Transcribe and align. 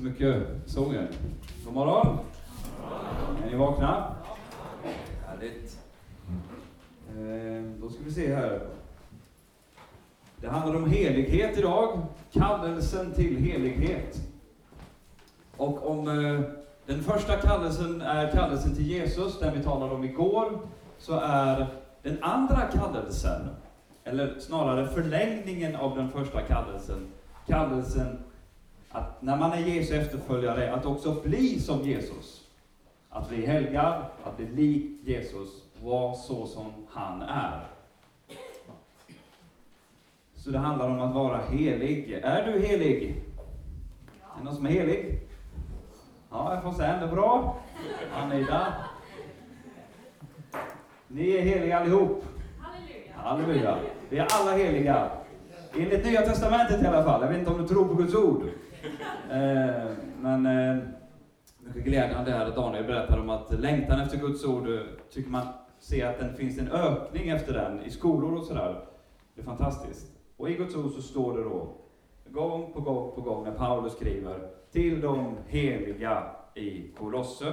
så 0.00 0.06
mycket, 0.06 0.42
sånger? 0.66 1.08
God 1.64 1.74
morgon! 1.74 2.18
Är 3.44 3.50
ni 3.50 3.56
vakna? 3.56 4.14
Härligt. 5.26 5.78
Eh, 7.08 7.80
då 7.80 7.88
ska 7.88 8.04
vi 8.04 8.10
se 8.10 8.34
här. 8.34 8.60
Det 10.36 10.48
handlar 10.48 10.76
om 10.76 10.90
helighet 10.90 11.58
idag. 11.58 12.06
Kallelsen 12.32 13.12
till 13.12 13.36
helighet. 13.36 14.20
Och 15.56 15.90
om 15.90 16.08
eh, 16.08 16.40
den 16.86 17.02
första 17.02 17.36
kallelsen 17.36 18.00
är 18.00 18.30
kallelsen 18.30 18.74
till 18.74 18.86
Jesus, 18.86 19.38
den 19.38 19.58
vi 19.58 19.64
talade 19.64 19.94
om 19.94 20.04
igår, 20.04 20.58
så 20.98 21.20
är 21.20 21.66
den 22.02 22.22
andra 22.22 22.60
kallelsen, 22.60 23.48
eller 24.04 24.38
snarare 24.38 24.88
förlängningen 24.88 25.76
av 25.76 25.96
den 25.96 26.10
första 26.10 26.42
kallelsen, 26.42 27.06
kallelsen 27.46 28.18
att 28.90 29.22
när 29.22 29.36
man 29.36 29.52
är 29.52 29.58
Jesu 29.58 29.94
efterföljare, 29.94 30.74
att 30.74 30.86
också 30.86 31.20
bli 31.20 31.60
som 31.60 31.80
Jesus. 31.80 32.46
Att 33.10 33.28
bli 33.28 33.46
helgad, 33.46 34.04
att 34.24 34.36
bli 34.36 34.46
lik 34.46 35.08
Jesus, 35.08 35.48
vara 35.82 36.14
så 36.14 36.46
som 36.46 36.72
han 36.90 37.22
är. 37.22 37.66
Så 40.34 40.50
det 40.50 40.58
handlar 40.58 40.88
om 40.88 41.00
att 41.00 41.14
vara 41.14 41.38
helig. 41.38 42.12
Är 42.12 42.52
du 42.52 42.66
helig? 42.66 43.22
Är 44.34 44.38
det 44.38 44.44
någon 44.44 44.54
som 44.54 44.66
är 44.66 44.70
helig? 44.70 45.20
Ja, 46.30 46.54
jag 46.54 46.62
får 46.62 46.72
se. 46.72 46.82
Det 46.82 46.88
är 46.88 47.12
bra. 47.12 47.58
Anita? 48.14 48.66
Ni 51.08 51.30
är 51.30 51.42
heliga 51.42 51.78
allihop. 51.78 52.24
Halleluja. 52.58 53.12
Halleluja. 53.14 53.78
Vi 54.08 54.18
är 54.18 54.26
alla 54.30 54.56
heliga. 54.56 55.10
Enligt 55.72 56.04
Nya 56.04 56.20
Testamentet 56.20 56.82
i 56.82 56.86
alla 56.86 57.04
fall. 57.04 57.22
Jag 57.22 57.28
vet 57.28 57.38
inte 57.38 57.50
om 57.50 57.62
du 57.62 57.68
tror 57.68 57.88
på 57.88 57.94
Guds 57.94 58.14
ord. 58.14 58.42
Eh, 59.30 59.90
men 60.20 60.46
eh, 60.46 60.76
mycket 61.58 61.84
glädjande 61.84 62.32
är 62.32 62.46
att 62.46 62.54
Daniel 62.54 62.84
berättar 62.84 63.18
om 63.18 63.30
att 63.30 63.60
längtan 63.60 64.00
efter 64.00 64.18
Guds 64.18 64.44
ord, 64.44 64.68
eh, 64.68 64.80
tycker 65.10 65.30
man 65.30 65.46
se 65.78 66.02
att 66.02 66.18
det 66.18 66.34
finns 66.36 66.58
en 66.58 66.72
ökning 66.72 67.28
efter 67.28 67.52
den 67.52 67.82
i 67.82 67.90
skolor 67.90 68.38
och 68.38 68.44
sådär. 68.44 68.84
Det 69.34 69.40
är 69.40 69.44
fantastiskt. 69.44 70.12
Och 70.36 70.50
i 70.50 70.54
Guds 70.54 70.76
ord 70.76 70.90
så 70.90 71.02
står 71.02 71.36
det 71.36 71.44
då, 71.44 71.74
gång 72.30 72.72
på 72.72 72.80
gång 72.80 73.14
på 73.14 73.20
gång 73.20 73.44
när 73.44 73.52
Paulus 73.52 73.92
skriver, 73.92 74.48
till 74.72 75.00
de 75.00 75.36
heliga 75.46 76.22
i 76.54 76.88
Kolosse, 76.98 77.52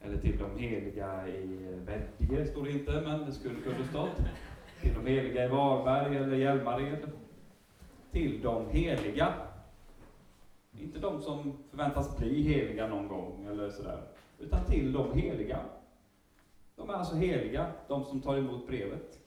eller 0.00 0.16
till 0.16 0.38
de 0.38 0.62
heliga 0.62 1.28
i 1.28 1.74
Veddige, 1.86 2.46
står 2.46 2.64
det 2.64 2.70
inte, 2.70 3.02
men 3.04 3.26
det 3.26 3.32
skulle 3.32 3.60
kunna 3.60 3.84
stått. 3.90 4.24
Till 4.82 4.94
de 4.94 5.10
heliga 5.10 5.44
i 5.44 5.48
Varberg 5.48 6.16
eller 6.16 6.36
Hjälmared. 6.36 7.10
Till 8.12 8.42
de 8.42 8.70
heliga. 8.70 9.34
Inte 10.72 10.98
de 10.98 11.22
som 11.22 11.58
förväntas 11.70 12.18
bli 12.18 12.42
heliga 12.42 12.86
någon 12.86 13.08
gång 13.08 13.46
eller 13.46 13.70
sådär, 13.70 14.02
utan 14.38 14.64
till 14.64 14.92
de 14.92 15.18
heliga. 15.18 15.60
De 16.76 16.90
är 16.90 16.94
alltså 16.94 17.14
heliga, 17.14 17.72
de 17.88 18.04
som 18.04 18.20
tar 18.20 18.36
emot 18.36 18.66
brevet. 18.66 19.18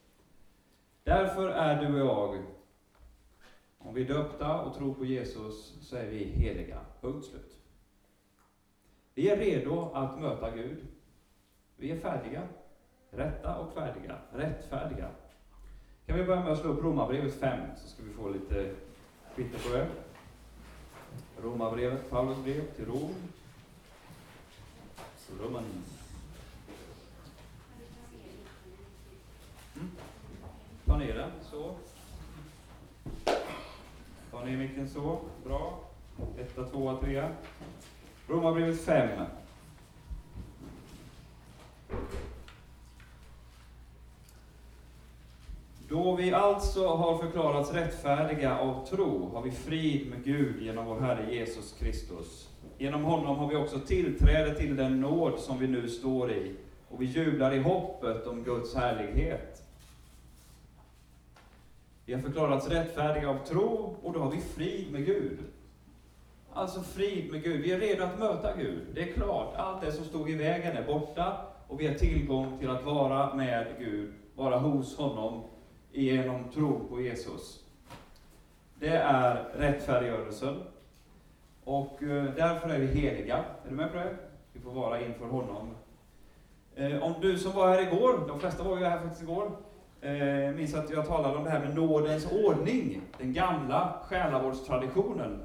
Därför 1.04 1.50
är 1.50 1.82
du 1.82 2.02
och 2.02 2.08
jag, 2.08 2.44
om 3.78 3.94
vi 3.94 4.04
är 4.04 4.08
döpta 4.08 4.62
och 4.62 4.76
tror 4.76 4.94
på 4.94 5.06
Jesus, 5.06 5.78
så 5.82 5.96
är 5.96 6.08
vi 6.08 6.24
heliga. 6.24 6.80
Punkt 7.02 7.26
slut. 7.26 7.58
Vi 9.14 9.30
är 9.30 9.38
redo 9.38 9.92
att 9.94 10.20
möta 10.20 10.50
Gud. 10.50 10.88
Vi 11.76 11.92
är 11.92 12.00
färdiga. 12.00 12.48
Rätta 13.10 13.58
och 13.58 13.74
färdiga. 13.74 14.18
Rättfärdiga. 14.32 15.10
Kan 16.06 16.18
vi 16.18 16.24
börja 16.24 16.44
med 16.44 16.52
att 16.52 16.60
slå 16.60 16.70
upp 16.70 16.84
Romarbrevet 16.84 17.40
5, 17.40 17.60
så 17.78 17.90
ska 17.90 18.04
vi 18.04 18.14
få 18.14 18.30
lite 18.30 18.72
kvitto 19.36 19.70
på 19.70 19.76
det. 19.76 19.88
Romarbrevet, 21.44 22.10
Paulus 22.10 22.38
brev 22.44 22.72
till 22.76 22.86
Rom. 22.86 23.16
Romans. 25.40 25.66
Mm. 29.76 29.92
Ta 30.86 30.98
ner 30.98 31.14
den, 31.14 31.32
så. 31.42 31.76
Ta 34.32 34.46
ner 34.46 34.58
micken 34.58 34.90
så. 34.90 35.20
Bra. 35.44 35.80
Etta, 36.38 36.64
tvåa, 36.64 36.98
trea. 36.98 37.36
Romarbrevet 38.28 38.82
5. 38.82 39.26
Då 45.92 46.16
vi 46.16 46.34
alltså 46.34 46.88
har 46.88 47.18
förklarats 47.18 47.74
rättfärdiga 47.74 48.60
av 48.60 48.86
tro 48.86 49.30
har 49.34 49.42
vi 49.42 49.52
frid 49.52 50.10
med 50.10 50.24
Gud 50.24 50.62
genom 50.62 50.86
vår 50.86 51.00
Herre 51.00 51.36
Jesus 51.36 51.76
Kristus. 51.80 52.50
Genom 52.78 53.04
honom 53.04 53.38
har 53.38 53.48
vi 53.48 53.56
också 53.56 53.80
tillträde 53.80 54.56
till 54.56 54.76
den 54.76 55.02
nåd 55.02 55.40
som 55.40 55.60
vi 55.60 55.68
nu 55.68 55.90
står 55.90 56.32
i, 56.32 56.56
och 56.90 57.02
vi 57.02 57.06
jublar 57.06 57.54
i 57.54 57.60
hoppet 57.60 58.28
om 58.28 58.44
Guds 58.44 58.76
härlighet. 58.76 59.64
Vi 62.06 62.14
har 62.14 62.22
förklarats 62.22 62.70
rättfärdiga 62.70 63.30
av 63.30 63.38
tro, 63.46 63.96
och 64.04 64.14
då 64.14 64.20
har 64.20 64.32
vi 64.32 64.42
frid 64.42 64.92
med 64.92 65.06
Gud. 65.06 65.40
Alltså 66.54 66.82
frid 66.82 67.32
med 67.32 67.44
Gud. 67.44 67.62
Vi 67.62 67.72
är 67.72 67.80
redo 67.80 68.04
att 68.04 68.20
möta 68.20 68.56
Gud. 68.56 68.82
Det 68.94 69.02
är 69.02 69.14
klart, 69.14 69.56
allt 69.56 69.82
det 69.82 69.92
som 69.92 70.06
stod 70.06 70.30
i 70.30 70.36
vägen 70.36 70.78
är 70.78 70.88
borta, 70.88 71.38
och 71.68 71.82
vi 71.82 71.88
har 71.88 71.96
tillgång 71.96 72.58
till 72.60 72.70
att 72.70 72.86
vara 72.86 73.36
med 73.36 73.68
Gud, 73.80 74.14
vara 74.36 74.58
hos 74.58 74.98
honom, 74.98 75.44
genom 75.92 76.44
tro 76.54 76.88
på 76.90 77.02
Jesus. 77.02 77.60
Det 78.80 78.96
är 78.96 79.44
rättfärdiggörelsen. 79.54 80.64
Och 81.64 82.04
eh, 82.04 82.24
därför 82.36 82.70
är 82.70 82.80
vi 82.80 82.86
heliga. 82.86 83.38
Är 83.38 83.70
du 83.70 83.76
med 83.76 83.92
på 83.92 83.98
det? 83.98 84.16
Vi 84.54 84.60
får 84.60 84.72
vara 84.72 85.02
inför 85.02 85.26
honom. 85.26 85.70
Eh, 86.76 87.04
om 87.04 87.14
du 87.22 87.38
som 87.38 87.52
var 87.52 87.68
här 87.68 87.82
igår, 87.82 88.24
de 88.28 88.40
flesta 88.40 88.64
var 88.64 88.78
ju 88.78 88.86
här 88.86 89.00
faktiskt 89.00 89.22
igår, 89.22 89.52
eh, 90.02 90.56
minns 90.56 90.76
att 90.76 90.90
jag 90.90 91.08
talade 91.08 91.38
om 91.38 91.44
det 91.44 91.50
här 91.50 91.60
med 91.60 91.76
nådens 91.76 92.32
ordning, 92.32 93.02
den 93.18 93.34
gamla 93.34 94.00
själavårdstraditionen. 94.10 95.40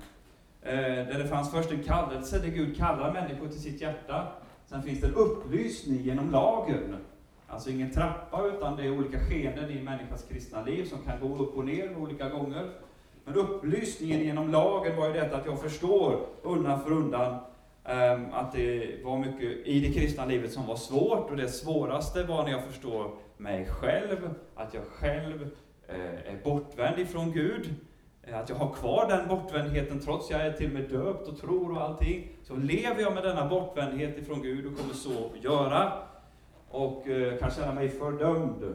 Där 0.62 1.19
det 1.19 1.28
fanns 1.28 1.50
först 1.50 1.72
en 1.72 1.82
kallelse, 1.82 2.38
där 2.38 2.49
Gud 2.49 2.76
kallar 2.76 3.12
människor 3.12 3.49
till 3.49 3.60
sitt 3.60 3.81
hjärta. 3.81 4.28
Sen 4.66 4.82
finns 4.82 5.00
det 5.00 5.06
en 5.06 5.14
upplysning 5.14 6.02
genom 6.02 6.31
lagen. 6.31 6.96
Alltså 7.48 7.70
ingen 7.70 7.90
trappa, 7.90 8.46
utan 8.46 8.76
det 8.76 8.82
är 8.82 8.98
olika 8.98 9.19
skeenden 9.19 9.70
i 9.70 9.78
en 9.78 9.84
människas 9.84 10.25
kristna 10.28 10.62
liv 10.62 10.84
som 10.84 10.98
kan 10.98 11.20
gå 11.20 11.44
upp 11.44 11.56
och 11.56 11.64
ner 11.64 11.96
olika 11.96 12.28
gånger. 12.28 12.70
Men 13.25 13.34
upplysningen 13.34 14.20
genom 14.20 14.50
lagen 14.50 14.96
var 14.96 15.06
ju 15.06 15.12
detta 15.12 15.37
att 15.37 15.46
jag 15.46 15.60
förstår 15.60 16.26
undan 16.43 16.81
för 16.81 16.93
undan 16.93 17.32
um, 17.32 18.26
att 18.32 18.52
det 18.52 19.04
var 19.04 19.19
mycket 19.19 19.66
i 19.66 19.81
det 19.81 19.93
kristna 19.93 20.25
livet 20.25 20.52
som 20.52 20.66
var 20.66 20.76
svårt, 20.76 21.31
och 21.31 21.37
det 21.37 21.48
svåraste 21.48 22.22
var 22.22 22.44
när 22.44 22.50
jag 22.50 22.64
förstår 22.64 23.10
mig 23.37 23.66
själv, 23.66 24.31
att 24.54 24.75
jag 24.75 24.84
själv 24.84 25.42
uh, 25.42 26.32
är 26.32 26.44
bortvänd 26.44 26.99
ifrån 26.99 27.32
Gud, 27.32 27.75
eh, 28.22 28.38
att 28.38 28.49
jag 28.49 28.56
har 28.56 28.72
kvar 28.72 29.08
den 29.08 29.28
bortvändheten 29.28 30.00
trots 30.00 30.25
att 30.25 30.31
jag 30.31 30.46
är 30.46 30.52
till 30.52 30.66
och 30.66 30.72
med 30.72 30.90
döpt 30.90 31.28
och 31.28 31.40
tror 31.40 31.72
och 31.72 31.82
allting. 31.82 32.28
Så 32.42 32.56
lever 32.56 33.02
jag 33.02 33.14
med 33.14 33.22
denna 33.22 33.49
bortvändhet 33.49 34.19
ifrån 34.19 34.42
Gud 34.42 34.66
och 34.66 34.78
kommer 34.78 34.94
så 34.94 35.31
göra 35.42 35.92
och 36.70 37.08
eh, 37.08 37.38
kan 37.38 37.50
känna 37.50 37.74
mig 37.74 37.88
fördömd. 37.88 38.74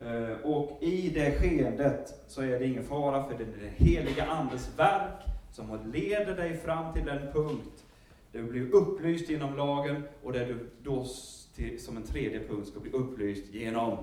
Eh, 0.00 0.40
och 0.44 0.82
i 0.82 1.10
det 1.10 1.38
skeendet 1.38 2.24
så 2.26 2.42
är 2.42 2.58
det 2.58 2.66
ingen 2.66 2.84
fara, 2.84 3.28
för 3.28 3.38
det 3.38 3.44
är 3.44 3.46
den 3.46 3.70
heliga 3.76 4.26
Andes 4.26 4.78
verk 4.78 5.22
som 5.52 5.92
leder 5.92 6.36
dig 6.36 6.56
fram 6.56 6.94
till 6.94 7.04
den 7.04 7.32
punkt 7.32 7.84
där 8.32 8.40
du 8.40 8.46
blir 8.46 8.74
upplyst 8.74 9.30
genom 9.30 9.56
lagen 9.56 10.02
och 10.22 10.32
där 10.32 10.46
du 10.46 10.70
då 10.82 11.06
till, 11.54 11.82
som 11.82 11.96
en 11.96 12.02
tredje 12.02 12.48
punkt 12.48 12.68
ska 12.68 12.80
bli 12.80 12.90
upplyst 12.90 13.54
genom 13.54 13.98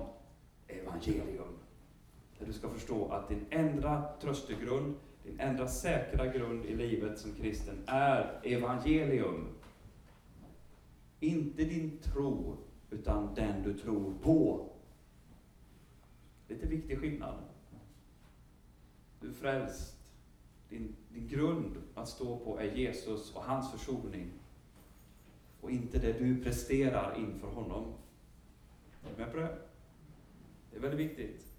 evangelium. 0.68 1.58
Där 2.38 2.46
du 2.46 2.52
ska 2.52 2.68
förstå 2.68 3.08
att 3.08 3.28
din 3.28 3.46
enda 3.50 4.04
tröstegrund, 4.20 4.94
din 5.22 5.40
enda 5.40 5.68
säkra 5.68 6.26
grund 6.26 6.64
i 6.64 6.74
livet 6.74 7.18
som 7.18 7.32
kristen 7.32 7.74
är 7.86 8.40
evangelium. 8.42 9.48
Inte 11.20 11.64
din 11.64 11.98
tro, 11.98 12.56
utan 12.90 13.34
den 13.34 13.62
du 13.62 13.78
tror 13.78 14.14
på. 14.22 14.68
Lite 16.48 16.66
viktig 16.66 16.98
skillnad. 16.98 17.34
Du 19.20 19.28
är 19.28 19.32
frälst. 19.32 19.96
Din, 20.68 20.96
din 21.08 21.28
grund 21.28 21.76
att 21.94 22.08
stå 22.08 22.38
på 22.38 22.58
är 22.60 22.64
Jesus 22.64 23.34
och 23.34 23.42
hans 23.42 23.72
försoning. 23.72 24.30
Och 25.60 25.70
inte 25.70 25.98
det 25.98 26.12
du 26.12 26.42
presterar 26.42 27.18
inför 27.18 27.48
honom. 27.48 27.94
Är 29.04 29.10
du 29.10 29.24
med 29.24 29.32
på 29.32 29.38
det? 29.38 29.58
Det 30.70 30.76
är 30.76 30.80
väldigt 30.80 31.10
viktigt. 31.10 31.52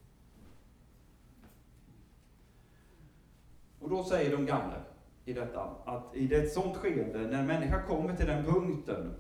Och 3.79 3.89
då 3.89 4.03
säger 4.03 4.38
de 4.38 4.46
gamla 4.46 4.84
i 5.25 5.34
detta, 5.34 5.75
att 5.86 6.15
i 6.15 6.36
ett 6.36 6.53
sådant 6.53 6.77
skede, 6.77 7.19
när 7.19 7.39
en 7.39 7.48
människa 7.48 7.84
kommer 7.84 8.15
till 8.15 8.27
den 8.27 8.46
punkten 8.46 9.13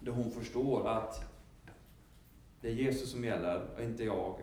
där 0.00 0.12
hon 0.12 0.30
förstår 0.30 0.88
att 0.88 1.24
det 2.60 2.68
är 2.68 2.72
Jesus 2.72 3.10
som 3.10 3.24
gäller 3.24 3.66
och 3.76 3.82
inte 3.82 4.04
jag. 4.04 4.40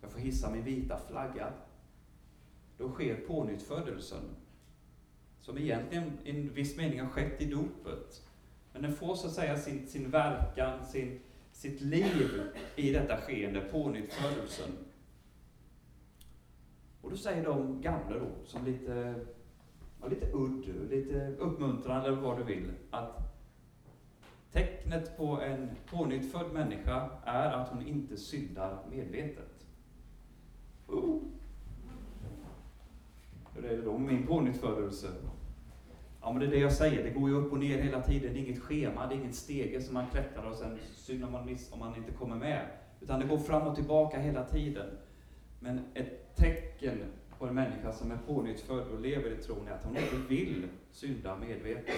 Jag 0.00 0.10
får 0.10 0.20
hissa 0.20 0.50
min 0.50 0.64
vita 0.64 0.98
flagga. 1.08 1.52
Då 2.78 2.90
sker 2.90 3.16
pånyttfödelsen. 3.16 4.22
som 5.40 5.58
egentligen 5.58 6.18
i 6.24 6.30
en 6.30 6.54
viss 6.54 6.76
mening 6.76 7.00
har 7.00 7.08
skett 7.08 7.40
i 7.40 7.44
dopet. 7.44 8.22
Men 8.72 8.82
den 8.82 8.92
får 8.92 9.14
så 9.14 9.26
att 9.26 9.32
säga 9.32 9.58
sin, 9.58 9.86
sin 9.86 10.10
verkan, 10.10 10.86
sin, 10.86 11.20
sitt 11.52 11.80
liv 11.80 12.42
i 12.76 12.92
detta 12.92 13.16
skeende, 13.16 13.60
pånyttfödelsen. 13.60 14.70
Och 17.00 17.10
då 17.10 17.16
säger 17.16 17.44
de 17.44 17.80
gamla 17.80 18.18
då, 18.18 18.28
som 18.44 18.64
lite, 18.64 19.14
ja, 20.00 20.08
lite 20.08 20.32
udd, 20.32 20.90
lite 20.90 21.34
uppmuntrande 21.38 22.08
eller 22.08 22.20
vad 22.20 22.38
du 22.38 22.44
vill, 22.44 22.72
att 22.90 23.29
tecknet 24.52 25.16
på 25.16 25.40
en 25.40 25.70
pånyttfödd 25.90 26.52
människa 26.52 27.10
är 27.24 27.52
att 27.52 27.68
hon 27.68 27.86
inte 27.86 28.16
syndar 28.16 28.78
medvetet. 28.90 29.66
Oh. 30.86 31.22
Hur 33.54 33.64
är 33.64 33.76
det 33.76 33.82
då 33.82 33.98
med 33.98 34.14
min 34.14 34.26
pånyttfödelse? 34.26 35.08
Ja, 36.20 36.30
men 36.30 36.40
det 36.40 36.46
är 36.46 36.50
det 36.50 36.58
jag 36.58 36.72
säger, 36.72 37.04
det 37.04 37.10
går 37.10 37.28
ju 37.28 37.34
upp 37.34 37.52
och 37.52 37.58
ner 37.58 37.78
hela 37.78 38.00
tiden. 38.00 38.32
Det 38.32 38.40
är 38.40 38.42
inget 38.42 38.62
schema, 38.62 39.06
det 39.06 39.14
är 39.14 39.18
inget 39.18 39.34
stege 39.34 39.80
som 39.80 39.94
man 39.94 40.06
klättrar 40.10 40.50
och 40.50 40.56
sen 40.56 40.78
synar 40.94 41.30
man, 41.30 41.46
miss, 41.46 41.72
om 41.72 41.78
man 41.78 41.96
inte 41.96 42.12
kommer 42.12 42.36
med. 42.36 42.66
Utan 43.00 43.20
det 43.20 43.26
går 43.26 43.38
fram 43.38 43.66
och 43.66 43.74
tillbaka 43.74 44.18
hela 44.18 44.44
tiden. 44.44 44.86
Men 45.58 45.80
ett 45.94 46.36
tecken 46.36 47.04
på 47.38 47.46
en 47.46 47.54
människa 47.54 47.92
som 47.92 48.10
är 48.10 48.16
pånyttfödd 48.26 48.86
och 48.86 49.00
lever 49.00 49.30
i 49.30 49.36
tron 49.36 49.68
är 49.68 49.72
att 49.72 49.84
hon 49.84 49.96
inte 49.96 50.16
vill 50.28 50.66
synda 50.90 51.36
medvetet. 51.36 51.94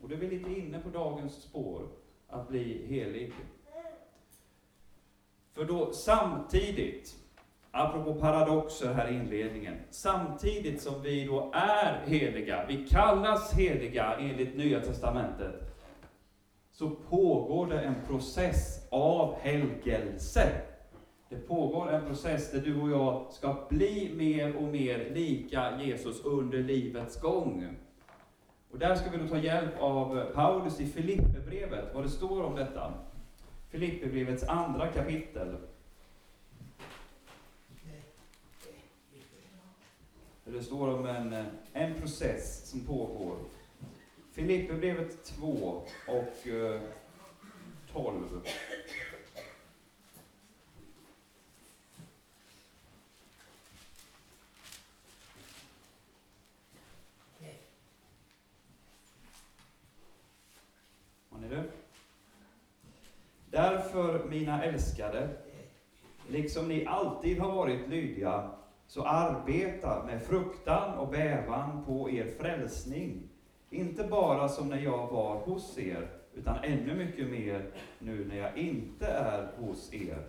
Och 0.00 0.08
då 0.08 0.14
är 0.14 0.18
vi 0.18 0.30
lite 0.30 0.60
inne 0.60 0.78
på 0.78 0.88
dagens 0.88 1.42
spår, 1.42 1.88
att 2.28 2.48
bli 2.48 2.86
helig. 2.86 3.32
För 5.52 5.64
då 5.64 5.92
samtidigt 5.92 7.16
apropå 7.70 8.14
paradoxer 8.14 8.92
här 8.92 9.10
i 9.10 9.14
inledningen, 9.14 9.74
samtidigt 9.90 10.82
som 10.82 11.02
vi 11.02 11.24
då 11.24 11.50
är 11.54 12.06
heliga, 12.06 12.66
vi 12.68 12.86
kallas 12.86 13.54
heliga 13.54 14.14
enligt 14.18 14.56
Nya 14.56 14.80
Testamentet, 14.80 15.68
så 16.72 16.90
pågår 16.90 17.66
det 17.66 17.80
en 17.80 17.94
process 18.06 18.88
av 18.90 19.34
helgelse. 19.40 20.60
Det 21.28 21.36
pågår 21.36 21.92
en 21.92 22.06
process 22.06 22.50
där 22.52 22.60
du 22.60 22.80
och 22.80 22.90
jag 22.90 23.32
ska 23.32 23.66
bli 23.70 24.12
mer 24.16 24.56
och 24.56 24.68
mer 24.68 25.10
lika 25.14 25.80
Jesus 25.82 26.24
under 26.24 26.58
livets 26.58 27.20
gång. 27.20 27.76
Och 28.70 28.78
där 28.78 28.94
ska 28.94 29.10
vi 29.10 29.18
då 29.18 29.28
ta 29.28 29.38
hjälp 29.38 29.80
av 29.80 30.24
Paulus 30.34 30.80
i 30.80 30.86
Filipperbrevet, 30.86 31.94
vad 31.94 32.04
det 32.04 32.10
står 32.10 32.42
om 32.42 32.56
detta. 32.56 32.94
Filipperbrevets 33.70 34.44
andra 34.44 34.92
kapitel. 34.92 35.56
Det 40.44 40.62
står 40.62 40.88
om 40.88 41.06
en, 41.06 41.46
en 41.72 41.94
process 42.00 42.70
som 42.70 42.80
pågår. 42.80 43.36
Filipperbrevet 44.32 45.24
2 45.24 45.82
och 46.06 46.48
eh, 46.48 46.80
12. 47.92 48.40
Har 61.28 61.38
ni 61.38 61.48
det? 61.48 61.64
Därför, 63.98 64.28
mina 64.28 64.64
älskade, 64.64 65.28
liksom 66.28 66.68
ni 66.68 66.86
alltid 66.86 67.38
har 67.38 67.52
varit 67.52 67.88
lydiga, 67.88 68.50
så 68.86 69.04
arbeta 69.04 70.04
med 70.04 70.22
fruktan 70.22 70.98
och 70.98 71.08
bävan 71.08 71.84
på 71.84 72.10
er 72.10 72.26
frälsning. 72.40 73.28
Inte 73.70 74.04
bara 74.04 74.48
som 74.48 74.68
när 74.68 74.78
jag 74.78 75.06
var 75.06 75.36
hos 75.36 75.78
er, 75.78 76.08
utan 76.34 76.56
ännu 76.64 76.94
mycket 76.94 77.28
mer 77.28 77.70
nu 77.98 78.24
när 78.24 78.36
jag 78.36 78.58
inte 78.58 79.06
är 79.06 79.52
hos 79.56 79.94
er. 79.94 80.26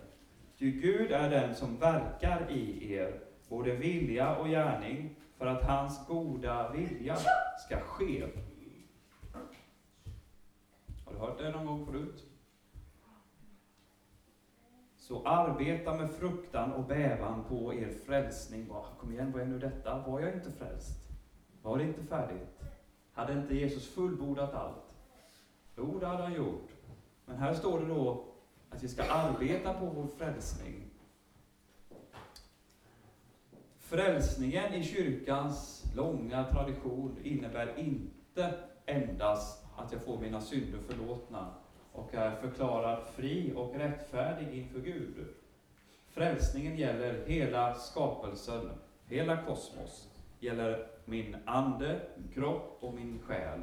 Ty 0.58 0.72
Gud 0.72 1.12
är 1.12 1.30
den 1.30 1.56
som 1.56 1.78
verkar 1.78 2.52
i 2.52 2.94
er, 2.94 3.20
både 3.50 3.76
vilja 3.76 4.36
och 4.36 4.48
gärning, 4.48 5.16
för 5.38 5.46
att 5.46 5.64
hans 5.64 6.08
goda 6.08 6.72
vilja 6.72 7.18
ska 7.66 7.80
ske. 7.80 8.24
Har 11.06 11.14
du 11.14 11.20
hört 11.20 11.38
det 11.38 11.52
någon 11.52 11.66
gång 11.66 11.86
förut? 11.86 12.29
Så 15.10 15.24
arbeta 15.26 15.94
med 15.94 16.10
fruktan 16.10 16.72
och 16.72 16.84
bävan 16.84 17.44
på 17.50 17.74
er 17.74 17.94
frälsning. 18.06 18.70
Kom 19.00 19.12
igen, 19.12 19.32
vad 19.32 19.42
är 19.42 19.46
nu 19.46 19.60
detta? 19.60 20.04
Var 20.08 20.20
jag 20.20 20.34
inte 20.34 20.52
frälst? 20.52 20.92
Var 21.62 21.78
det 21.78 21.84
inte 21.84 22.04
färdigt? 22.04 22.60
Hade 23.14 23.34
inte 23.34 23.56
Jesus 23.56 23.88
fullbordat 23.88 24.54
allt? 24.54 24.96
Jo, 25.78 26.00
det 26.00 26.06
hade 26.08 26.24
han 26.24 26.34
gjort. 26.34 26.70
Men 27.26 27.38
här 27.38 27.54
står 27.54 27.80
det 27.80 27.86
då 27.86 28.26
att 28.70 28.84
vi 28.84 28.88
ska 28.88 29.04
arbeta 29.04 29.74
på 29.74 29.86
vår 29.86 30.08
frälsning. 30.18 30.84
Frälsningen 33.80 34.74
i 34.74 34.84
kyrkans 34.84 35.86
långa 35.96 36.44
tradition 36.44 37.18
innebär 37.24 37.80
inte 37.80 38.54
endast 38.86 39.66
att 39.78 39.92
jag 39.92 40.02
får 40.02 40.20
mina 40.20 40.42
synder 40.42 40.80
förlåtna, 40.80 41.54
och 41.94 42.14
är 42.14 42.36
förklarad 42.36 43.04
fri 43.16 43.54
och 43.56 43.76
rättfärdig 43.76 44.48
inför 44.54 44.80
Gud. 44.80 45.26
Frälsningen 46.10 46.78
gäller 46.78 47.26
hela 47.26 47.74
skapelsen, 47.74 48.70
hela 49.06 49.38
kosmos, 49.38 50.10
gäller 50.40 50.88
min 51.06 51.38
ande, 51.46 52.00
kropp 52.34 52.78
och 52.80 52.94
min 52.94 53.20
själ. 53.20 53.60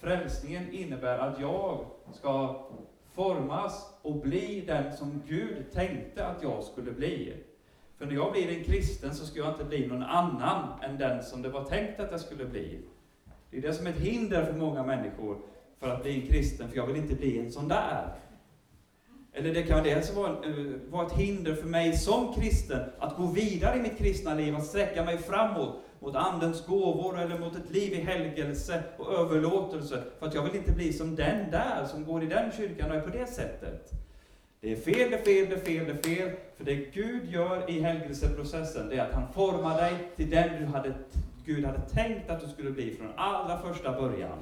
Frälsningen 0.00 0.72
innebär 0.72 1.18
att 1.18 1.40
jag 1.40 1.86
ska 2.12 2.66
formas 3.12 3.94
och 4.02 4.16
bli 4.16 4.64
den 4.66 4.96
som 4.96 5.22
Gud 5.26 5.72
tänkte 5.72 6.26
att 6.26 6.42
jag 6.42 6.64
skulle 6.64 6.92
bli. 6.92 7.34
För 7.98 8.06
när 8.06 8.14
jag 8.14 8.32
blir 8.32 8.58
en 8.58 8.64
kristen 8.64 9.14
så 9.14 9.26
ska 9.26 9.38
jag 9.38 9.52
inte 9.52 9.64
bli 9.64 9.86
någon 9.86 10.02
annan 10.02 10.82
än 10.82 10.98
den 10.98 11.22
som 11.22 11.42
det 11.42 11.48
var 11.48 11.64
tänkt 11.64 12.00
att 12.00 12.10
jag 12.10 12.20
skulle 12.20 12.44
bli. 12.44 12.80
Det 13.50 13.58
är 13.58 13.62
det 13.62 13.74
som 13.74 13.86
är 13.86 13.90
ett 13.90 13.98
hinder 13.98 14.44
för 14.44 14.52
många 14.52 14.82
människor 14.82 15.38
för 15.80 15.88
att 15.88 16.02
bli 16.02 16.20
en 16.20 16.26
kristen, 16.26 16.68
för 16.68 16.76
jag 16.76 16.86
vill 16.86 16.96
inte 16.96 17.14
bli 17.14 17.38
en 17.38 17.52
sån 17.52 17.68
där. 17.68 18.14
Eller 19.32 19.54
det 19.54 19.62
kan 19.62 19.84
dels 19.84 20.14
vara, 20.14 20.30
eh, 20.30 20.64
vara 20.90 21.06
ett 21.06 21.12
hinder 21.12 21.54
för 21.54 21.66
mig 21.66 21.96
som 21.96 22.34
kristen 22.34 22.90
att 22.98 23.16
gå 23.16 23.26
vidare 23.26 23.76
i 23.76 23.82
mitt 23.82 23.98
kristna 23.98 24.34
liv, 24.34 24.56
att 24.56 24.66
sträcka 24.66 25.04
mig 25.04 25.18
framåt 25.18 25.76
mot 26.00 26.16
Andens 26.16 26.66
gåvor 26.66 27.20
eller 27.20 27.38
mot 27.38 27.56
ett 27.56 27.70
liv 27.70 27.92
i 27.92 28.00
helgelse 28.00 28.82
och 28.96 29.12
överlåtelse. 29.12 30.02
För 30.18 30.26
att 30.26 30.34
jag 30.34 30.42
vill 30.42 30.56
inte 30.56 30.72
bli 30.72 30.92
som 30.92 31.16
den 31.16 31.50
där 31.50 31.84
som 31.84 32.04
går 32.04 32.22
i 32.22 32.26
den 32.26 32.52
kyrkan 32.52 32.90
och 32.90 32.96
är 32.96 33.00
på 33.00 33.18
det 33.18 33.26
sättet. 33.26 33.90
Det 34.60 34.72
är 34.72 34.76
fel, 34.76 35.10
det 35.10 35.16
är 35.16 35.24
fel, 35.24 35.48
det 35.50 35.54
är 35.54 35.64
fel, 35.64 35.84
det 35.84 35.92
är 35.92 36.16
fel. 36.16 36.36
För 36.56 36.64
det 36.64 36.74
Gud 36.74 37.30
gör 37.32 37.70
i 37.70 37.80
helgelseprocessen, 37.80 38.88
det 38.88 38.96
är 38.96 39.06
att 39.06 39.14
han 39.14 39.32
formar 39.32 39.76
dig 39.76 39.92
till 40.16 40.30
den 40.30 40.60
du 40.60 40.66
hade, 40.66 40.94
Gud 41.44 41.64
hade 41.64 41.80
tänkt 41.80 42.30
att 42.30 42.40
du 42.40 42.48
skulle 42.48 42.70
bli 42.70 42.94
från 42.94 43.08
allra 43.16 43.58
första 43.58 44.00
början. 44.00 44.38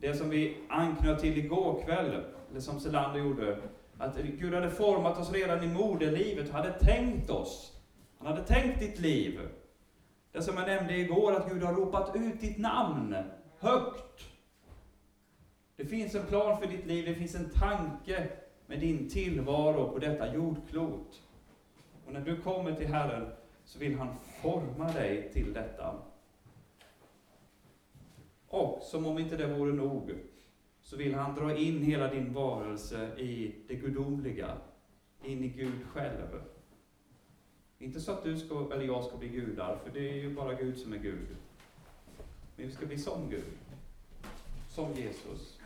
Det 0.00 0.14
som 0.14 0.30
vi 0.30 0.56
anknöt 0.68 1.20
till 1.20 1.38
igår 1.38 1.82
kväll, 1.84 2.24
eller 2.50 2.60
som 2.60 2.80
Selander 2.80 3.20
gjorde, 3.20 3.58
att 3.98 4.16
Gud 4.16 4.54
hade 4.54 4.70
format 4.70 5.18
oss 5.18 5.32
redan 5.32 5.64
i 5.64 5.68
moderlivet 5.68 6.48
och 6.48 6.54
hade 6.54 6.72
tänkt 6.72 7.30
oss. 7.30 7.78
Han 8.18 8.26
hade 8.26 8.44
tänkt 8.44 8.80
ditt 8.80 9.00
liv. 9.00 9.40
Det 10.32 10.42
som 10.42 10.56
jag 10.56 10.66
nämnde 10.66 10.96
igår, 10.96 11.32
att 11.32 11.50
Gud 11.50 11.62
har 11.62 11.74
ropat 11.74 12.16
ut 12.16 12.40
ditt 12.40 12.58
namn 12.58 13.16
högt. 13.58 14.24
Det 15.76 15.84
finns 15.84 16.14
en 16.14 16.26
plan 16.26 16.60
för 16.60 16.66
ditt 16.66 16.86
liv, 16.86 17.04
det 17.06 17.14
finns 17.14 17.34
en 17.34 17.50
tanke 17.50 18.28
med 18.66 18.80
din 18.80 19.08
tillvaro 19.08 19.92
på 19.92 19.98
detta 19.98 20.34
jordklot. 20.34 21.22
Och 22.06 22.12
när 22.12 22.20
du 22.20 22.36
kommer 22.36 22.72
till 22.72 22.86
Herren 22.86 23.30
så 23.64 23.78
vill 23.78 23.98
han 23.98 24.08
forma 24.42 24.92
dig 24.92 25.30
till 25.32 25.52
detta. 25.52 25.94
Och 28.48 28.82
som 28.82 29.06
om 29.06 29.18
inte 29.18 29.36
det 29.36 29.46
vore 29.46 29.72
nog, 29.72 30.14
så 30.82 30.96
vill 30.96 31.14
han 31.14 31.34
dra 31.34 31.56
in 31.56 31.82
hela 31.82 32.08
din 32.10 32.32
varelse 32.32 33.18
i 33.18 33.54
det 33.68 33.74
gudomliga, 33.74 34.56
in 35.22 35.44
i 35.44 35.48
Gud 35.48 35.86
själv. 35.92 36.40
Inte 37.78 38.00
så 38.00 38.12
att 38.12 38.24
du 38.24 38.38
ska, 38.38 38.70
eller 38.72 38.84
jag 38.84 39.04
ska 39.04 39.16
bli 39.16 39.28
gudar, 39.28 39.78
för 39.84 39.90
det 39.90 40.10
är 40.10 40.14
ju 40.14 40.34
bara 40.34 40.54
Gud 40.54 40.78
som 40.78 40.92
är 40.92 40.98
Gud. 40.98 41.26
Men 42.56 42.66
vi 42.66 42.72
ska 42.72 42.86
bli 42.86 42.98
som 42.98 43.30
Gud. 43.30 43.44
Som 44.68 44.94
Jesus. 44.94 45.58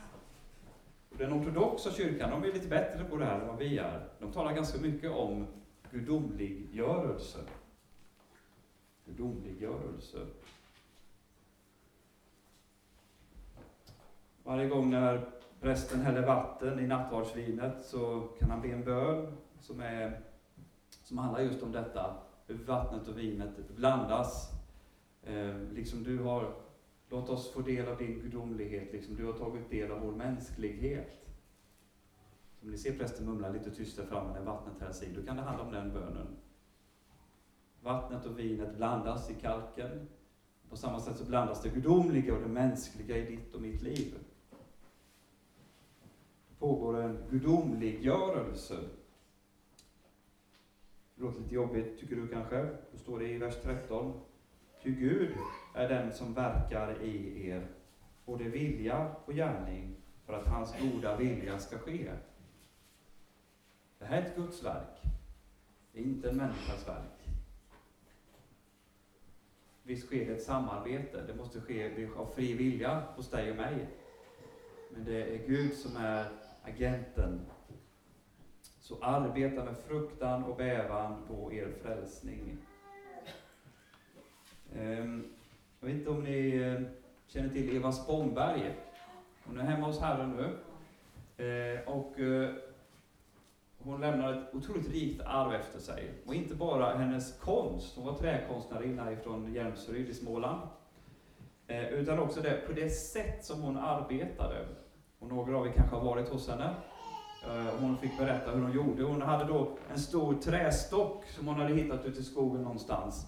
Och 1.10 1.18
den 1.18 1.32
ortodoxa 1.32 1.92
kyrkan, 1.92 2.30
de 2.30 2.48
är 2.48 2.52
lite 2.52 2.68
bättre 2.68 3.04
på 3.04 3.16
det 3.16 3.24
här 3.24 3.40
än 3.40 3.46
vad 3.46 3.58
vi 3.58 3.78
är. 3.78 4.08
De 4.18 4.32
talar 4.32 4.52
ganska 4.52 4.80
mycket 4.80 5.10
om 5.10 5.46
gudomliggörelse. 5.90 7.38
Gudomliggörelse. 9.06 10.26
Varje 14.44 14.68
gång 14.68 14.90
när 14.90 15.28
prästen 15.60 16.00
häller 16.00 16.26
vatten 16.26 16.78
i 16.78 16.86
nattvardsvinet 16.86 17.84
så 17.84 18.28
kan 18.38 18.50
han 18.50 18.62
be 18.62 18.68
en 18.68 18.84
bön 18.84 19.36
som, 19.60 19.80
är, 19.80 20.20
som 21.02 21.18
handlar 21.18 21.40
just 21.40 21.62
om 21.62 21.72
detta. 21.72 22.16
hur 22.46 22.64
vattnet 22.64 23.08
och 23.08 23.18
vinet 23.18 23.68
blandas. 23.76 24.50
Eh, 25.22 25.56
liksom 25.72 26.02
du 26.02 26.18
har, 26.18 26.54
låt 27.08 27.28
oss 27.28 27.52
få 27.52 27.60
del 27.60 27.88
av 27.88 27.96
din 27.96 28.20
gudomlighet, 28.20 28.92
liksom 28.92 29.16
du 29.16 29.26
har 29.26 29.32
tagit 29.32 29.70
del 29.70 29.90
av 29.90 30.00
vår 30.00 30.12
mänsklighet. 30.12 31.26
Om 32.62 32.70
ni 32.70 32.78
ser 32.78 32.98
prästen 32.98 33.26
mumla 33.26 33.48
lite 33.48 33.70
tyst 33.70 33.96
där 33.96 34.06
framme 34.06 34.32
när 34.32 34.44
vattnet 34.44 34.80
hälls 34.80 35.02
i, 35.02 35.12
då 35.14 35.22
kan 35.22 35.36
det 35.36 35.42
handla 35.42 35.64
om 35.64 35.72
den 35.72 35.92
bönen. 35.92 36.36
Vattnet 37.82 38.26
och 38.26 38.38
vinet 38.38 38.76
blandas 38.76 39.30
i 39.30 39.34
kalken. 39.34 40.08
På 40.68 40.76
samma 40.76 41.00
sätt 41.00 41.16
så 41.16 41.24
blandas 41.24 41.62
det 41.62 41.68
gudomliga 41.68 42.34
och 42.34 42.40
det 42.40 42.48
mänskliga 42.48 43.16
i 43.16 43.36
ditt 43.36 43.54
och 43.54 43.62
mitt 43.62 43.82
liv. 43.82 44.14
Pågår 46.62 47.02
en 47.02 47.18
gudomliggörelse. 47.30 48.74
Det 51.14 51.22
låter 51.22 51.40
lite 51.40 51.54
jobbigt, 51.54 52.00
tycker 52.00 52.16
du 52.16 52.28
kanske? 52.28 52.68
Då 52.92 52.98
står 52.98 53.18
det 53.18 53.28
i 53.28 53.38
vers 53.38 53.54
13. 53.62 54.20
Ty 54.82 54.90
Gud 54.94 55.36
är 55.74 55.88
den 55.88 56.12
som 56.12 56.34
verkar 56.34 57.02
i 57.02 57.48
er, 57.48 57.66
både 58.24 58.44
vilja 58.44 59.14
och 59.24 59.34
gärning, 59.34 59.96
för 60.26 60.32
att 60.32 60.46
hans 60.46 60.74
goda 60.80 61.16
vilja 61.16 61.58
ska 61.58 61.78
ske. 61.78 62.12
Det 63.98 64.04
här 64.04 64.22
är 64.22 64.26
ett 64.26 64.36
Guds 64.36 64.64
verk. 64.64 65.02
Det 65.92 66.00
är 66.00 66.04
inte 66.04 66.30
en 66.30 66.36
människas 66.36 66.88
verk. 66.88 67.28
Visst 69.82 70.06
sker 70.06 70.26
det 70.26 70.32
ett 70.32 70.42
samarbete, 70.42 71.22
det 71.26 71.34
måste 71.34 71.60
ske 71.60 72.08
av 72.16 72.26
fri 72.34 72.54
vilja 72.54 73.02
hos 73.16 73.30
dig 73.30 73.50
och 73.50 73.56
mig. 73.56 73.86
Men 74.90 75.04
det 75.04 75.34
är 75.34 75.46
Gud 75.46 75.74
som 75.74 75.96
är 75.96 76.41
agenten. 76.62 77.40
Så 78.80 78.98
arbeta 79.02 79.64
med 79.64 79.76
fruktan 79.76 80.44
och 80.44 80.56
bävan 80.56 81.16
på 81.28 81.52
er 81.52 81.68
frälsning. 81.82 82.58
Ehm, 84.76 85.24
jag 85.80 85.86
vet 85.86 85.96
inte 85.96 86.10
om 86.10 86.24
ni 86.24 86.56
eh, 86.56 86.80
känner 87.26 87.48
till 87.48 87.76
Eva 87.76 87.92
Spångberg. 87.92 88.74
Hon 89.44 89.60
är 89.60 89.62
hemma 89.62 89.86
hos 89.86 90.00
Herren 90.00 90.30
nu. 90.30 90.58
Eh, 91.44 91.88
och 91.88 92.20
eh, 92.20 92.50
hon 93.78 94.00
lämnar 94.00 94.32
ett 94.32 94.54
otroligt 94.54 94.90
rikt 94.90 95.20
arv 95.20 95.52
efter 95.54 95.78
sig. 95.78 96.10
Och 96.26 96.34
inte 96.34 96.54
bara 96.54 96.94
hennes 96.96 97.38
konst, 97.38 97.96
hon 97.96 98.06
var 98.06 98.14
träkonstnärinna 98.14 99.16
från 99.16 99.52
Hjälmsryd 99.52 100.08
i 100.08 100.14
Småland. 100.14 100.60
Utan 101.90 102.18
också 102.18 102.40
det, 102.40 102.66
på 102.66 102.72
det 102.72 102.90
sätt 102.90 103.44
som 103.44 103.60
hon 103.62 103.76
arbetade. 103.76 104.66
Och 105.22 105.28
några 105.28 105.58
av 105.58 105.66
er 105.66 105.72
kanske 105.72 105.96
har 105.96 106.04
varit 106.04 106.28
hos 106.28 106.48
henne. 106.48 106.74
Eh, 107.46 107.74
hon 107.80 107.98
fick 107.98 108.18
berätta 108.18 108.50
hur 108.50 108.62
hon 108.62 108.72
gjorde. 108.72 109.02
Hon 109.02 109.22
hade 109.22 109.44
då 109.44 109.76
en 109.92 109.98
stor 109.98 110.34
trästock 110.34 111.26
som 111.26 111.46
hon 111.46 111.56
hade 111.56 111.74
hittat 111.74 112.04
ute 112.04 112.20
i 112.20 112.24
skogen 112.24 112.62
någonstans. 112.62 113.26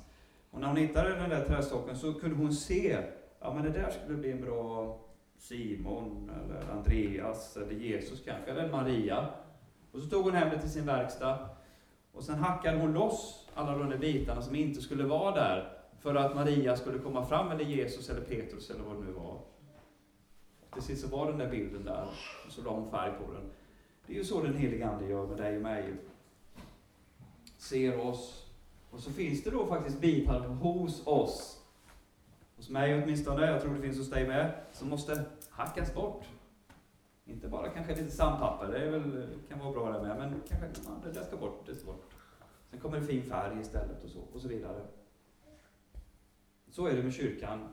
Och 0.51 0.61
när 0.61 0.69
hon 0.69 0.77
hittade 0.77 1.15
den 1.15 1.31
där 1.31 1.45
trästocken 1.45 1.97
så 1.97 2.15
kunde 2.15 2.37
hon 2.37 2.53
se, 2.53 2.99
ja 3.41 3.55
men 3.55 3.65
det 3.65 3.71
där 3.71 3.91
skulle 3.91 4.19
bli 4.19 4.33
en 4.33 4.41
bra 4.41 4.99
Simon, 5.39 6.31
eller 6.45 6.73
Andreas, 6.73 7.57
eller 7.57 7.73
Jesus 7.73 8.25
kanske, 8.25 8.51
eller 8.51 8.71
Maria. 8.71 9.27
Och 9.93 10.01
så 10.01 10.09
tog 10.09 10.25
hon 10.25 10.35
hem 10.35 10.51
det 10.51 10.61
till 10.61 10.71
sin 10.71 10.87
verkstad. 10.87 11.49
Och 12.13 12.25
sen 12.25 12.35
hackade 12.35 12.79
hon 12.79 12.93
loss 12.93 13.49
alla 13.55 13.79
de 13.79 13.91
där 13.91 13.99
bitarna 13.99 14.43
som 14.43 14.55
inte 14.55 14.81
skulle 14.81 15.05
vara 15.05 15.35
där, 15.35 15.73
för 16.01 16.15
att 16.15 16.35
Maria 16.35 16.77
skulle 16.77 16.99
komma 16.99 17.25
fram, 17.25 17.51
eller 17.51 17.65
Jesus, 17.65 18.11
eller 18.11 18.21
Petrus, 18.21 18.71
eller 18.71 18.85
vad 18.85 18.97
det 18.97 19.05
nu 19.07 19.13
var. 19.13 19.39
Till 20.75 20.83
sist 20.83 21.03
så 21.03 21.09
var 21.09 21.27
den 21.27 21.39
där 21.39 21.51
bilden 21.51 21.85
där, 21.85 22.09
och 22.47 22.53
så 22.53 22.63
la 22.63 22.71
hon 22.71 22.91
färg 22.91 23.13
på 23.13 23.33
den. 23.33 23.51
Det 24.07 24.13
är 24.13 24.17
ju 24.17 24.25
så 24.25 24.43
den 24.43 24.57
helige 24.57 24.89
Ande 24.89 25.07
gör 25.07 25.27
med 25.27 25.37
dig 25.37 25.57
och 25.57 25.63
mig. 25.63 25.95
Ser 27.57 28.01
oss, 28.01 28.47
och 28.91 29.01
så 29.01 29.11
finns 29.11 29.45
det 29.45 29.51
då 29.51 29.67
faktiskt 29.67 30.01
bitar 30.01 30.41
hos 30.41 31.07
oss, 31.07 31.63
hos 32.57 32.71
mig 32.71 33.03
åtminstone, 33.03 33.47
jag 33.47 33.63
tror 33.63 33.75
det 33.75 33.81
finns 33.81 33.99
hos 33.99 34.11
dig 34.11 34.29
med, 34.29 34.55
som 34.73 34.89
måste 34.89 35.25
hackas 35.51 35.95
bort. 35.95 36.25
Inte 37.27 37.49
bara 37.49 37.69
kanske 37.69 37.95
lite 37.95 38.11
sandpapper, 38.11 38.73
det 38.73 38.79
är 38.79 38.91
väl, 38.91 39.29
kan 39.49 39.59
vara 39.59 39.73
bra 39.73 39.91
det 39.91 40.03
med, 40.03 40.19
men 40.19 40.43
kanske 40.49 40.91
man, 40.91 41.01
det 41.05 41.13
där 41.13 41.25
ska 41.25 41.37
bort, 41.37 41.67
det 41.67 41.75
ska 41.75 41.87
bort. 41.87 42.11
Sen 42.71 42.81
kommer 42.81 43.01
det 43.01 43.07
fin 43.07 43.23
färg 43.23 43.61
istället 43.61 44.05
och 44.05 44.11
så, 44.11 44.19
och 44.33 44.41
så 44.41 44.49
vidare. 44.49 44.81
Så 46.71 46.87
är 46.87 46.97
det 46.97 47.03
med 47.03 47.15
kyrkan. 47.15 47.69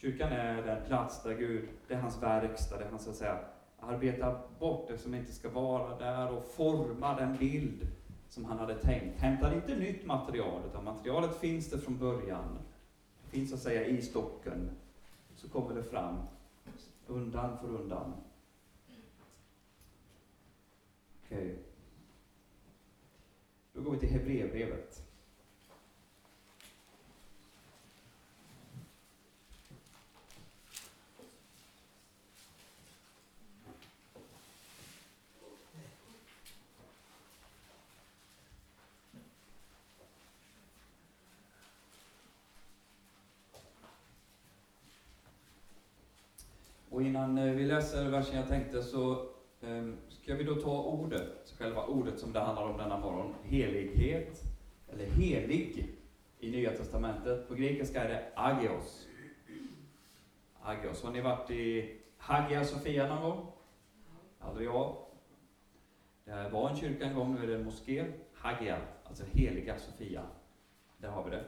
Kyrkan 0.00 0.32
är 0.32 0.62
den 0.62 0.86
plats 0.86 1.22
där 1.22 1.34
Gud, 1.34 1.68
det 1.88 1.94
är 1.94 1.98
hans 1.98 2.22
verkstad, 2.22 2.78
där 2.78 2.86
han 2.90 2.98
så 2.98 3.10
att 3.10 3.16
säga 3.16 3.38
arbetar 3.80 4.42
bort 4.58 4.88
det 4.88 4.98
som 4.98 5.14
inte 5.14 5.32
ska 5.32 5.48
vara 5.50 5.98
där 5.98 6.32
och 6.32 6.44
formar 6.44 7.20
den 7.20 7.36
bild 7.36 7.86
som 8.28 8.44
han 8.44 8.58
hade 8.58 8.74
tänkt. 8.74 9.18
Hämtar 9.18 9.54
inte 9.54 9.76
nytt 9.76 10.06
material, 10.06 10.62
utan 10.70 10.84
materialet 10.84 11.36
finns 11.36 11.70
det 11.70 11.78
från 11.78 11.98
början. 11.98 12.58
Det 13.24 13.30
finns 13.30 13.50
så 13.50 13.56
att 13.56 13.62
säga 13.62 13.86
i 13.86 14.02
stocken. 14.02 14.70
Så 15.36 15.48
kommer 15.48 15.74
det 15.74 15.82
fram, 15.82 16.18
undan 17.06 17.58
för 17.58 17.68
undan. 17.68 18.12
Okej. 21.24 21.44
Okay. 21.44 21.56
Då 23.72 23.80
går 23.80 23.92
vi 23.92 23.98
till 23.98 24.10
Hebreerbrevet. 24.10 25.09
Och 47.00 47.06
innan 47.06 47.38
eh, 47.38 47.54
vi 47.54 47.64
läser 47.64 48.10
versen 48.10 48.36
jag 48.36 48.48
tänkte 48.48 48.82
så 48.82 49.28
ehm, 49.60 49.96
ska 50.08 50.34
vi 50.34 50.44
då 50.44 50.54
ta 50.54 50.82
ordet, 50.82 51.54
själva 51.58 51.86
ordet 51.86 52.18
som 52.18 52.32
det 52.32 52.40
handlar 52.40 52.64
om 52.64 52.78
denna 52.78 52.98
morgon, 52.98 53.34
helighet, 53.42 54.42
eller 54.92 55.06
helig 55.06 55.86
i 56.40 56.50
Nya 56.50 56.70
Testamentet. 56.70 57.48
På 57.48 57.54
grekiska 57.54 58.04
är 58.04 58.08
det 58.08 58.24
agios. 58.34 59.06
Agios. 60.62 61.02
Har 61.02 61.12
ni 61.12 61.20
varit 61.20 61.50
i 61.50 61.96
Hagia 62.18 62.64
Sofia 62.64 63.14
någon 63.14 63.22
gång? 63.22 63.52
Aldrig 64.38 64.66
jag. 64.66 64.96
Det 66.24 66.48
var 66.52 66.70
en 66.70 66.76
kyrka 66.76 67.04
en 67.04 67.14
gång, 67.14 67.34
nu 67.34 67.42
är 67.42 67.46
det 67.46 67.54
en 67.54 67.64
moské. 67.64 68.04
Hagia, 68.34 68.78
alltså 69.04 69.24
heliga 69.32 69.78
Sofia. 69.78 70.22
Där 70.98 71.08
har 71.08 71.24
vi 71.24 71.30
det. 71.30 71.44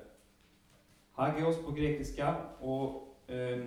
Hagios 1.12 1.64
på 1.64 1.72
grekiska. 1.72 2.36
och 2.60 3.30
eh, 3.30 3.64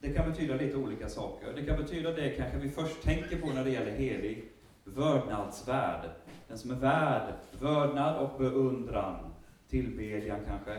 det 0.00 0.12
kan 0.12 0.30
betyda 0.30 0.54
lite 0.54 0.76
olika 0.76 1.08
saker. 1.08 1.52
Det 1.56 1.62
kan 1.62 1.76
betyda 1.76 2.12
det 2.12 2.30
kanske 2.30 2.58
vi 2.58 2.68
först 2.68 3.02
tänker 3.02 3.40
på 3.40 3.46
när 3.46 3.64
det 3.64 3.70
gäller 3.70 3.92
helig, 3.92 4.44
vördnadsvärd. 4.84 6.10
Den 6.48 6.58
som 6.58 6.70
är 6.70 6.74
värd 6.74 7.34
vördnad 7.60 8.16
och 8.16 8.38
beundran, 8.38 9.34
tillbedjan 9.68 10.40
kanske, 10.46 10.74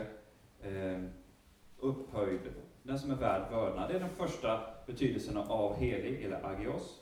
eh, 0.62 1.02
upphöjd. 1.78 2.40
Den 2.82 2.98
som 2.98 3.10
är 3.10 3.14
värd 3.14 3.50
vördnad. 3.50 3.90
Det 3.90 3.96
är 3.96 4.00
den 4.00 4.08
första 4.08 4.60
betydelsen 4.86 5.36
av 5.36 5.76
helig, 5.76 6.24
eller 6.24 6.46
agios. 6.46 7.00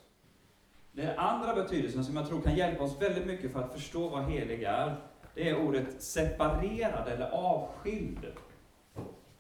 Den 0.93 1.19
andra 1.19 1.55
betydelsen 1.55 2.05
som 2.05 2.17
jag 2.17 2.29
tror 2.29 2.41
kan 2.41 2.57
hjälpa 2.57 2.85
oss 2.85 3.03
väldigt 3.03 3.27
mycket 3.27 3.53
för 3.53 3.61
att 3.61 3.73
förstå 3.73 4.09
vad 4.09 4.25
helig 4.25 4.63
är, 4.63 4.97
det 5.35 5.49
är 5.49 5.67
ordet 5.67 6.03
separerad 6.03 7.09
eller 7.09 7.31
avskild. 7.31 8.27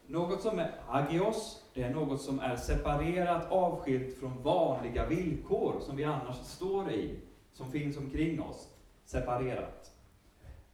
Något 0.06 0.42
som 0.42 0.58
är 0.58 0.72
agios, 0.88 1.57
det 1.74 1.82
är 1.82 1.94
något 1.94 2.20
som 2.20 2.40
är 2.40 2.56
separerat, 2.56 3.50
avskilt 3.50 4.18
från 4.18 4.42
vanliga 4.42 5.06
villkor 5.06 5.80
som 5.80 5.96
vi 5.96 6.04
annars 6.04 6.36
står 6.36 6.90
i, 6.90 7.18
som 7.52 7.70
finns 7.70 7.96
omkring 7.96 8.42
oss. 8.42 8.68
Separerat. 9.04 9.92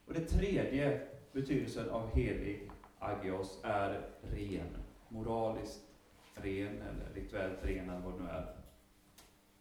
Och 0.07 0.15
det 0.15 0.21
tredje 0.21 1.07
betydelsen 1.33 1.91
av 1.91 2.15
helig, 2.15 2.71
agios, 2.99 3.61
är 3.63 4.09
ren. 4.23 4.77
Moraliskt 5.09 5.81
ren, 6.35 6.83
eller 6.83 7.15
rituellt 7.15 7.65
ren, 7.65 7.91
eller 7.91 8.01
vad 8.01 8.13
det 8.13 8.23
nu 8.23 8.31
är. 8.31 8.47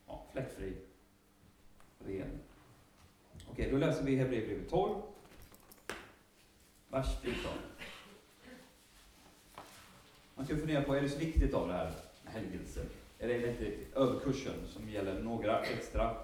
Ja, 0.07 0.25
fläckfri. 0.31 0.73
Ren. 1.99 2.39
Okej, 3.51 3.71
då 3.71 3.77
läser 3.77 4.05
vi 4.05 4.15
Hebreerbrevet 4.15 4.69
12, 4.69 5.01
vers 6.87 7.21
14. 7.21 7.51
Man 10.35 10.45
ska 10.45 10.57
fundera 10.57 10.81
på, 10.81 10.95
är 10.95 11.01
det 11.01 11.09
så 11.09 11.19
viktigt 11.19 11.53
av 11.53 11.67
det 11.67 11.73
här 11.73 11.91
med 12.23 12.33
helgelse? 12.33 12.85
Är 13.19 13.27
det 13.27 13.37
lite 13.37 13.71
överkursen 13.95 14.53
som 14.67 14.89
gäller 14.89 15.23
några 15.23 15.61
extra? 15.61 16.15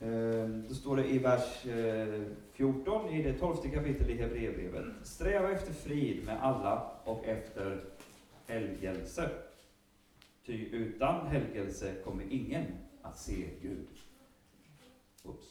Ehm, 0.00 0.64
då 0.68 0.74
står 0.74 0.96
det 0.96 1.08
i 1.08 1.18
vers 1.18 1.66
eh, 1.66 2.22
14 2.52 3.08
i 3.08 3.22
det 3.22 3.38
tolfte 3.38 3.68
kapitlet 3.68 4.08
i 4.08 4.14
Hebreerbrevet. 4.14 4.86
Sträva 5.02 5.50
efter 5.50 5.72
frid 5.72 6.24
med 6.24 6.42
alla 6.42 6.90
och 7.04 7.24
efter 7.24 7.84
helgelse. 8.46 9.30
Ty 10.46 10.68
utan 10.68 11.26
helgelse 11.26 11.94
kommer 12.04 12.24
ingen 12.30 12.64
att 13.02 13.18
se 13.18 13.48
Gud. 13.62 13.86
Oops. 15.24 15.46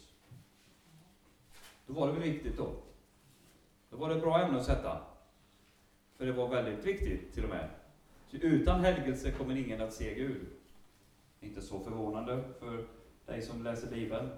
Då 1.88 1.94
var 1.94 2.08
det 2.08 2.14
väl 2.14 2.24
viktigt 2.24 2.58
då 2.58 2.74
Då 3.90 3.98
var 3.98 4.10
det 4.10 4.16
ett 4.16 4.22
bra 4.22 4.42
ämne 4.42 4.60
att 4.60 4.66
sätta. 4.66 5.17
För 6.18 6.26
det 6.26 6.32
var 6.32 6.48
väldigt 6.50 6.86
viktigt 6.86 7.34
till 7.34 7.44
och 7.44 7.50
med. 7.50 7.70
Så 8.28 8.38
utan 8.38 8.80
helgelse 8.80 9.32
kommer 9.32 9.56
ingen 9.56 9.82
att 9.82 9.94
se 9.94 10.14
Gud. 10.14 10.46
Inte 11.40 11.62
så 11.62 11.80
förvånande 11.80 12.44
för 12.60 12.88
dig 13.26 13.42
som 13.42 13.64
läser 13.64 13.92
Bibeln. 13.92 14.30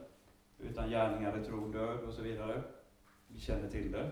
Utan 0.59 0.89
gärningar 0.89 1.37
är 1.37 1.43
tron 1.43 1.71
död 1.71 1.99
och 1.99 2.13
så 2.13 2.21
vidare. 2.21 2.63
Vi 3.27 3.39
känner 3.39 3.69
till 3.69 3.91
det. 3.91 4.11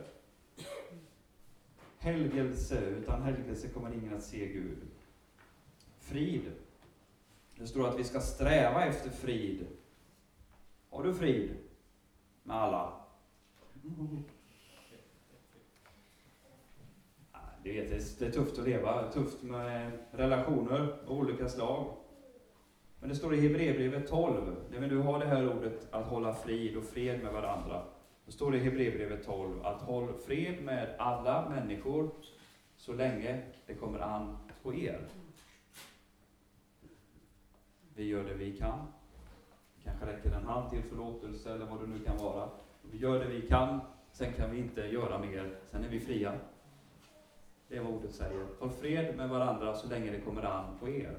Helgelse, 1.98 2.82
utan 2.86 3.22
helgelse 3.22 3.68
kommer 3.68 3.94
ingen 3.94 4.16
att 4.16 4.24
se 4.24 4.48
Gud. 4.48 4.78
Frid. 6.00 6.52
Det 7.56 7.68
står 7.68 7.88
att 7.88 8.00
vi 8.00 8.04
ska 8.04 8.20
sträva 8.20 8.86
efter 8.86 9.10
frid. 9.10 9.68
Har 10.90 11.04
du 11.04 11.14
frid 11.14 11.56
med 12.44 12.58
alla? 12.58 12.94
Du 17.68 17.74
vet, 17.74 18.20
det 18.20 18.26
är 18.26 18.32
tufft 18.32 18.60
att 18.60 18.66
leva, 18.66 19.12
tufft 19.12 19.44
med 19.44 19.92
relationer 20.12 20.96
av 21.08 21.20
olika 21.20 21.50
slag. 21.50 21.94
Men 23.00 23.10
det 23.10 23.16
står 23.16 23.34
i 23.34 23.42
Hebreerbrevet 23.42 24.08
12, 24.10 24.56
när 24.72 24.88
du 24.88 24.98
har 24.98 25.20
det 25.20 25.26
här 25.26 25.58
ordet 25.58 25.88
att 25.92 26.06
hålla 26.06 26.34
frid 26.34 26.78
och 26.78 26.84
fred 26.84 27.24
med 27.24 27.34
varandra. 27.34 27.84
Då 28.26 28.32
står 28.32 28.52
det 28.52 28.58
i 28.58 28.64
Hebreerbrevet 28.64 29.26
12 29.26 29.66
att 29.66 29.82
håll 29.82 30.14
fred 30.26 30.64
med 30.64 30.96
alla 31.00 31.50
människor 31.50 32.10
så 32.78 32.94
länge 32.94 33.42
det 33.66 33.74
kommer 33.74 34.00
an 34.00 34.38
på 34.64 34.74
er. 34.74 35.08
Vi 37.96 38.04
gör 38.04 38.24
det 38.24 38.34
vi 38.34 38.58
kan. 38.58 38.80
kanske 39.84 40.06
räcker 40.06 40.32
en 40.32 40.46
hand 40.46 40.70
till 40.70 40.84
förlåtelse 40.84 41.54
eller 41.54 41.66
vad 41.66 41.80
det 41.80 41.88
nu 41.88 42.00
kan 42.00 42.18
vara. 42.18 42.50
Vi 42.92 42.98
gör 42.98 43.20
det 43.20 43.28
vi 43.28 43.42
kan, 43.42 43.80
sen 44.12 44.34
kan 44.34 44.52
vi 44.52 44.58
inte 44.58 44.82
göra 44.82 45.20
mer, 45.20 45.56
sen 45.72 45.84
är 45.84 45.90
vi 45.90 46.00
fria. 46.00 46.34
Det 47.68 47.78
är 47.78 47.82
vad 47.82 47.94
ordet 47.94 48.12
säger. 48.12 48.48
Håll 48.60 48.70
fred 48.70 49.18
med 49.18 49.30
varandra 49.30 49.76
så 49.76 49.88
länge 49.88 50.12
det 50.12 50.20
kommer 50.20 50.44
an 50.44 50.78
på 50.80 50.90
er. 50.90 51.18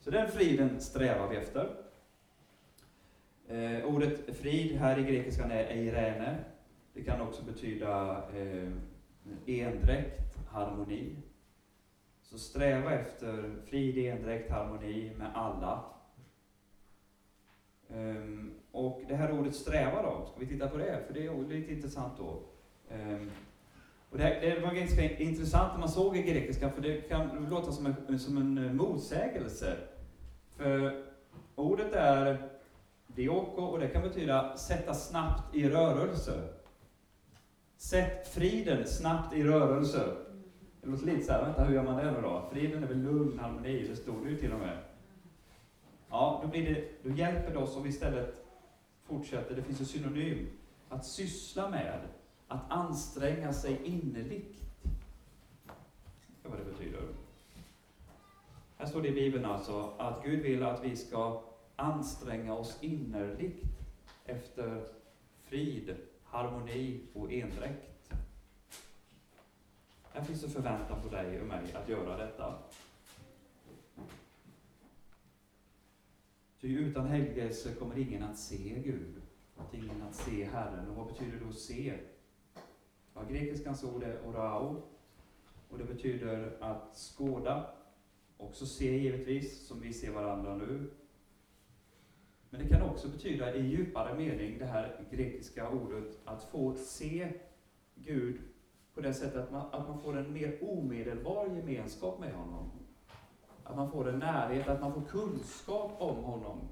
Så 0.00 0.10
den 0.10 0.28
friden 0.30 0.80
strävar 0.80 1.28
vi 1.28 1.36
efter. 1.36 1.76
Eh, 3.48 3.84
ordet 3.84 4.36
frid 4.36 4.76
här 4.76 4.98
i 4.98 5.02
grekiskan 5.02 5.50
är 5.50 5.64
eirene. 5.64 6.38
Det 6.92 7.02
kan 7.02 7.20
också 7.20 7.44
betyda 7.44 8.22
eh, 8.34 8.72
endräkt, 9.46 10.48
harmoni. 10.48 11.16
Så 12.22 12.38
sträva 12.38 12.92
efter 12.92 13.54
frid, 13.66 13.98
endräkt, 13.98 14.50
harmoni 14.50 15.12
med 15.16 15.30
alla. 15.34 15.84
Um, 17.88 18.54
och 18.72 19.02
det 19.08 19.14
här 19.14 19.32
ordet 19.32 19.54
sträva 19.54 20.02
då, 20.02 20.26
ska 20.26 20.40
vi 20.40 20.46
titta 20.46 20.68
på 20.68 20.76
det? 20.76 21.04
För 21.06 21.14
det 21.14 21.26
är 21.26 21.48
lite 21.48 21.72
intressant 21.72 22.12
då. 22.18 22.42
Um, 22.90 23.30
och 24.10 24.18
det, 24.18 24.24
här, 24.24 24.40
det, 24.40 24.60
var 24.60 24.74
ganska 24.74 25.18
intressant 25.18 25.72
när 25.72 25.80
man 25.80 25.88
såg 25.88 26.16
i 26.16 26.22
grekiska, 26.22 26.70
för 26.70 26.82
det 26.82 27.08
kan 27.08 27.46
låta 27.50 27.72
som 27.72 27.94
en, 28.08 28.18
som 28.18 28.36
en 28.36 28.58
eh, 28.58 28.72
motsägelse. 28.72 29.76
För 30.56 31.04
ordet 31.54 31.92
är 31.92 32.50
dioko 33.06 33.62
och 33.62 33.78
det 33.78 33.88
kan 33.88 34.02
betyda 34.02 34.56
sätta 34.56 34.94
snabbt 34.94 35.54
i 35.54 35.68
rörelse. 35.68 36.48
Sätt 37.76 38.28
friden 38.28 38.86
snabbt 38.86 39.34
i 39.34 39.44
rörelse. 39.44 40.16
Det 40.80 40.88
låter 40.88 41.06
lite 41.06 41.22
så 41.22 41.32
här, 41.32 41.44
vänta 41.44 41.64
hur 41.64 41.74
gör 41.74 41.82
man 41.82 41.96
det 41.96 42.10
nu 42.10 42.20
då? 42.22 42.48
Friden 42.52 42.82
är 42.82 42.88
väl 42.88 43.02
lugn, 43.02 43.38
harmoni, 43.38 43.86
det 43.88 43.96
stod 43.96 44.24
det 44.24 44.30
ju 44.30 44.36
till 44.36 44.52
och 44.52 44.58
med. 44.58 44.78
Ja, 46.10 46.40
då, 46.42 46.48
blir 46.48 46.74
det, 46.74 46.84
då 47.02 47.10
hjälper 47.10 47.52
det 47.52 47.58
oss 47.58 47.76
om 47.76 47.82
vi 47.82 47.88
istället 47.88 48.44
fortsätter, 49.04 49.56
det 49.56 49.62
finns 49.62 49.80
en 49.80 49.86
synonym, 49.86 50.46
att 50.88 51.06
syssla 51.06 51.70
med, 51.70 52.00
att 52.48 52.70
anstränga 52.70 53.52
sig 53.52 53.80
innerligt. 53.84 54.62
Det 56.42 56.48
är 56.48 56.50
vad 56.50 56.58
det 56.58 56.64
betyder. 56.64 57.02
Här 58.76 58.86
står 58.86 59.02
det 59.02 59.08
i 59.08 59.12
Bibeln 59.12 59.44
alltså 59.44 59.92
att 59.98 60.24
Gud 60.24 60.42
vill 60.42 60.62
att 60.62 60.84
vi 60.84 60.96
ska 60.96 61.42
anstränga 61.76 62.54
oss 62.54 62.78
innerligt 62.80 63.64
efter 64.24 64.86
frid, 65.42 65.96
harmoni 66.24 67.00
och 67.14 67.32
endräkt. 67.32 68.12
Här 70.12 70.24
finns 70.24 70.44
en 70.44 70.50
förväntan 70.50 71.02
på 71.02 71.08
dig 71.08 71.40
och 71.40 71.46
mig 71.46 71.72
att 71.72 71.88
göra 71.88 72.16
detta. 72.16 72.58
Ty 76.60 76.78
utan 76.78 77.06
helgelse 77.06 77.74
kommer 77.74 77.98
ingen 77.98 78.22
att 78.22 78.38
se 78.38 78.82
Gud, 78.84 79.22
att 79.56 79.74
ingen 79.74 80.02
att 80.02 80.14
se 80.14 80.44
Herren. 80.44 80.88
Och 80.88 80.96
vad 80.96 81.06
betyder 81.06 81.40
då 81.46 81.52
se? 81.52 81.98
Ja, 83.18 83.24
grekiskans 83.30 83.84
ord 83.84 84.02
är 84.02 84.20
orao, 84.26 84.82
och 85.68 85.78
det 85.78 85.84
betyder 85.84 86.56
att 86.60 86.96
skåda, 86.96 87.66
också 88.36 88.66
se 88.66 88.98
givetvis, 88.98 89.66
som 89.66 89.80
vi 89.80 89.92
ser 89.92 90.12
varandra 90.12 90.56
nu. 90.56 90.90
Men 92.50 92.62
det 92.62 92.68
kan 92.68 92.82
också 92.82 93.08
betyda 93.08 93.54
i 93.54 93.66
djupare 93.66 94.14
mening, 94.14 94.58
det 94.58 94.64
här 94.64 95.06
grekiska 95.10 95.70
ordet, 95.70 96.18
att 96.24 96.44
få 96.44 96.74
se 96.74 97.32
Gud 97.94 98.40
på 98.94 99.00
det 99.00 99.14
sättet 99.14 99.36
att 99.36 99.52
man, 99.52 99.66
att 99.72 99.88
man 99.88 100.00
får 100.00 100.16
en 100.16 100.32
mer 100.32 100.58
omedelbar 100.60 101.46
gemenskap 101.46 102.20
med 102.20 102.32
honom. 102.32 102.70
Att 103.64 103.76
man 103.76 103.90
får 103.90 104.08
en 104.08 104.18
närhet, 104.18 104.68
att 104.68 104.80
man 104.80 104.94
får 104.94 105.02
kunskap 105.02 105.92
om 105.98 106.16
honom. 106.16 106.68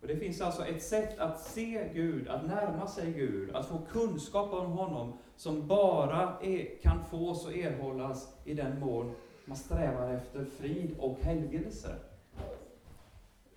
Och 0.00 0.06
Det 0.06 0.16
finns 0.16 0.40
alltså 0.40 0.66
ett 0.66 0.82
sätt 0.82 1.18
att 1.18 1.40
se 1.40 1.90
Gud, 1.94 2.28
att 2.28 2.46
närma 2.46 2.86
sig 2.86 3.12
Gud, 3.12 3.56
att 3.56 3.66
få 3.66 3.78
kunskap 3.78 4.52
om 4.52 4.72
honom, 4.72 5.12
som 5.36 5.66
bara 5.66 6.38
är, 6.42 6.82
kan 6.82 7.04
fås 7.04 7.46
och 7.46 7.56
erhållas 7.56 8.34
i 8.44 8.54
den 8.54 8.80
mån 8.80 9.14
man 9.44 9.56
strävar 9.56 10.10
efter 10.10 10.44
frid 10.44 10.96
och 10.98 11.18
helgelse. 11.20 11.96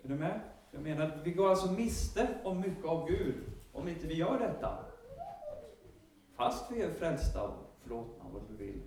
Är 0.02 0.08
du 0.08 0.14
med? 0.14 0.40
Jag 0.70 0.82
menar, 0.82 1.20
vi 1.24 1.30
går 1.30 1.50
alltså 1.50 1.72
miste 1.72 2.28
om 2.44 2.60
mycket 2.60 2.84
av 2.84 3.08
Gud 3.08 3.34
om 3.72 3.88
inte 3.88 4.06
vi 4.06 4.14
gör 4.14 4.38
detta. 4.38 4.78
Fast 6.36 6.72
vi 6.72 6.82
är 6.82 6.90
frälsta 6.90 7.42
och 7.42 7.76
förlåtna, 7.82 8.24
vad 8.32 8.42
du 8.48 8.64
vill. 8.64 8.80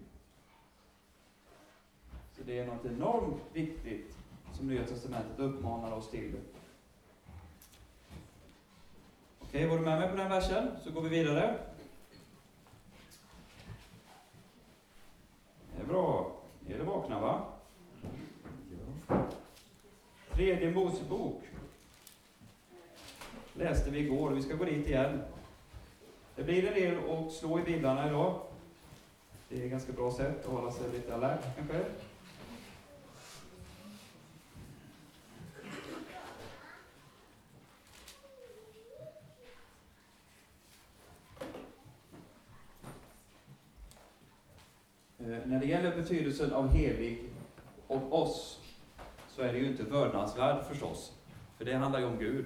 Så 2.32 2.43
det 2.46 2.60
är 2.60 2.65
något 2.65 2.86
enormt 2.86 3.41
viktigt 3.54 4.17
som 4.54 4.67
Nya 4.67 4.84
Testamentet 4.84 5.39
uppmanar 5.39 5.91
oss 5.91 6.10
till. 6.10 6.36
Okej, 9.58 9.70
var 9.70 9.78
du 9.78 9.84
med 9.84 10.00
mig 10.00 10.10
på 10.10 10.15
den 10.15 10.30
versen? 10.30 10.67
Så 10.84 10.91
går 10.91 11.02
vi 11.02 11.10
vidare. 11.10 11.56
Det 15.76 15.82
är 15.82 15.86
bra. 15.86 16.32
Ni 16.60 16.74
Är 16.74 16.78
det 16.78 16.84
vakna, 16.84 17.20
va? 17.20 17.41
Tredje 20.32 20.72
Mosebok 20.72 21.43
läste 23.54 23.89
vi 23.89 24.00
igår, 24.00 24.32
vi 24.32 24.41
ska 24.41 24.56
gå 24.56 24.65
dit 24.65 24.88
igen. 24.88 25.22
Det 26.36 26.43
blir 26.43 26.67
en 26.67 26.74
del 26.74 26.98
att 27.10 27.32
slå 27.32 27.60
i 27.60 27.63
biblarna 27.63 28.08
idag. 28.08 28.41
Det 29.50 29.60
är 29.60 29.65
ett 29.65 29.72
ganska 29.72 29.91
bra 29.91 30.12
sätt 30.12 30.46
att 30.46 30.52
hålla 30.52 30.72
sig 30.72 30.91
lite 30.91 31.15
alert 31.15 31.46
kanske. 31.56 31.86
När 45.45 45.60
det 45.60 45.65
gäller 45.65 45.95
betydelsen 45.95 46.54
av 46.54 46.67
helig 46.67 47.23
och 47.88 48.21
oss, 48.21 48.60
så 49.30 49.41
är 49.41 49.54
det 49.54 49.60
ju 49.60 49.67
inte 49.67 49.84
vördnadsvärd 49.84 50.65
förstås. 50.65 51.13
För 51.58 51.65
det 51.65 51.73
handlar 51.73 52.00
ju 52.00 52.06
om 52.06 52.17
Gud. 52.19 52.45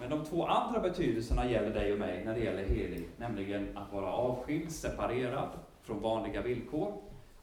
Men 0.00 0.10
de 0.10 0.24
två 0.24 0.46
andra 0.46 0.80
betydelserna 0.80 1.50
gäller 1.50 1.70
dig 1.70 1.92
och 1.92 1.98
mig 1.98 2.24
när 2.24 2.34
det 2.34 2.40
gäller 2.40 2.64
helig, 2.64 3.08
nämligen 3.16 3.76
att 3.76 3.92
vara 3.92 4.12
avskild, 4.12 4.72
separerad 4.72 5.48
från 5.82 6.00
vanliga 6.00 6.42
villkor. 6.42 6.94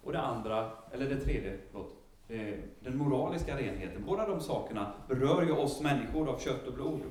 Och 0.04 0.12
det 0.12 0.20
andra, 0.20 0.72
eller 0.92 1.10
det 1.10 1.20
tredje, 1.20 1.58
förlåt, 1.72 1.94
eh, 2.28 2.54
den 2.80 2.98
moraliska 2.98 3.58
renheten. 3.58 4.04
Båda 4.08 4.28
de 4.28 4.42
sakerna 4.42 4.94
berör 5.08 5.44
ju 5.44 5.52
oss 5.52 5.82
människor 5.82 6.30
av 6.30 6.40
kött 6.40 6.68
och 6.68 6.74
blod. 6.74 7.02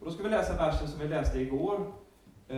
Och 0.00 0.06
då 0.06 0.10
ska 0.10 0.22
vi 0.22 0.30
läsa 0.30 0.56
versen 0.56 0.88
som 0.88 1.00
vi 1.00 1.08
läste 1.08 1.40
igår, 1.40 1.80
eh, 2.48 2.56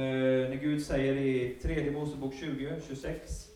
när 0.49 0.61
Gud 0.61 0.83
säger 0.83 1.15
i 1.17 1.59
tredje 1.63 1.93
Mosebok 1.93 2.35
20, 2.35 2.81
26. 2.89 3.54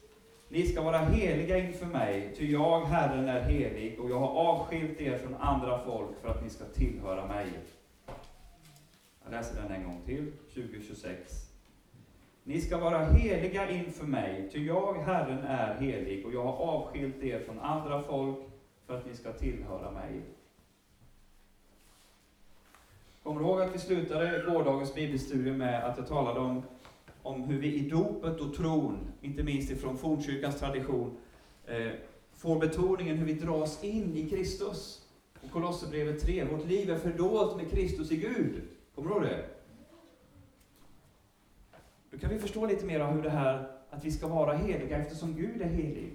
Ni 0.50 0.66
ska 0.66 0.82
vara 0.82 0.98
heliga 0.98 1.58
inför 1.58 1.86
mig, 1.86 2.34
ty 2.36 2.52
jag, 2.52 2.80
Herren, 2.84 3.28
är 3.28 3.40
helig, 3.40 4.00
och 4.00 4.10
jag 4.10 4.18
har 4.18 4.28
avskilt 4.28 5.00
er 5.00 5.18
från 5.18 5.34
andra 5.34 5.78
folk 5.78 6.20
för 6.22 6.28
att 6.28 6.44
ni 6.44 6.50
ska 6.50 6.64
tillhöra 6.64 7.26
mig. 7.26 7.46
Jag 9.24 9.30
läser 9.30 9.62
den 9.62 9.72
en 9.72 9.84
gång 9.84 10.00
till, 10.04 10.32
2026. 10.54 11.50
Ni 12.42 12.60
ska 12.60 12.78
vara 12.78 13.04
heliga 13.04 13.70
inför 13.70 14.06
mig, 14.06 14.48
ty 14.52 14.66
jag, 14.66 14.94
Herren, 14.94 15.38
är 15.38 15.74
helig, 15.74 16.26
och 16.26 16.32
jag 16.32 16.42
har 16.42 16.52
avskilt 16.52 17.22
er 17.22 17.40
från 17.40 17.58
andra 17.58 18.02
folk 18.02 18.38
för 18.86 18.98
att 18.98 19.06
ni 19.06 19.14
ska 19.14 19.32
tillhöra 19.32 19.90
mig. 19.90 20.22
Kommer 23.22 23.40
du 23.40 23.46
ihåg 23.46 23.60
att 23.60 23.74
vi 23.74 23.78
slutade 23.78 24.42
gårdagens 24.46 24.94
bibelstudie 24.94 25.52
med 25.52 25.84
att 25.84 25.98
jag 25.98 26.08
talade 26.08 26.40
om, 26.40 26.62
om 27.28 27.42
hur 27.42 27.60
vi 27.60 27.74
i 27.74 27.88
dopet 27.88 28.40
och 28.40 28.54
tron, 28.54 29.12
inte 29.20 29.42
minst 29.42 29.70
ifrån 29.70 29.98
fornkyrkans 29.98 30.58
tradition, 30.58 31.16
eh, 31.66 31.92
får 32.32 32.60
betoningen 32.60 33.16
hur 33.16 33.26
vi 33.26 33.32
dras 33.32 33.84
in 33.84 34.16
i 34.16 34.30
Kristus. 34.30 35.06
Och 35.42 35.50
Kolosserbrevet 35.50 36.22
3, 36.22 36.44
vårt 36.44 36.66
liv 36.66 36.90
är 36.90 36.98
fördolt 36.98 37.56
med 37.56 37.70
Kristus 37.70 38.12
i 38.12 38.16
Gud. 38.16 38.62
Kommer 38.94 39.08
du 39.08 39.14
ihåg 39.14 39.24
det? 39.24 39.44
Då 42.10 42.18
kan 42.18 42.30
vi 42.30 42.38
förstå 42.38 42.66
lite 42.66 42.86
mer 42.86 43.00
av 43.00 43.12
hur 43.12 43.22
det 43.22 43.30
här 43.30 43.70
att 43.90 44.04
vi 44.04 44.10
ska 44.10 44.28
vara 44.28 44.56
heliga 44.56 44.98
eftersom 44.98 45.34
Gud 45.34 45.62
är 45.62 45.68
helig. 45.68 46.12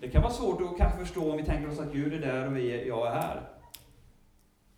Det 0.00 0.08
kan 0.08 0.22
vara 0.22 0.32
svårt 0.32 0.60
att 0.60 0.78
kanske 0.78 0.98
förstå 0.98 1.30
om 1.30 1.36
vi 1.36 1.44
tänker 1.44 1.70
oss 1.70 1.78
att 1.78 1.92
Gud 1.92 2.14
är 2.14 2.18
där 2.18 2.46
och 2.46 2.56
vi, 2.56 2.88
jag 2.88 3.06
är 3.06 3.10
här. 3.10 3.48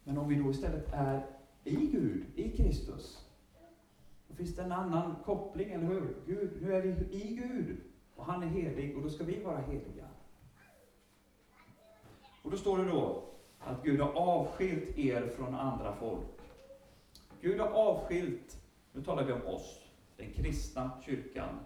Men 0.04 0.18
om 0.18 0.28
vi 0.28 0.34
då 0.34 0.50
istället 0.50 0.92
är 0.92 1.26
i 1.64 1.74
Gud, 1.76 2.24
i 2.36 2.56
Kristus, 2.56 3.27
finns 4.38 4.56
det 4.56 4.62
en 4.62 4.72
annan 4.72 5.16
koppling, 5.24 5.70
eller 5.70 5.86
hur? 5.86 6.16
Gud, 6.26 6.50
nu 6.62 6.74
är 6.74 6.82
vi 6.82 7.16
i 7.16 7.34
Gud 7.34 7.76
och 8.16 8.24
han 8.24 8.42
är 8.42 8.46
helig 8.46 8.96
och 8.96 9.02
då 9.02 9.10
ska 9.10 9.24
vi 9.24 9.42
vara 9.42 9.58
heliga. 9.58 10.08
Och 12.42 12.50
då 12.50 12.56
står 12.56 12.78
det 12.78 12.84
då 12.84 13.22
att 13.58 13.82
Gud 13.82 14.00
har 14.00 14.12
avskilt 14.12 14.98
er 14.98 15.32
från 15.36 15.54
andra 15.54 15.94
folk. 15.96 16.40
Gud 17.40 17.60
har 17.60 17.68
avskilt, 17.68 18.60
nu 18.92 19.02
talar 19.02 19.24
vi 19.24 19.32
om 19.32 19.46
oss, 19.46 19.80
den 20.16 20.32
kristna 20.32 20.90
kyrkan, 21.04 21.58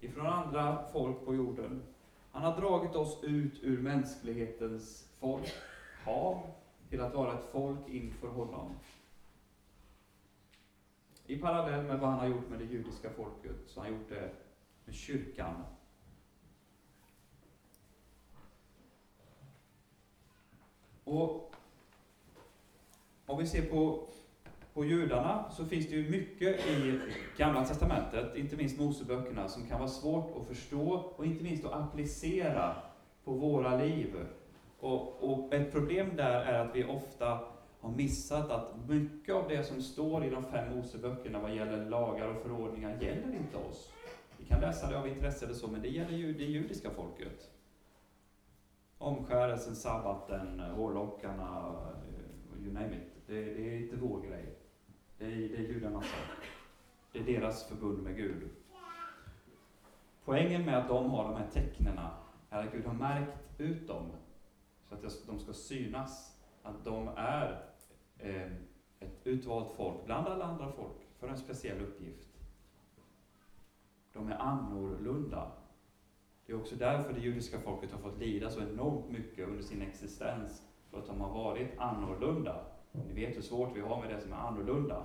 ifrån 0.00 0.26
andra 0.26 0.84
folk 0.92 1.24
på 1.24 1.34
jorden. 1.34 1.82
Han 2.32 2.42
har 2.42 2.60
dragit 2.60 2.96
oss 2.96 3.18
ut 3.22 3.62
ur 3.62 3.82
mänsklighetens 3.82 5.08
folk, 5.20 5.52
hav, 6.04 6.40
till 6.88 7.00
att 7.00 7.14
vara 7.14 7.32
ett 7.32 7.48
folk 7.52 7.88
inför 7.88 8.28
honom. 8.28 8.74
I 11.28 11.36
parallell 11.36 11.86
med 11.86 11.98
vad 11.98 12.10
han 12.10 12.18
har 12.18 12.28
gjort 12.28 12.48
med 12.50 12.58
det 12.58 12.64
judiska 12.64 13.10
folket, 13.10 13.56
så 13.66 13.80
har 13.80 13.86
han 13.86 13.96
gjort 13.96 14.08
det 14.08 14.30
med 14.84 14.94
kyrkan. 14.94 15.54
Och 21.04 21.54
om 23.26 23.38
vi 23.38 23.46
ser 23.46 23.70
på 23.70 24.08
på 24.78 24.84
judarna 24.84 25.50
så 25.50 25.64
finns 25.64 25.88
det 25.88 25.96
ju 25.96 26.10
mycket 26.10 26.66
i 26.66 27.00
Gamla 27.36 27.64
Testamentet, 27.64 28.36
inte 28.36 28.56
minst 28.56 28.78
Moseböckerna, 28.78 29.48
som 29.48 29.66
kan 29.66 29.78
vara 29.78 29.88
svårt 29.88 30.36
att 30.36 30.46
förstå 30.46 31.12
och 31.16 31.26
inte 31.26 31.42
minst 31.42 31.64
att 31.64 31.72
applicera 31.72 32.74
på 33.24 33.32
våra 33.32 33.76
liv. 33.76 34.26
Och, 34.80 35.30
och 35.30 35.54
ett 35.54 35.72
problem 35.72 36.16
där 36.16 36.40
är 36.40 36.58
att 36.58 36.76
vi 36.76 36.84
ofta 36.84 37.38
har 37.80 37.90
missat 37.90 38.50
att 38.50 38.88
mycket 38.88 39.34
av 39.34 39.48
det 39.48 39.64
som 39.64 39.82
står 39.82 40.24
i 40.24 40.30
de 40.30 40.44
fem 40.44 40.76
Moseböckerna 40.76 41.38
vad 41.38 41.54
gäller 41.54 41.90
lagar 41.90 42.28
och 42.28 42.42
förordningar 42.42 43.02
gäller 43.02 43.34
inte 43.34 43.56
oss. 43.56 43.92
Vi 44.38 44.44
kan 44.44 44.60
läsa 44.60 44.90
det 44.90 44.98
av 44.98 45.08
intresse 45.08 45.44
eller 45.44 45.54
så, 45.54 45.68
men 45.68 45.82
det 45.82 45.88
gäller 45.88 46.16
ju 46.16 46.32
det 46.32 46.44
judiska 46.44 46.90
folket. 46.90 47.50
Omskärelsen, 48.98 49.76
sabbaten, 49.76 50.60
hårlockarna, 50.60 51.74
you 52.64 52.72
name 52.72 52.96
it. 52.96 53.26
Det, 53.26 53.44
det 53.44 53.74
är 53.74 53.80
inte 53.80 53.96
vår 53.96 54.20
grej. 54.20 54.54
Det 55.18 55.24
är, 55.24 55.30
det 55.30 55.56
är 55.56 55.68
judarnas 55.68 56.04
sak. 56.04 56.46
Det 57.12 57.18
är 57.18 57.24
deras 57.24 57.68
förbund 57.68 58.02
med 58.02 58.16
Gud. 58.16 58.48
Poängen 60.24 60.64
med 60.64 60.78
att 60.78 60.88
de 60.88 61.10
har 61.10 61.24
de 61.24 61.36
här 61.36 61.50
tecknena 61.52 62.10
är 62.50 62.66
att 62.66 62.72
Gud 62.72 62.86
har 62.86 62.94
märkt 62.94 63.60
ut 63.60 63.88
dem 63.88 64.10
så 64.88 64.94
att 64.94 65.26
de 65.26 65.38
ska 65.38 65.52
synas. 65.52 66.38
Att 66.62 66.84
de 66.84 67.08
är 67.16 67.67
Eh, 68.18 68.52
ett 69.00 69.26
utvalt 69.26 69.72
folk 69.76 70.04
bland 70.04 70.28
alla 70.28 70.44
andra 70.44 70.72
folk 70.72 70.96
för 71.18 71.28
en 71.28 71.38
speciell 71.38 71.80
uppgift. 71.80 72.28
De 74.12 74.28
är 74.28 74.36
annorlunda. 74.36 75.52
Det 76.46 76.52
är 76.52 76.60
också 76.60 76.76
därför 76.76 77.12
det 77.12 77.20
judiska 77.20 77.58
folket 77.58 77.92
har 77.92 77.98
fått 77.98 78.18
lida 78.18 78.50
så 78.50 78.60
enormt 78.60 79.08
mycket 79.08 79.48
under 79.48 79.62
sin 79.62 79.82
existens, 79.82 80.62
för 80.90 80.98
att 80.98 81.06
de 81.06 81.20
har 81.20 81.34
varit 81.34 81.78
annorlunda. 81.78 82.64
Ni 82.92 83.12
vet 83.12 83.36
hur 83.36 83.42
svårt 83.42 83.76
vi 83.76 83.80
har 83.80 84.00
med 84.00 84.10
det 84.10 84.20
som 84.20 84.32
är 84.32 84.36
annorlunda. 84.36 85.02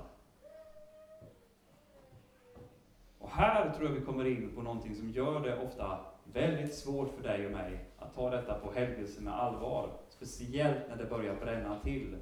Och 3.18 3.30
här 3.30 3.72
tror 3.72 3.90
jag 3.90 3.96
vi 3.96 4.06
kommer 4.06 4.26
in 4.26 4.56
på 4.56 4.62
någonting 4.62 4.96
som 4.96 5.10
gör 5.10 5.40
det 5.40 5.62
ofta 5.66 6.00
väldigt 6.24 6.76
svårt 6.76 7.10
för 7.16 7.24
dig 7.24 7.46
och 7.46 7.52
mig 7.52 7.86
att 7.98 8.14
ta 8.16 8.30
detta 8.30 8.60
på 8.60 8.72
helgelse 8.72 9.22
med 9.22 9.34
allvar. 9.34 9.90
Speciellt 10.10 10.90
när 10.90 10.98
det 10.98 11.06
börjar 11.06 11.36
bränna 11.36 11.80
till. 11.80 12.18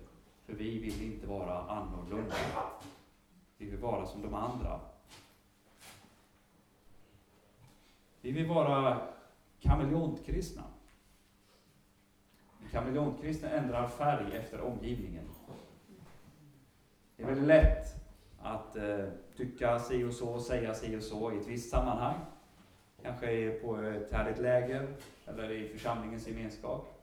För 0.52 0.58
vi 0.58 0.80
vill 0.80 1.04
inte 1.04 1.28
vara 1.28 1.60
annorlunda. 1.60 2.36
Vi 3.58 3.66
vill 3.66 3.80
vara 3.80 4.06
som 4.06 4.22
de 4.22 4.34
andra. 4.34 4.80
Vi 8.22 8.32
vill 8.32 8.48
vara 8.48 9.02
kameleontkristna. 9.60 10.64
Kameleontkristna 12.72 13.50
ändrar 13.50 13.88
färg 13.88 14.38
efter 14.38 14.62
omgivningen. 14.62 15.26
Det 17.16 17.24
är 17.24 17.28
väldigt 17.28 17.48
lätt 17.48 17.86
att 18.42 18.76
eh, 18.76 19.06
tycka 19.38 19.80
si 19.80 20.04
och 20.04 20.14
så, 20.14 20.40
säga 20.40 20.74
si 20.74 20.98
och 20.98 21.04
så 21.04 21.32
i 21.32 21.38
ett 21.38 21.48
visst 21.48 21.70
sammanhang. 21.70 22.20
Kanske 23.02 23.52
på 23.52 23.78
ett 23.78 24.12
härligt 24.12 24.40
läger 24.40 24.96
eller 25.26 25.52
i 25.52 25.70
församlingens 25.70 26.28
gemenskap. 26.28 27.02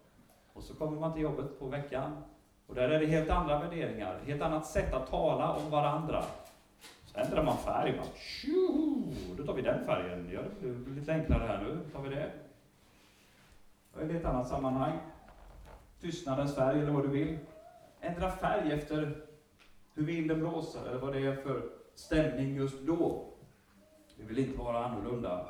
Och 0.52 0.62
så 0.62 0.74
kommer 0.74 1.00
man 1.00 1.12
till 1.12 1.22
jobbet 1.22 1.58
på 1.58 1.66
veckan 1.66 2.22
och 2.68 2.74
där 2.74 2.88
är 2.88 3.00
det 3.00 3.07
helt 3.07 3.31
andra 3.31 3.59
värderingar, 3.59 4.20
helt 4.26 4.42
annat 4.42 4.66
sätt 4.66 4.94
att 4.94 5.11
tala 5.11 5.52
om 5.52 5.70
varandra. 5.70 6.24
Så 7.04 7.18
ändrar 7.18 7.44
man 7.44 7.59
färg, 7.59 7.96
man, 7.96 8.07
tjoho, 8.14 9.12
då 9.37 9.46
tar 9.46 9.54
vi 9.54 9.62
den 9.62 9.87
färgen, 9.87 10.31
gör 10.31 10.50
det 10.61 10.90
lite 10.90 11.12
enklare 11.12 11.46
här 11.46 11.62
nu, 11.62 11.90
tar 11.92 12.02
vi 12.02 12.09
det. 12.09 12.33
Och 13.92 14.02
i 14.02 14.16
ett 14.16 14.24
annat 14.24 14.48
sammanhang, 14.48 14.98
tystnadens 16.00 16.54
färg 16.54 16.81
eller 16.81 16.92
vad 16.92 17.04
du 17.04 17.09
vill. 17.09 17.38
Ändra 18.00 18.31
färg 18.31 18.72
efter 18.72 19.16
hur 19.94 20.04
vinden 20.04 20.40
blåser 20.40 20.87
eller 20.88 20.98
vad 20.98 21.12
det 21.12 21.26
är 21.26 21.37
för 21.37 21.62
stämning 21.94 22.57
just 22.57 22.81
då. 22.81 23.26
Vi 24.16 24.24
vill 24.24 24.38
inte 24.38 24.59
vara 24.59 24.85
annorlunda. 24.85 25.48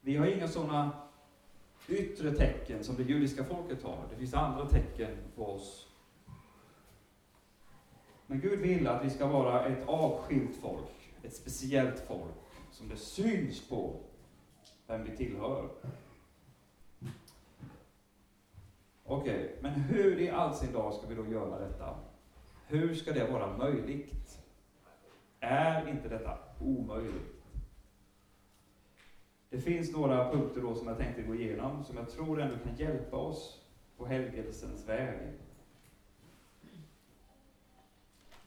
Vi 0.00 0.16
har 0.16 0.26
inga 0.26 0.48
sådana 0.48 0.90
yttre 1.88 2.34
tecken 2.34 2.84
som 2.84 2.96
det 2.96 3.02
judiska 3.02 3.44
folket 3.44 3.82
har. 3.82 4.06
Det 4.10 4.16
finns 4.16 4.34
andra 4.34 4.68
tecken 4.68 5.16
på 5.36 5.46
oss. 5.46 5.88
Men 8.26 8.40
Gud 8.40 8.58
vill 8.58 8.86
att 8.86 9.04
vi 9.04 9.10
ska 9.10 9.26
vara 9.26 9.66
ett 9.66 9.88
avskilt 9.88 10.56
folk, 10.56 11.12
ett 11.22 11.34
speciellt 11.34 12.00
folk, 12.00 12.34
som 12.70 12.88
det 12.88 12.96
syns 12.96 13.68
på 13.68 14.00
vem 14.86 15.04
vi 15.04 15.16
tillhör. 15.16 15.68
Okej, 19.04 19.44
okay, 19.44 19.48
men 19.60 19.72
hur 19.72 20.18
i 20.18 20.30
all 20.30 20.54
sin 20.54 20.72
dag 20.72 20.94
ska 20.94 21.06
vi 21.06 21.14
då 21.14 21.26
göra 21.26 21.58
detta? 21.58 21.94
Hur 22.66 22.94
ska 22.94 23.12
det 23.12 23.30
vara 23.30 23.56
möjligt? 23.56 24.38
Är 25.40 25.88
inte 25.88 26.08
detta 26.08 26.38
omöjligt? 26.60 27.37
Det 29.50 29.58
finns 29.58 29.92
några 29.92 30.30
punkter 30.30 30.60
då 30.60 30.74
som 30.74 30.88
jag 30.88 30.98
tänkte 30.98 31.22
gå 31.22 31.34
igenom, 31.34 31.84
som 31.84 31.96
jag 31.96 32.10
tror 32.10 32.40
ändå 32.40 32.56
kan 32.64 32.76
hjälpa 32.76 33.16
oss 33.16 33.60
på 33.96 34.06
helgelsens 34.06 34.88
väg. 34.88 35.18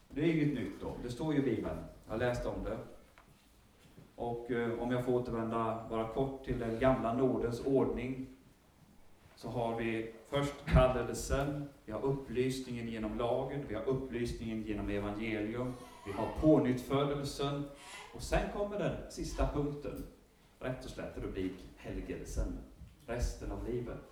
Det 0.10 0.22
är 0.22 0.36
inget 0.36 0.54
nytt 0.54 0.82
då, 0.82 0.94
det 1.04 1.10
står 1.10 1.34
ju 1.34 1.40
i 1.40 1.56
Bibeln. 1.56 1.78
Jag 2.06 2.14
har 2.14 2.18
läst 2.18 2.46
om 2.46 2.64
det. 2.64 2.78
Och 4.16 4.52
eh, 4.52 4.80
om 4.80 4.92
jag 4.92 5.06
får 5.06 5.14
återvända 5.14 5.86
bara 5.90 6.08
kort 6.08 6.46
till 6.46 6.60
den 6.60 6.80
gamla 6.80 7.14
nådens 7.14 7.66
ordning, 7.66 8.28
så 9.36 9.50
har 9.50 9.76
vi 9.78 10.14
först 10.30 10.66
kallelsen, 10.66 11.70
vi 11.86 11.92
har 11.92 12.02
upplysningen 12.02 12.88
genom 12.88 13.18
lagen, 13.18 13.66
vi 13.68 13.76
har 13.76 13.84
upplysningen 13.84 14.64
genom 14.64 14.90
evangelium, 14.90 15.74
vi 16.06 16.12
har 16.12 16.28
pånyttfödelsen 16.42 17.64
och 18.16 18.22
sen 18.22 18.52
kommer 18.58 18.80
den 18.80 19.12
sista 19.12 19.48
punkten, 19.54 20.04
rätt 20.62 20.86
och 20.86 20.92
slätt 20.92 21.18
rubrik 21.18 21.54
helgelsen, 21.78 22.60
resten 23.06 23.52
av 23.52 23.68
livet. 23.68 24.12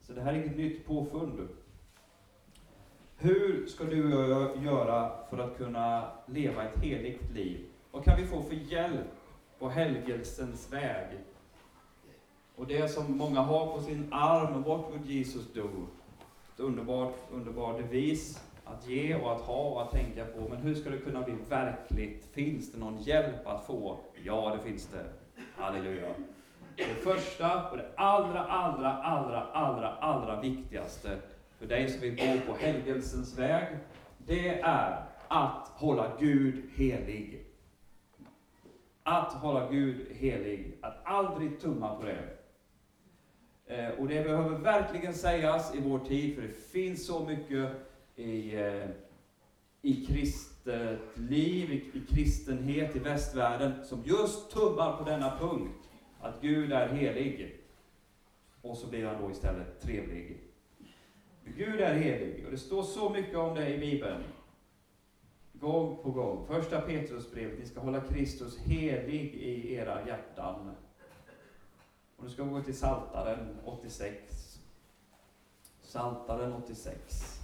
Så 0.00 0.12
det 0.12 0.20
här 0.20 0.32
är 0.32 0.42
inget 0.42 0.56
nytt 0.56 0.86
påfund. 0.86 1.48
Hur 3.16 3.66
ska 3.66 3.84
du 3.84 4.16
och 4.16 4.30
jag 4.30 4.64
göra 4.64 5.26
för 5.30 5.38
att 5.38 5.56
kunna 5.56 6.12
leva 6.26 6.64
ett 6.64 6.78
heligt 6.78 7.30
liv? 7.30 7.66
Vad 7.90 8.04
kan 8.04 8.16
vi 8.16 8.26
få 8.26 8.42
för 8.42 8.54
hjälp 8.54 9.06
på 9.58 9.68
helgelsens 9.68 10.72
väg? 10.72 11.18
Och 12.56 12.66
det 12.66 12.88
som 12.88 13.16
många 13.16 13.40
har 13.40 13.76
på 13.76 13.82
sin 13.82 14.12
arm, 14.12 14.62
What 14.62 14.90
would 14.90 15.06
Jesus 15.06 15.52
do? 15.52 15.68
Ett 16.54 16.60
underbart, 16.60 17.14
underbart 17.32 17.78
devis 17.78 18.47
att 18.72 18.88
ge 18.88 19.14
och 19.14 19.32
att 19.32 19.40
ha 19.40 19.62
och 19.62 19.82
att 19.82 19.90
tänka 19.90 20.24
på. 20.24 20.48
Men 20.48 20.58
hur 20.58 20.74
ska 20.74 20.90
det 20.90 20.98
kunna 20.98 21.22
bli 21.22 21.34
verkligt? 21.48 22.24
Finns 22.32 22.72
det 22.72 22.78
någon 22.78 22.98
hjälp 22.98 23.46
att 23.46 23.66
få? 23.66 23.98
Ja, 24.24 24.56
det 24.56 24.70
finns 24.70 24.86
det. 24.86 25.04
Halleluja. 25.56 26.08
Det 26.76 26.84
första 26.84 27.70
och 27.70 27.76
det 27.76 27.90
allra, 27.96 28.44
allra, 28.44 28.92
allra, 28.92 29.42
allra, 29.42 29.88
allra 29.88 30.40
viktigaste 30.40 31.18
för 31.58 31.66
dig 31.66 31.88
som 31.88 32.00
vill 32.00 32.16
gå 32.16 32.52
på 32.52 32.58
helgelsens 32.58 33.38
väg, 33.38 33.76
det 34.18 34.60
är 34.60 35.04
att 35.28 35.68
hålla 35.68 36.12
Gud 36.20 36.70
helig. 36.74 37.44
Att 39.02 39.32
hålla 39.32 39.70
Gud 39.70 40.06
helig, 40.12 40.78
att 40.80 41.00
aldrig 41.04 41.60
tumma 41.60 41.94
på 41.94 42.06
det. 42.06 42.38
Eh, 43.66 43.90
och 43.90 44.08
det 44.08 44.24
behöver 44.24 44.58
verkligen 44.58 45.14
sägas 45.14 45.74
i 45.74 45.80
vår 45.80 45.98
tid, 45.98 46.34
för 46.34 46.42
det 46.42 46.70
finns 46.72 47.06
så 47.06 47.24
mycket 47.24 47.87
i, 48.18 48.56
eh, 48.56 48.90
i 49.82 50.06
kristet 50.06 51.00
liv, 51.14 51.72
i, 51.72 51.98
i 51.98 52.14
kristenhet 52.14 52.96
i 52.96 52.98
västvärlden, 52.98 53.84
som 53.84 54.02
just 54.04 54.50
tummar 54.50 54.96
på 54.96 55.04
denna 55.04 55.38
punkt, 55.38 55.88
att 56.20 56.40
Gud 56.40 56.72
är 56.72 56.88
helig. 56.88 57.60
Och 58.62 58.76
så 58.76 58.86
blir 58.86 59.06
han 59.06 59.22
då 59.22 59.30
istället 59.30 59.80
trevlig. 59.80 60.40
Gud 61.44 61.80
är 61.80 61.94
helig, 61.94 62.44
och 62.44 62.50
det 62.50 62.58
står 62.58 62.82
så 62.82 63.10
mycket 63.10 63.36
om 63.36 63.54
det 63.54 63.74
i 63.74 63.78
Bibeln. 63.78 64.22
Gång 65.52 65.98
på 66.02 66.10
gång. 66.10 66.46
Första 66.46 66.80
Petrusbrevet, 66.80 67.58
ni 67.58 67.66
ska 67.66 67.80
hålla 67.80 68.00
Kristus 68.00 68.58
helig 68.58 69.34
i 69.34 69.74
era 69.74 70.06
hjärtan. 70.06 70.70
Och 72.16 72.24
nu 72.24 72.30
ska 72.30 72.44
vi 72.44 72.50
gå 72.50 72.62
till 72.62 72.78
Saltaren 72.78 73.56
86. 73.64 74.60
Saltaren 75.82 76.52
86. 76.52 77.37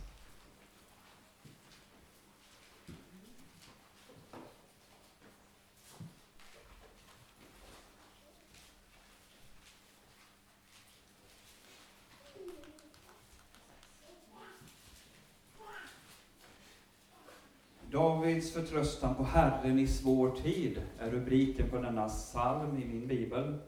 Davids 17.95 18.53
förtröstan 18.53 19.15
på 19.15 19.25
Herren 19.25 19.79
i 19.79 19.87
svår 19.87 20.31
tid 20.31 20.83
är 20.99 21.11
rubriken 21.11 21.71
på 21.71 21.79
denna 21.79 22.09
psalm 22.09 22.83
i 22.83 22.85
min 22.85 23.07
bibel. 23.07 23.59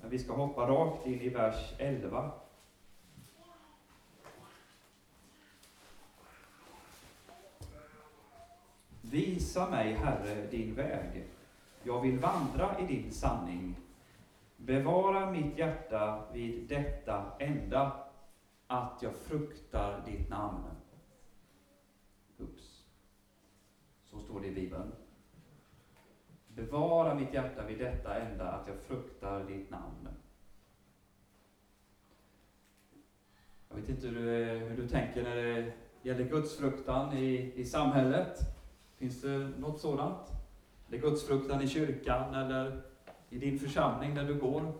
Men 0.00 0.10
vi 0.10 0.18
ska 0.18 0.32
hoppa 0.32 0.60
rakt 0.60 1.06
in 1.06 1.20
i 1.20 1.28
vers 1.28 1.74
11. 1.78 2.30
Visa 9.00 9.70
mig, 9.70 9.92
Herre, 9.92 10.46
din 10.50 10.74
väg. 10.74 11.24
Jag 11.82 12.00
vill 12.00 12.18
vandra 12.18 12.80
i 12.80 12.86
din 12.86 13.12
sanning. 13.12 13.76
Bevara 14.56 15.30
mitt 15.30 15.58
hjärta 15.58 16.24
vid 16.32 16.68
detta 16.68 17.24
enda, 17.38 17.92
att 18.66 18.98
jag 19.02 19.14
fruktar 19.14 20.02
ditt 20.06 20.28
namn. 20.28 20.75
Så 24.16 24.22
står 24.22 24.40
det 24.40 24.46
i 24.46 24.54
Bibeln. 24.54 24.92
Bevara 26.48 27.14
mitt 27.14 27.34
hjärta 27.34 27.66
vid 27.66 27.78
detta 27.78 28.20
enda, 28.20 28.50
att 28.50 28.68
jag 28.68 28.76
fruktar 28.76 29.44
ditt 29.44 29.70
namn. 29.70 30.08
Jag 33.68 33.76
vet 33.76 33.88
inte 33.88 34.06
hur 34.06 34.14
du, 34.14 34.58
hur 34.58 34.82
du 34.82 34.88
tänker 34.88 35.22
när 35.22 35.36
det 35.36 35.72
gäller 36.02 36.24
gudsfruktan 36.24 37.12
i, 37.12 37.52
i 37.54 37.64
samhället. 37.64 38.38
Finns 38.96 39.20
det 39.20 39.50
något 39.58 39.80
sådant? 39.80 40.32
Eller 40.88 40.98
gudsfruktan 40.98 41.62
i 41.62 41.68
kyrkan 41.68 42.34
eller 42.34 42.82
i 43.30 43.38
din 43.38 43.58
församling 43.58 44.14
där 44.14 44.24
du 44.24 44.40
går? 44.40 44.72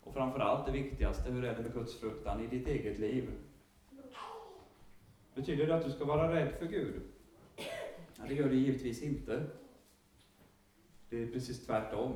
Och 0.00 0.14
framförallt 0.14 0.66
det 0.66 0.72
viktigaste, 0.72 1.30
hur 1.30 1.44
är 1.44 1.56
det 1.56 1.62
med 1.62 1.74
gudsfruktan 1.74 2.40
i 2.40 2.46
ditt 2.46 2.66
eget 2.66 2.98
liv? 2.98 3.30
Betyder 5.40 5.66
det 5.66 5.74
att 5.74 5.84
du 5.84 5.90
ska 5.90 6.04
vara 6.04 6.34
rädd 6.34 6.52
för 6.58 6.66
Gud? 6.66 7.02
Ja, 8.16 8.24
det 8.28 8.34
gör 8.34 8.48
det 8.48 8.54
givetvis 8.54 9.02
inte. 9.02 9.42
Det 11.10 11.22
är 11.22 11.26
precis 11.26 11.66
tvärtom. 11.66 12.12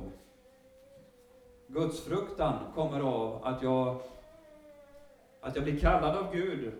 Gudsfruktan 1.67 2.53
kommer 2.75 2.99
av 2.99 3.45
att 3.45 3.63
jag, 3.63 4.01
att 5.41 5.55
jag 5.55 5.63
blir 5.63 5.79
kallad 5.79 6.17
av 6.17 6.35
Gud, 6.35 6.73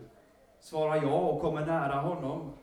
svarar 0.60 0.96
ja 0.96 1.20
och 1.20 1.42
kommer 1.42 1.66
nära 1.66 1.96
honom, 1.96 2.54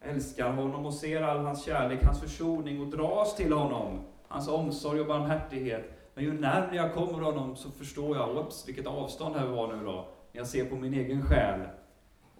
älskar 0.00 0.52
honom 0.52 0.86
och 0.86 0.94
ser 0.94 1.22
all 1.22 1.38
hans 1.38 1.64
kärlek, 1.64 2.04
hans 2.04 2.20
försoning 2.20 2.80
och 2.80 2.86
dras 2.86 3.36
till 3.36 3.52
honom, 3.52 4.00
hans 4.28 4.48
omsorg 4.48 5.00
och 5.00 5.06
barmhärtighet. 5.06 5.84
Men 6.14 6.24
ju 6.24 6.32
närmare 6.32 6.76
jag 6.76 6.94
kommer 6.94 7.22
honom 7.22 7.56
så 7.56 7.70
förstår 7.70 8.16
jag, 8.16 8.36
oops, 8.36 8.68
vilket 8.68 8.86
avstånd 8.86 9.36
här 9.36 9.46
var 9.46 9.76
nu 9.76 9.84
då, 9.84 9.92
när 10.32 10.40
jag 10.40 10.46
ser 10.46 10.64
på 10.64 10.76
min 10.76 10.94
egen 10.94 11.22
själ. 11.26 11.60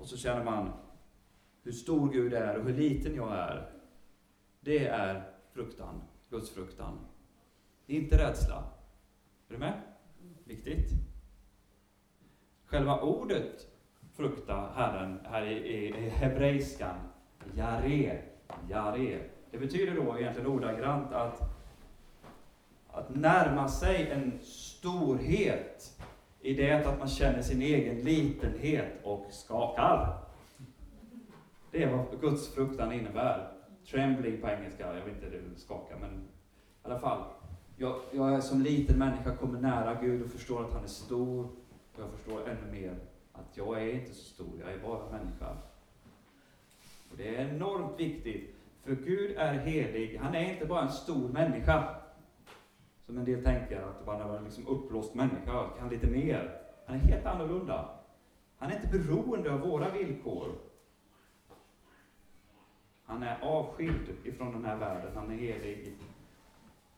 Och 0.03 0.09
så 0.09 0.17
känner 0.17 0.45
man, 0.45 0.73
hur 1.63 1.73
stor 1.73 2.13
Gud 2.13 2.35
är 2.35 2.59
och 2.59 2.65
hur 2.65 2.73
liten 2.73 3.15
jag 3.15 3.33
är. 3.33 3.71
Det 4.61 4.87
är 4.87 5.23
fruktan, 5.53 6.03
Guds 6.31 6.51
fruktan. 6.51 6.99
Det 7.87 7.97
är 7.97 8.01
inte 8.01 8.19
rädsla. 8.19 8.65
Är 9.49 9.53
du 9.53 9.59
med? 9.59 9.83
Viktigt. 10.45 10.91
Själva 12.67 13.01
ordet 13.01 13.67
frukta 14.17 14.71
Herren 14.75 15.19
här 15.25 15.47
i, 15.47 15.53
i, 15.53 15.89
i 15.89 16.09
hebreiskan, 16.09 16.97
jare, 17.55 18.23
jare. 18.69 19.21
Det 19.51 19.59
betyder 19.59 19.95
då 19.95 20.19
egentligen 20.19 20.51
ordagrant 20.51 21.13
att, 21.13 21.41
att 22.91 23.15
närma 23.15 23.69
sig 23.69 24.11
en 24.11 24.39
storhet 24.43 25.99
i 26.43 26.55
det 26.55 26.73
att 26.73 26.99
man 26.99 27.09
känner 27.09 27.43
sin 27.43 27.63
egen 27.63 27.97
litenhet 27.97 28.93
och 29.03 29.27
skakar. 29.31 30.19
Det 31.71 31.83
är 31.83 31.97
vad 31.97 32.21
Guds 32.21 32.55
fruktan 32.55 32.93
innebär. 32.93 33.49
Trembling 33.91 34.41
på 34.41 34.49
engelska, 34.49 34.87
jag 34.87 35.05
vet 35.05 35.15
inte, 35.15 35.31
det 35.31 35.61
skaka, 35.61 35.97
men 36.01 36.11
i 36.11 36.23
alla 36.83 36.99
fall. 36.99 37.25
Jag, 37.77 38.01
jag 38.13 38.35
är 38.35 38.41
som 38.41 38.63
liten 38.63 38.99
människa 38.99 39.37
kommer 39.37 39.61
nära 39.61 40.01
Gud 40.03 40.23
och 40.23 40.31
förstår 40.31 40.65
att 40.65 40.73
han 40.73 40.85
är 40.85 40.89
stor. 40.89 41.45
Och 41.95 42.01
jag 42.01 42.11
förstår 42.11 42.49
ännu 42.49 42.81
mer 42.81 42.97
att 43.33 43.57
jag 43.57 43.83
är 43.83 43.95
inte 43.95 44.15
så 44.15 44.25
stor, 44.25 44.61
jag 44.61 44.73
är 44.73 44.79
bara 44.79 45.11
människa. 45.11 45.57
Och 47.11 47.17
det 47.17 47.37
är 47.37 47.49
enormt 47.49 48.01
viktigt, 48.01 48.55
för 48.85 48.95
Gud 48.95 49.37
är 49.37 49.55
helig. 49.55 50.19
Han 50.23 50.35
är 50.35 50.53
inte 50.53 50.67
bara 50.67 50.83
en 50.83 50.93
stor 50.93 51.29
människa, 51.29 52.02
som 53.13 53.19
en 53.19 53.25
del 53.25 53.45
tänker, 53.45 53.83
att 53.83 54.07
man 54.07 54.21
är 54.21 54.37
en 54.37 54.45
liksom 54.45 54.67
uppblåst 54.67 55.15
människa, 55.15 55.69
kan 55.79 55.89
lite 55.89 56.07
mer. 56.07 56.61
Han 56.87 56.97
är 56.97 57.01
helt 57.01 57.27
annorlunda. 57.27 57.89
Han 58.59 58.71
är 58.71 58.77
inte 58.77 58.99
beroende 58.99 59.53
av 59.53 59.61
våra 59.61 59.91
villkor. 59.91 60.49
Han 63.05 63.23
är 63.23 63.39
avskild 63.43 64.09
ifrån 64.25 64.53
den 64.53 64.65
här 64.65 64.77
världen, 64.77 65.11
han 65.15 65.31
är 65.31 65.37
helig. 65.37 65.97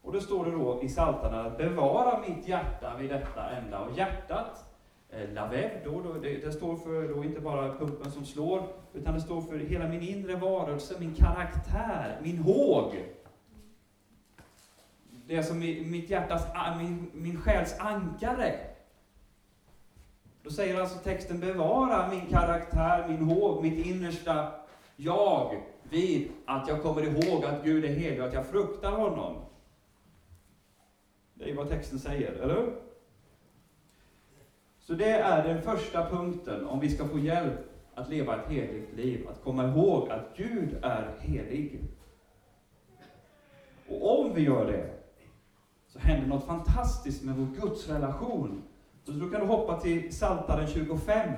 Och 0.03 0.13
då 0.13 0.21
står 0.21 0.45
det 0.45 0.51
då 0.51 0.83
i 0.83 0.89
Psaltarna, 0.89 1.51
bevara 1.51 2.21
mitt 2.29 2.49
hjärta 2.49 2.97
vid 2.97 3.11
detta 3.11 3.51
ända. 3.51 3.81
Och 3.81 3.99
hjärtat, 3.99 4.79
eh, 5.11 5.33
lavev, 5.33 5.71
då, 5.85 6.01
då, 6.01 6.13
det, 6.13 6.37
det, 6.37 6.53
står 6.53 6.77
för 6.77 7.09
då 7.09 7.25
inte 7.25 7.41
bara 7.41 7.75
pumpen 7.75 8.11
som 8.11 8.25
slår, 8.25 8.67
utan 8.93 9.15
det 9.15 9.21
står 9.21 9.41
för 9.41 9.59
hela 9.59 9.89
min 9.89 10.03
inre 10.03 10.37
varelse, 10.37 10.95
min 11.01 11.15
karaktär, 11.15 12.19
min 12.23 12.39
håg. 12.39 13.05
Det 15.27 15.37
är 15.37 15.43
som 15.43 15.59
mitt 15.59 16.11
hjärtas, 16.11 16.47
min, 16.79 17.11
min 17.13 17.41
själs 17.41 17.79
ankare. 17.79 18.55
Då 20.43 20.51
säger 20.51 20.81
alltså 20.81 20.99
texten, 20.99 21.41
bevara 21.41 22.09
min 22.11 22.27
karaktär, 22.27 23.09
min 23.09 23.23
håg, 23.23 23.63
mitt 23.63 23.87
innersta 23.87 24.53
jag 24.97 25.63
vid 25.83 26.31
att 26.47 26.69
jag 26.69 26.83
kommer 26.83 27.03
ihåg 27.03 27.45
att 27.45 27.65
Gud 27.65 27.85
är 27.85 27.89
helig 27.89 28.21
och 28.21 28.27
att 28.27 28.35
jag 28.35 28.47
fruktar 28.47 28.93
honom. 28.93 29.37
Det 31.35 31.51
är 31.51 31.55
vad 31.55 31.69
texten 31.69 31.99
säger, 31.99 32.33
eller 32.33 32.55
hur? 32.55 32.75
Så 34.81 34.95
det 34.95 35.11
är 35.11 35.49
den 35.49 35.63
första 35.63 36.11
punkten 36.11 36.67
om 36.67 36.81
vi 36.81 36.91
ska 36.91 37.09
få 37.09 37.19
hjälp 37.19 37.59
att 37.95 38.09
leva 38.09 38.37
ett 38.37 38.49
heligt 38.49 38.97
liv, 38.97 39.29
att 39.29 39.43
komma 39.43 39.65
ihåg 39.65 40.11
att 40.11 40.37
Gud 40.37 40.79
är 40.83 41.15
helig. 41.21 41.81
Och 43.89 44.21
om 44.21 44.35
vi 44.35 44.43
gör 44.43 44.67
det, 44.67 44.94
så 45.95 46.01
händer 46.01 46.29
något 46.29 46.47
fantastiskt 46.47 47.23
med 47.23 47.35
vår 47.37 47.47
gudsrelation. 47.61 48.63
Så 49.05 49.13
då 49.13 49.31
kan 49.31 49.41
du 49.41 49.47
hoppa 49.47 49.81
till 49.81 50.11
Psaltaren 50.11 50.67
25. 50.67 51.29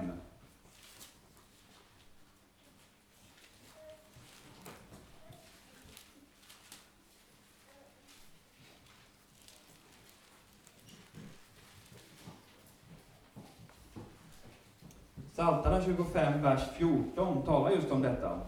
Psaltaren 15.33 15.85
25, 15.85 16.43
vers 16.43 16.63
14 16.77 17.43
talar 17.43 17.71
just 17.71 17.91
om 17.91 18.03
detta. 18.03 18.41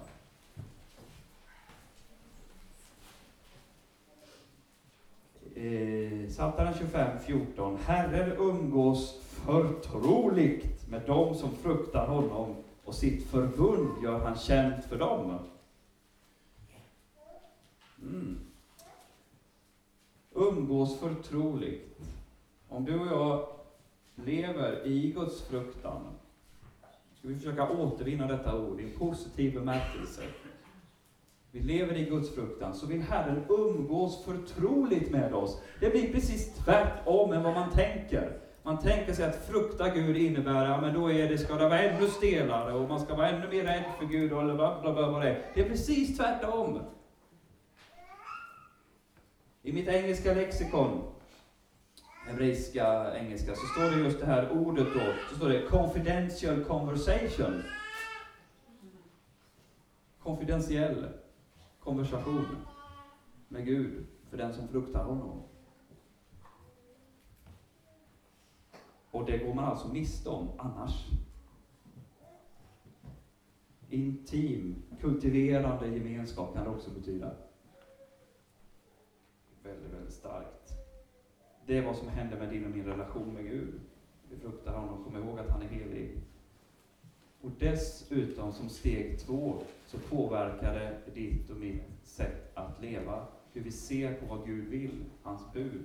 Eh, 5.59 6.28
Psaltaren 6.39 6.75
25, 6.75 7.19
14. 7.21 7.77
Herren 7.87 8.33
umgås 8.39 9.21
förtroligt 9.23 10.89
med 10.89 11.03
dem 11.07 11.35
som 11.35 11.57
fruktar 11.57 12.07
honom 12.07 12.57
och 12.85 12.95
sitt 12.95 13.27
förbund 13.27 14.03
gör 14.03 14.19
han 14.19 14.37
känt 14.37 14.85
för 14.85 14.99
dem. 14.99 15.39
Mm. 18.03 18.39
Umgås 20.35 20.99
förtroligt. 21.01 22.01
Om 22.69 22.85
du 22.85 23.01
och 23.01 23.07
jag 23.07 23.49
lever 24.15 24.87
i 24.87 25.13
Guds 25.13 25.43
fruktan, 25.43 26.03
ska 27.19 27.29
vi 27.29 27.35
försöka 27.35 27.71
återvinna 27.71 28.27
detta 28.27 28.59
ord 28.59 28.81
i 28.81 28.85
en 28.85 28.99
positiv 28.99 29.55
bemärkelse. 29.55 30.23
Vi 31.51 31.61
lever 31.61 31.97
i 31.97 32.05
Guds 32.05 32.35
fruktan, 32.35 32.75
så 32.75 32.87
vill 32.87 33.03
Herren 33.03 33.45
umgås 33.49 34.25
förtroligt 34.25 35.11
med 35.11 35.35
oss. 35.35 35.63
Det 35.81 35.91
blir 35.91 36.13
precis 36.13 36.55
tvärtom 36.55 37.33
än 37.33 37.43
vad 37.43 37.55
man 37.55 37.71
tänker. 37.71 38.41
Man 38.63 38.79
tänker 38.79 39.13
sig 39.13 39.25
att 39.25 39.47
frukta 39.47 39.89
Gud 39.89 40.17
innebär, 40.17 40.67
ja 40.67 40.81
men 40.81 40.95
då 40.95 41.13
är 41.13 41.29
det, 41.29 41.39
ska 41.39 41.55
det 41.55 41.69
vara 41.69 41.81
ännu 41.81 42.07
stelare 42.07 42.73
och 42.73 42.89
man 42.89 43.01
ska 43.01 43.15
vara 43.15 43.29
ännu 43.29 43.49
mer 43.49 43.65
rädd 43.65 43.85
för 43.99 44.07
Gud 44.07 44.33
eller 44.33 44.55
bla 44.55 44.81
bla 44.81 44.93
bla 44.93 45.11
vad 45.11 45.23
det 45.23 45.29
är. 45.29 45.51
Det 45.55 45.61
är 45.61 45.69
precis 45.69 46.17
tvärtom. 46.17 46.81
I 49.63 49.73
mitt 49.73 49.89
engelska 49.89 50.35
lexikon, 50.35 51.03
hebreiska 52.27 53.15
engelska, 53.17 53.55
så 53.55 53.67
står 53.67 53.97
det 53.97 54.05
just 54.05 54.21
det 54.21 54.27
här 54.27 54.51
ordet 54.51 54.87
då, 54.95 55.13
så 55.31 55.37
står 55.37 55.49
det 55.49 55.63
confidential 55.63 56.65
conversation. 56.65 57.63
Konfidentiell 60.23 61.07
konversation 61.89 62.45
med 63.49 63.65
Gud 63.65 64.07
för 64.31 64.37
den 64.37 64.55
som 64.55 64.69
fruktar 64.69 65.05
honom. 65.05 65.43
Och 69.11 69.27
det 69.27 69.39
går 69.39 69.55
man 69.55 69.65
alltså 69.65 69.89
miste 69.89 70.29
om 70.29 70.49
annars. 70.59 71.07
Intim, 73.89 74.83
kultiverande 75.01 75.89
gemenskap 75.89 76.55
kan 76.55 76.65
det 76.65 76.71
också 76.71 76.91
betyda. 76.91 77.33
Väldigt, 79.63 79.93
väldigt 79.93 80.15
starkt. 80.15 80.73
Det 81.67 81.79
är 81.79 81.87
vad 81.87 81.97
som 81.97 82.09
händer 82.09 82.39
med 82.39 82.49
din 82.49 82.65
och 82.65 82.71
min 82.71 82.87
relation 82.87 83.35
med 83.35 83.45
Gud. 83.45 83.81
Vi 84.31 84.37
fruktar 84.37 84.79
honom, 84.79 85.05
kom 85.05 85.17
ihåg 85.17 85.39
att 85.39 85.51
han 85.51 85.63
är 85.63 85.67
helig. 85.67 86.28
Och 87.41 87.51
dessutom 87.59 88.53
som 88.53 88.69
steg 88.69 89.21
två 89.21 89.63
så 89.87 89.99
påverkar 89.99 90.75
det 90.75 91.15
ditt 91.15 91.51
och 91.51 91.57
mitt 91.57 91.83
sätt 92.05 92.57
att 92.57 92.81
leva. 92.83 93.27
Hur 93.53 93.63
vi 93.63 93.73
ser 93.73 94.15
på 94.15 94.27
vad 94.27 94.47
Gud 94.47 94.69
vill, 94.69 95.05
hans 95.23 95.53
bud 95.53 95.85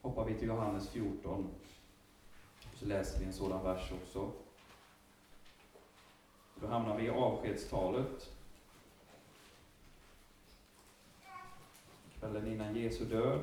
hoppar 0.00 0.24
vi 0.24 0.34
till 0.34 0.48
Johannes 0.48 0.88
14. 0.88 1.50
Så 2.74 2.86
läser 2.86 3.20
vi 3.20 3.26
en 3.26 3.32
sådan 3.32 3.64
vers 3.64 3.92
också. 3.92 4.32
Då 6.60 6.66
hamnar 6.66 6.96
vi 6.96 7.04
i 7.04 7.10
avskedstalet. 7.10 8.32
Kvällen 12.18 12.46
innan 12.46 12.76
Jesu 12.76 13.04
död. 13.04 13.40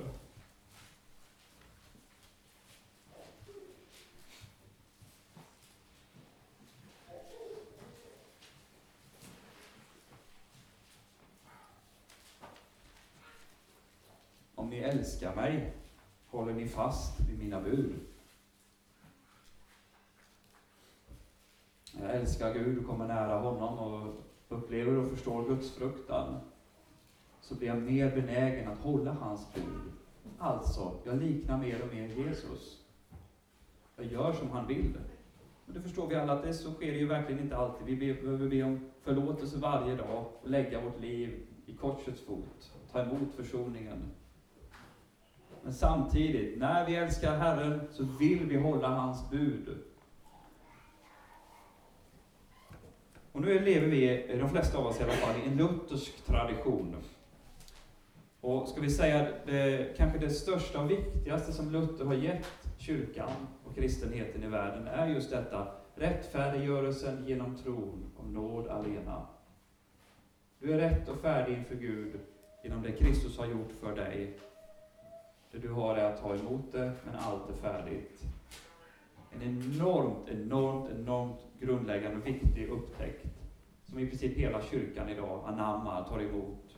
Om 14.56 14.70
ni 14.70 14.80
älskar 15.16 15.36
mig 15.36 15.74
håller 16.28 16.54
ni 16.54 16.68
fast 16.68 17.20
vid 17.20 17.40
mina 17.40 17.62
bud. 17.62 17.96
Jag 22.00 22.16
älskar 22.16 22.54
Gud 22.54 22.78
och 22.78 22.86
kommer 22.86 23.08
nära 23.08 23.40
honom 23.40 23.80
och 23.80 24.14
upplever 24.50 24.98
och 24.98 25.10
förstår 25.10 25.48
Guds 25.50 25.72
fruktan 25.72 26.40
så 27.42 27.56
blir 27.56 27.68
jag 27.68 27.78
mer 27.78 28.16
benägen 28.16 28.72
att 28.72 28.78
hålla 28.78 29.14
hans 29.14 29.54
bud. 29.54 29.92
Alltså, 30.40 31.00
jag 31.04 31.22
liknar 31.22 31.58
mer 31.58 31.82
och 31.84 31.94
mer 31.94 32.08
Jesus. 32.08 32.80
Jag 33.96 34.06
gör 34.06 34.34
som 34.34 34.50
han 34.50 34.68
vill. 34.68 34.98
Men 35.66 35.76
det 35.76 35.82
förstår 35.82 36.08
vi 36.08 36.16
alla 36.16 36.34
att 36.34 36.44
det 36.44 36.54
så 36.54 36.74
sker 36.74 36.92
det 36.92 36.98
ju 36.98 37.08
verkligen 37.08 37.42
inte 37.42 37.58
alltid. 37.58 38.00
Vi 38.00 38.14
behöver 38.14 38.50
be 38.50 38.64
om 38.64 38.92
förlåtelse 39.02 39.60
varje 39.60 39.96
dag 39.96 40.26
och 40.42 40.50
lägga 40.50 40.82
vårt 40.82 41.02
liv 41.02 41.48
i 41.66 41.74
korsets 41.74 42.22
fot. 42.22 42.72
Ta 42.92 43.02
emot 43.02 43.34
försoningen. 43.36 44.12
Men 45.66 45.74
samtidigt, 45.74 46.60
när 46.60 46.86
vi 46.86 46.96
älskar 46.96 47.38
Herren 47.38 47.82
så 47.92 48.04
vill 48.20 48.46
vi 48.46 48.58
hålla 48.58 48.88
hans 48.88 49.30
bud. 49.30 49.78
Och 53.32 53.42
nu 53.42 53.60
lever 53.60 53.88
vi, 53.88 54.28
de 54.40 54.50
flesta 54.50 54.78
av 54.78 54.86
oss 54.86 55.00
i 55.00 55.04
alla 55.04 55.12
fall, 55.12 55.36
i 55.46 55.48
en 55.48 55.58
luthersk 55.58 56.26
tradition. 56.26 56.96
Och 58.42 58.68
ska 58.68 58.82
vi 58.82 58.90
säga 58.90 59.28
det, 59.46 59.98
kanske 59.98 60.20
det 60.20 60.30
största 60.30 60.82
och 60.82 60.92
viktigaste 60.92 61.52
som 61.52 61.72
Luther 61.72 62.06
har 62.06 62.14
gett 62.14 62.68
kyrkan 62.78 63.32
och 63.64 63.76
kristenheten 63.76 64.44
i 64.44 64.48
världen 64.48 64.88
är 64.88 65.08
just 65.08 65.32
detta, 65.32 65.68
rättfärdiggörelsen 65.96 67.28
genom 67.28 67.58
tron 67.58 68.12
om 68.18 68.34
nåd 68.34 68.68
alena. 68.68 69.28
Du 70.60 70.74
är 70.74 70.78
rätt 70.78 71.10
och 71.10 71.18
färdig 71.18 71.58
inför 71.58 71.76
Gud 71.76 72.20
genom 72.64 72.84
det 72.84 72.92
Kristus 72.92 73.38
har 73.38 73.46
gjort 73.46 73.72
för 73.82 73.96
dig 73.96 74.38
det 75.56 75.68
du 75.68 75.74
har 75.74 75.96
är 75.96 76.04
att 76.04 76.22
ta 76.22 76.36
emot 76.36 76.72
det, 76.72 76.92
men 77.06 77.16
allt 77.16 77.50
är 77.50 77.54
färdigt. 77.54 78.24
En 79.32 79.42
enormt, 79.42 80.28
enormt, 80.28 80.90
enormt 80.90 81.40
grundläggande 81.60 82.18
och 82.18 82.28
viktig 82.28 82.70
upptäckt 82.70 83.26
som 83.86 84.00
i 84.00 84.08
princip 84.08 84.38
hela 84.38 84.62
kyrkan 84.62 85.10
idag 85.10 85.44
anammar, 85.46 86.04
tar 86.04 86.22
emot. 86.22 86.78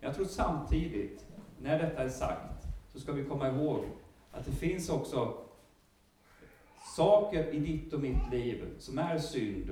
Jag 0.00 0.14
tror 0.14 0.24
samtidigt, 0.24 1.26
när 1.60 1.78
detta 1.78 2.02
är 2.02 2.08
sagt, 2.08 2.66
så 2.88 3.00
ska 3.00 3.12
vi 3.12 3.24
komma 3.24 3.48
ihåg 3.48 3.84
att 4.30 4.44
det 4.44 4.52
finns 4.52 4.90
också 4.90 5.38
saker 6.96 7.54
i 7.54 7.58
ditt 7.58 7.92
och 7.92 8.00
mitt 8.00 8.30
liv 8.30 8.74
som 8.78 8.98
är 8.98 9.18
synd, 9.18 9.70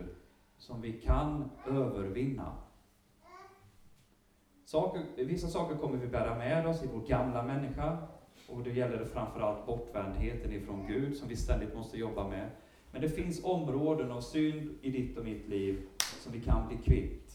som 0.58 0.80
vi 0.80 0.92
kan 0.92 1.50
övervinna. 1.66 2.52
Saker, 4.71 5.03
vissa 5.16 5.49
saker 5.49 5.77
kommer 5.77 5.97
vi 5.97 6.07
bära 6.07 6.39
med 6.39 6.66
oss 6.66 6.83
i 6.83 6.89
vår 6.93 7.01
gamla 7.01 7.43
människa, 7.43 7.99
och 8.49 8.62
då 8.62 8.71
gäller 8.71 8.99
det 8.99 9.07
framförallt 9.07 9.66
bortvändheten 9.66 10.53
ifrån 10.53 10.87
Gud, 10.87 11.16
som 11.16 11.29
vi 11.29 11.37
ständigt 11.37 11.75
måste 11.75 11.99
jobba 11.99 12.29
med. 12.29 12.51
Men 12.93 13.03
det 13.03 13.09
finns 13.09 13.45
områden 13.45 14.12
av 14.12 14.21
synd 14.21 14.79
i 14.83 14.91
ditt 14.91 15.18
och 15.18 15.25
mitt 15.25 15.49
liv 15.49 15.89
som 15.99 16.33
vi 16.33 16.41
kan 16.41 16.68
bli 16.68 16.77
kvitt 16.77 17.33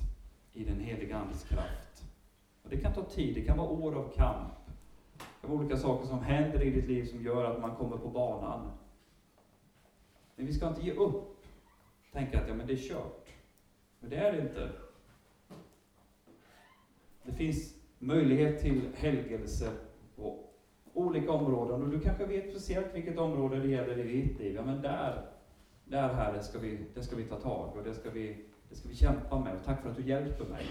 i 0.53 0.63
den 0.63 0.79
heliga 0.79 1.17
Andes 1.17 1.43
kraft. 1.43 2.03
Och 2.63 2.69
det 2.69 2.77
kan 2.77 2.93
ta 2.93 3.03
tid, 3.03 3.35
det 3.35 3.41
kan 3.41 3.57
vara 3.57 3.69
år 3.69 3.95
av 3.95 4.09
kamp. 4.15 4.53
Det 5.41 5.47
är 5.47 5.51
olika 5.51 5.77
saker 5.77 6.07
som 6.07 6.19
händer 6.19 6.63
i 6.63 6.69
ditt 6.69 6.87
liv 6.87 7.05
som 7.05 7.23
gör 7.23 7.51
att 7.51 7.61
man 7.61 7.75
kommer 7.75 7.97
på 7.97 8.09
banan. 8.09 8.71
Men 10.35 10.45
vi 10.45 10.53
ska 10.53 10.67
inte 10.67 10.81
ge 10.81 10.93
upp. 10.93 11.45
Tänka 12.11 12.41
att 12.41 12.47
ja, 12.47 12.53
men 12.53 12.67
det 12.67 12.73
är 12.73 12.77
kört. 12.77 13.27
Men 13.99 14.09
det 14.09 14.15
är 14.15 14.31
det 14.31 14.41
inte. 14.41 14.84
Det 17.25 17.31
finns 17.31 17.75
möjlighet 17.99 18.61
till 18.61 18.81
helgelse 18.95 19.71
på 20.15 20.39
olika 20.93 21.31
områden 21.31 21.83
och 21.83 21.89
du 21.89 21.99
kanske 21.99 22.25
vet 22.25 22.49
speciellt 22.49 22.95
vilket 22.95 23.17
område 23.17 23.59
det 23.59 23.67
gäller 23.67 23.97
i 23.97 24.21
ditt 24.21 24.39
liv. 24.39 24.55
Ja, 24.55 24.65
men 24.65 24.81
där, 24.81 25.27
där 25.85 26.13
Herre, 26.13 26.43
ska 26.43 26.59
vi, 26.59 26.85
det 26.93 27.03
ska 27.03 27.15
vi 27.15 27.23
ta 27.23 27.35
tag 27.35 27.77
och 27.77 27.83
det 27.83 27.93
ska 27.93 28.09
vi, 28.09 28.45
det 28.69 28.75
ska 28.75 28.89
vi 28.89 28.95
kämpa 28.95 29.39
med. 29.39 29.55
Och 29.55 29.63
tack 29.65 29.81
för 29.81 29.89
att 29.89 29.95
du 29.95 30.03
hjälper 30.03 30.45
mig. 30.45 30.65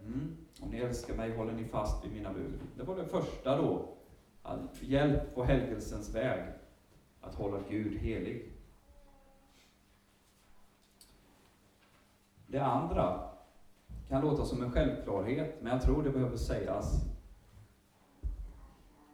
Mm. 0.00 0.36
Om 0.60 0.70
ni 0.70 0.78
älskar 0.78 1.14
mig 1.14 1.36
håller 1.36 1.52
ni 1.52 1.64
fast 1.64 2.04
vid 2.04 2.12
mina 2.12 2.32
bud. 2.32 2.58
Det 2.76 2.82
var 2.82 2.96
det 2.96 3.04
första 3.04 3.56
då. 3.56 3.94
Att 4.42 4.82
hjälp 4.82 5.34
på 5.34 5.44
helgelsens 5.44 6.14
väg. 6.14 6.42
Att 7.20 7.34
hålla 7.34 7.60
Gud 7.68 7.98
helig. 7.98 8.57
Det 12.50 12.58
andra 12.58 13.30
kan 14.08 14.20
låta 14.20 14.44
som 14.44 14.62
en 14.62 14.72
självklarhet, 14.72 15.62
men 15.62 15.72
jag 15.72 15.82
tror 15.82 16.02
det 16.02 16.10
behöver 16.10 16.36
sägas. 16.36 17.04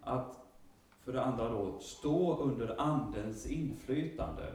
Att 0.01 0.45
för 1.01 1.13
det 1.13 1.25
andra 1.25 1.49
då, 1.49 1.79
stå 1.79 2.37
under 2.37 2.81
Andens 2.81 3.47
inflytande. 3.47 4.53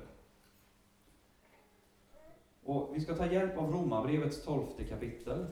Och 2.63 2.95
vi 2.95 3.01
ska 3.01 3.15
ta 3.15 3.25
hjälp 3.25 3.57
av 3.57 3.71
Romarbrevets 3.71 4.43
tolfte 4.43 4.83
kapitel. 4.83 5.47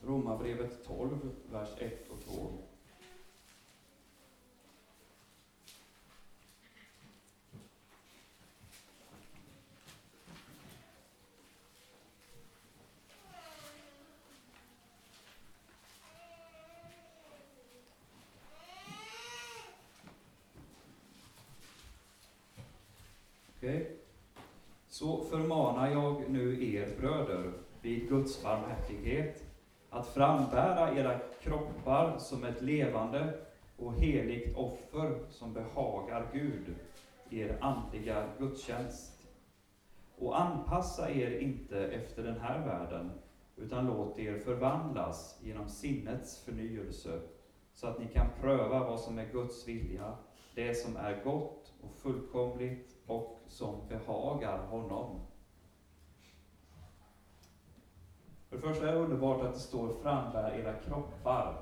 Romarbrevet 0.00 0.84
12, 0.86 1.30
vers 1.50 1.68
1 1.78 2.10
och 2.10 2.20
2. 2.20 2.52
så 24.98 25.17
förmanar 25.30 25.90
jag 25.90 26.30
nu 26.30 26.74
er 26.74 26.88
bröder 27.00 27.52
vid 27.82 28.08
Guds 28.08 28.42
barmhärtighet 28.42 29.44
att 29.90 30.06
frambära 30.06 30.94
era 30.98 31.18
kroppar 31.18 32.18
som 32.18 32.44
ett 32.44 32.62
levande 32.62 33.34
och 33.76 33.94
heligt 33.94 34.56
offer 34.56 35.18
som 35.30 35.52
behagar 35.52 36.30
Gud, 36.32 36.74
er 37.30 37.58
andliga 37.60 38.24
gudstjänst. 38.38 39.28
Och 40.18 40.40
anpassa 40.40 41.10
er 41.10 41.38
inte 41.38 41.86
efter 41.86 42.22
den 42.22 42.40
här 42.40 42.66
världen, 42.66 43.10
utan 43.56 43.86
låt 43.86 44.18
er 44.18 44.38
förvandlas 44.38 45.38
genom 45.42 45.68
sinnets 45.68 46.44
förnyelse, 46.44 47.20
så 47.74 47.86
att 47.86 47.98
ni 47.98 48.06
kan 48.08 48.26
pröva 48.40 48.78
vad 48.78 49.00
som 49.00 49.18
är 49.18 49.32
Guds 49.32 49.68
vilja, 49.68 50.16
det 50.54 50.74
som 50.74 50.96
är 50.96 51.24
gott 51.24 51.72
och 51.80 51.94
fullkomligt 51.94 52.97
och 53.08 53.40
som 53.48 53.88
behagar 53.88 54.58
honom. 54.58 55.20
För 58.48 58.56
det 58.56 58.62
första 58.62 58.88
är 58.88 58.92
det 58.92 58.98
underbart 58.98 59.42
att 59.42 59.54
det 59.54 59.60
står 59.60 59.94
frambär 60.02 60.58
era 60.58 60.74
kroppar. 60.74 61.56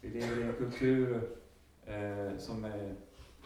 Vi 0.00 0.10
lever 0.10 0.40
i 0.40 0.42
en 0.42 0.52
kultur 0.52 1.30
eh, 1.86 2.38
som 2.38 2.64
är 2.64 2.94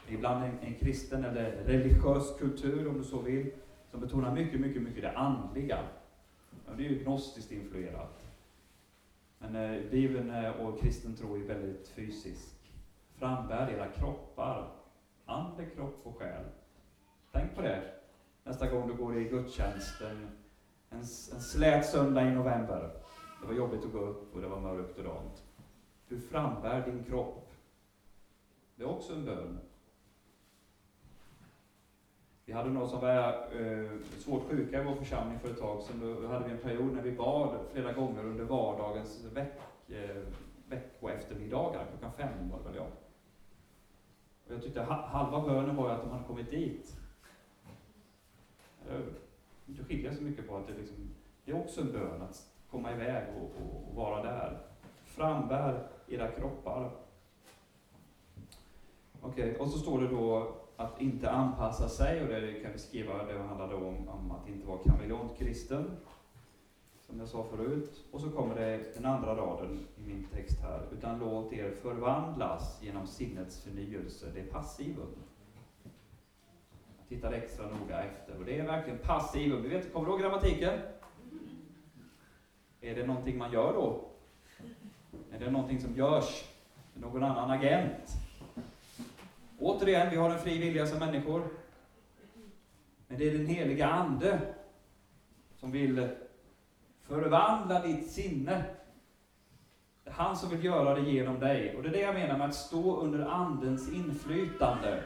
ibland 0.09 0.45
en, 0.45 0.59
en 0.61 0.75
kristen 0.75 1.25
eller 1.25 1.51
religiös 1.51 2.39
kultur, 2.39 2.89
om 2.89 2.99
du 2.99 3.05
så 3.05 3.19
vill, 3.19 3.51
som 3.91 4.01
betonar 4.01 4.35
mycket, 4.35 4.61
mycket, 4.61 4.83
mycket 4.83 5.03
det 5.03 5.13
andliga. 5.13 5.79
Men 6.67 6.77
det 6.77 6.87
är 6.87 6.91
ju 6.91 7.05
gnostiskt 7.05 7.53
influerat. 7.53 8.25
Men 9.39 9.57
eh, 9.57 9.91
Bibeln 9.91 10.31
eh, 10.31 10.51
och 10.51 10.81
kristen 10.81 11.17
tro 11.17 11.37
är 11.37 11.41
väldigt 11.41 11.89
fysisk. 11.89 12.55
Frambär 13.15 13.71
era 13.71 13.87
kroppar, 13.87 14.78
ande, 15.29 15.67
kropp 15.67 16.01
och 16.03 16.19
själ. 16.19 16.45
Tänk 17.33 17.55
på 17.55 17.63
det 17.63 17.83
nästa 18.45 18.71
gång 18.71 18.89
du 18.89 18.95
går 18.95 19.19
i 19.19 19.25
gudstjänsten 19.25 20.29
en, 20.91 20.99
en 21.33 21.41
slät 21.41 21.87
söndag 21.87 22.23
i 22.23 22.31
november. 22.31 22.91
Det 23.41 23.47
var 23.47 23.55
jobbigt 23.55 23.85
att 23.85 23.93
gå 23.93 23.99
upp 23.99 24.35
och 24.35 24.41
det 24.41 24.49
var 24.49 24.61
mörkt 24.61 24.99
och 24.99 25.05
dant. 25.05 25.45
Du 26.09 26.21
frambär 26.21 26.87
din 26.87 27.05
kropp. 27.05 27.49
Det 28.77 28.83
är 28.83 28.89
också 28.89 29.13
en 29.13 29.25
bön. 29.25 29.59
Vi 32.45 32.53
hade 32.53 32.71
några 32.71 32.89
som 32.89 33.01
var 33.01 33.49
eh, 33.61 33.91
svårt 34.19 34.51
sjuka 34.51 34.81
i 34.81 34.85
vår 34.85 34.95
församling 34.95 35.39
för 35.39 35.51
ett 35.51 35.59
tag 35.59 35.83
sedan. 35.83 36.01
Då 36.23 36.29
hade 36.29 36.45
vi 36.45 36.51
en 36.51 36.59
period 36.59 36.95
när 36.95 37.03
vi 37.03 37.13
bad 37.13 37.61
flera 37.73 37.93
gånger 37.93 38.25
under 38.25 38.45
vardagens 38.45 39.25
veck, 39.25 39.61
eh, 39.89 40.23
veckoeftermiddagar. 40.69 41.87
Klockan 41.91 42.13
fem 42.13 42.51
var 42.51 42.59
det 42.59 42.65
väl 42.65 42.75
jag. 42.75 42.87
Och 44.49 44.55
jag 44.55 44.63
tyckte 44.63 44.83
halva 44.83 45.41
bönen 45.41 45.77
var 45.77 45.91
att 45.91 46.03
de 46.03 46.11
hade 46.11 46.25
kommit 46.25 46.51
dit. 46.51 46.97
Eh, 48.89 49.01
det 49.67 49.85
skiljer 49.85 50.15
så 50.15 50.23
mycket 50.23 50.49
på 50.49 50.57
att 50.57 50.67
det, 50.67 50.73
liksom, 50.73 50.97
det 51.45 51.53
är 51.53 51.61
också 51.61 51.81
en 51.81 51.93
bön 51.93 52.23
att 52.23 52.53
komma 52.71 52.93
iväg 52.93 53.25
och, 53.37 53.63
och, 53.63 53.89
och 53.89 53.95
vara 53.95 54.23
där. 54.23 54.59
Frambär 55.05 55.89
era 56.09 56.31
kroppar. 56.31 56.91
Okej, 59.21 59.51
okay, 59.51 59.57
och 59.57 59.69
så 59.69 59.79
står 59.79 60.01
det 60.01 60.09
då 60.09 60.55
att 60.77 61.01
inte 61.01 61.31
anpassa 61.31 61.89
sig, 61.89 62.23
och 62.23 62.29
det 62.29 62.61
kan 62.63 62.73
vi 62.73 62.79
skriva, 62.79 63.25
det 63.25 63.39
handlar 63.39 63.71
då 63.71 63.77
om, 63.77 64.09
om 64.09 64.31
att 64.31 64.49
inte 64.49 64.67
vara 64.67 64.79
kameleontkristen, 64.79 65.97
som 67.19 67.39
jag 67.39 67.47
sa 67.47 67.57
förut. 67.57 68.05
Och 68.11 68.21
så 68.21 68.31
kommer 68.31 68.55
det 68.55 68.95
den 68.95 69.05
andra 69.05 69.37
raden 69.37 69.87
i 69.97 70.09
min 70.09 70.27
text 70.33 70.61
här, 70.63 70.83
utan 70.93 71.19
låt 71.19 71.53
er 71.53 71.71
förvandlas 71.71 72.79
genom 72.83 73.07
sinnets 73.07 73.61
förnyelse, 73.61 74.27
det 74.35 74.41
är 74.41 74.47
passivum. 74.47 75.15
Jag 76.99 77.09
tittar 77.09 77.33
extra 77.33 77.67
noga 77.67 78.03
efter, 78.03 78.39
och 78.39 78.45
det 78.45 78.59
är 78.59 78.67
verkligen 78.67 78.99
passivum. 78.99 79.63
Du 79.63 79.69
vet, 79.69 79.93
kommer 79.93 80.07
du 80.07 80.13
ihåg 80.13 80.21
grammatiken? 80.21 80.79
Är 82.81 82.95
det 82.95 83.07
någonting 83.07 83.39
man 83.39 83.53
gör 83.53 83.73
då? 83.73 84.05
Är 85.33 85.39
det 85.39 85.51
någonting 85.51 85.81
som 85.81 85.97
görs 85.97 86.45
med 86.95 87.03
någon 87.03 87.23
annan 87.23 87.51
agent? 87.51 88.13
Återigen, 89.59 90.11
vi 90.11 90.17
har 90.17 90.31
en 90.31 90.39
fri 90.39 90.59
vilja 90.59 90.87
som 90.87 90.99
människor. 90.99 91.43
Men 93.09 93.19
det 93.19 93.29
är 93.29 93.39
den 93.39 93.47
heliga 93.47 93.87
Ande 93.87 94.41
som 95.57 95.73
vill 95.73 96.09
förvandla 97.09 97.83
ditt 97.83 98.11
sinne. 98.11 98.63
Det 100.05 100.11
är 100.11 100.15
han 100.15 100.37
som 100.37 100.51
vill 100.51 100.65
göra 100.65 100.95
det 100.95 101.11
genom 101.11 101.41
dig. 101.41 101.77
Och 101.77 101.83
det 101.83 101.89
är 101.89 101.93
det 101.93 102.01
jag 102.01 102.15
menar 102.15 102.39
med 102.39 102.49
att 102.49 102.55
stå 102.55 102.97
under 102.97 103.27
Andens 103.27 103.93
inflytande. 103.93 105.03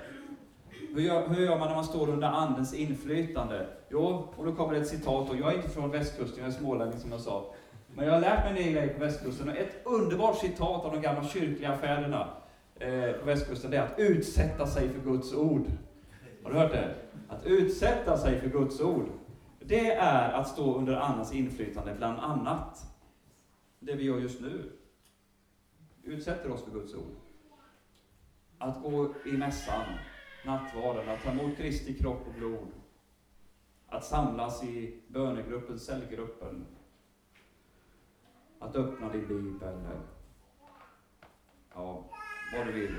Hur 0.94 1.02
gör, 1.02 1.28
hur 1.28 1.44
gör 1.44 1.58
man 1.58 1.68
när 1.68 1.74
man 1.74 1.84
står 1.84 2.08
under 2.08 2.28
Andens 2.28 2.74
inflytande? 2.74 3.66
Jo, 3.90 4.28
och 4.36 4.44
då 4.44 4.54
kommer 4.54 4.74
det 4.74 4.80
ett 4.80 4.88
citat, 4.88 5.30
och 5.30 5.36
jag 5.36 5.52
är 5.52 5.56
inte 5.56 5.68
från 5.68 5.90
västkusten, 5.90 6.44
jag 6.44 6.52
är 6.52 6.58
smålänning 6.58 6.98
som 6.98 7.12
jag 7.12 7.20
sa. 7.20 7.54
Men 7.94 8.06
jag 8.06 8.12
har 8.12 8.20
lärt 8.20 8.52
mig 8.52 8.68
en 8.68 8.74
del 8.74 8.88
på 8.88 9.00
västkusten, 9.00 9.48
och 9.48 9.56
ett 9.56 9.80
underbart 9.84 10.38
citat 10.38 10.84
av 10.84 10.92
de 10.92 11.00
gamla 11.02 11.24
kyrkliga 11.24 11.76
fäderna 11.76 12.28
eh, 12.78 13.12
på 13.12 13.26
västkusten, 13.26 13.70
det 13.70 13.76
är 13.76 13.82
att 13.82 13.98
utsätta 13.98 14.66
sig 14.66 14.88
för 14.88 15.10
Guds 15.10 15.34
ord. 15.34 15.66
Har 16.42 16.50
du 16.50 16.58
hört 16.58 16.72
det? 16.72 16.94
Att 17.28 17.46
utsätta 17.46 18.18
sig 18.18 18.40
för 18.40 18.48
Guds 18.48 18.80
ord. 18.80 19.06
Det 19.66 19.90
är 19.90 20.32
att 20.32 20.48
stå 20.48 20.74
under 20.74 20.96
Andens 20.96 21.32
inflytande, 21.32 21.94
bland 21.94 22.18
annat. 22.20 22.86
Det 23.78 23.94
vi 23.94 24.04
gör 24.04 24.18
just 24.18 24.40
nu. 24.40 24.72
Utsätter 26.02 26.50
oss 26.50 26.64
för 26.64 26.70
Guds 26.70 26.94
ord. 26.94 27.14
Att 28.58 28.82
gå 28.82 29.14
i 29.26 29.32
mässan, 29.32 29.84
nattvarden, 30.44 31.08
att 31.08 31.22
ta 31.22 31.30
emot 31.30 31.56
Kristi 31.56 31.94
kropp 31.94 32.26
och 32.26 32.34
blod. 32.34 32.68
Att 33.86 34.04
samlas 34.04 34.64
i 34.64 35.00
bönegruppen, 35.08 35.78
cellgruppen. 35.78 36.66
Att 38.58 38.76
öppna 38.76 39.08
din 39.12 39.28
bibel. 39.28 39.74
Ja, 41.74 42.04
vad 42.56 42.66
du 42.66 42.72
vill. 42.72 42.94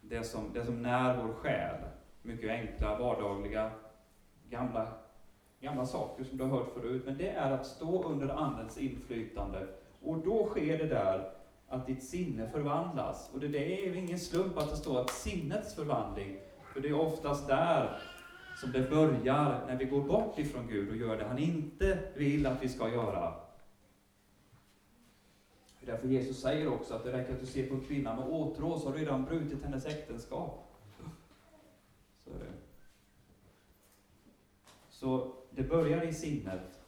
Det 0.00 0.24
som, 0.24 0.52
det 0.52 0.64
som 0.64 0.82
när 0.82 1.16
vår 1.16 1.34
själ. 1.34 1.84
Mycket 2.22 2.50
enkla, 2.50 2.98
vardagliga, 2.98 3.70
gamla, 4.48 4.99
gamla 5.60 5.86
saker 5.86 6.24
som 6.24 6.38
du 6.38 6.44
har 6.44 6.50
hört 6.50 6.72
förut. 6.74 7.02
Men 7.06 7.18
det 7.18 7.28
är 7.28 7.50
att 7.50 7.66
stå 7.66 8.04
under 8.04 8.28
Andens 8.28 8.78
inflytande. 8.78 9.66
Och 10.02 10.18
då 10.18 10.46
sker 10.46 10.78
det 10.78 10.86
där 10.86 11.32
att 11.68 11.86
ditt 11.86 12.02
sinne 12.02 12.50
förvandlas. 12.50 13.30
Och 13.32 13.40
det, 13.40 13.48
det 13.48 13.86
är 13.86 13.94
ingen 13.94 14.18
slump 14.18 14.58
att 14.58 14.70
det 14.70 14.76
står 14.76 15.00
att 15.00 15.10
sinnets 15.10 15.74
förvandling, 15.74 16.38
för 16.74 16.80
det 16.80 16.88
är 16.88 17.00
oftast 17.00 17.46
där 17.46 17.98
som 18.60 18.72
det 18.72 18.90
börjar 18.90 19.64
när 19.66 19.76
vi 19.76 19.84
går 19.84 20.00
bort 20.00 20.38
ifrån 20.38 20.68
Gud 20.68 20.90
och 20.90 20.96
gör 20.96 21.16
det 21.16 21.24
han 21.24 21.38
inte 21.38 21.98
vill 22.14 22.46
att 22.46 22.62
vi 22.62 22.68
ska 22.68 22.88
göra. 22.88 23.34
Det 25.80 25.86
är 25.86 25.92
därför 25.92 26.08
Jesus 26.08 26.40
säger 26.40 26.72
också 26.72 26.94
att 26.94 27.04
det 27.04 27.12
räcker 27.12 27.34
att 27.34 27.40
du 27.40 27.46
ser 27.46 27.68
på 27.68 27.74
en 27.74 27.80
kvinna 27.80 28.16
med 28.16 28.28
åtrå 28.28 28.78
så 28.78 28.88
har 28.88 28.92
du 28.92 28.98
redan 28.98 29.24
brutit 29.24 29.64
hennes 29.64 29.86
äktenskap. 29.86 30.66
Så, 32.24 32.30
så 34.90 35.39
det 35.60 35.68
börjar 35.68 36.02
i 36.02 36.12
sinnet 36.12 36.80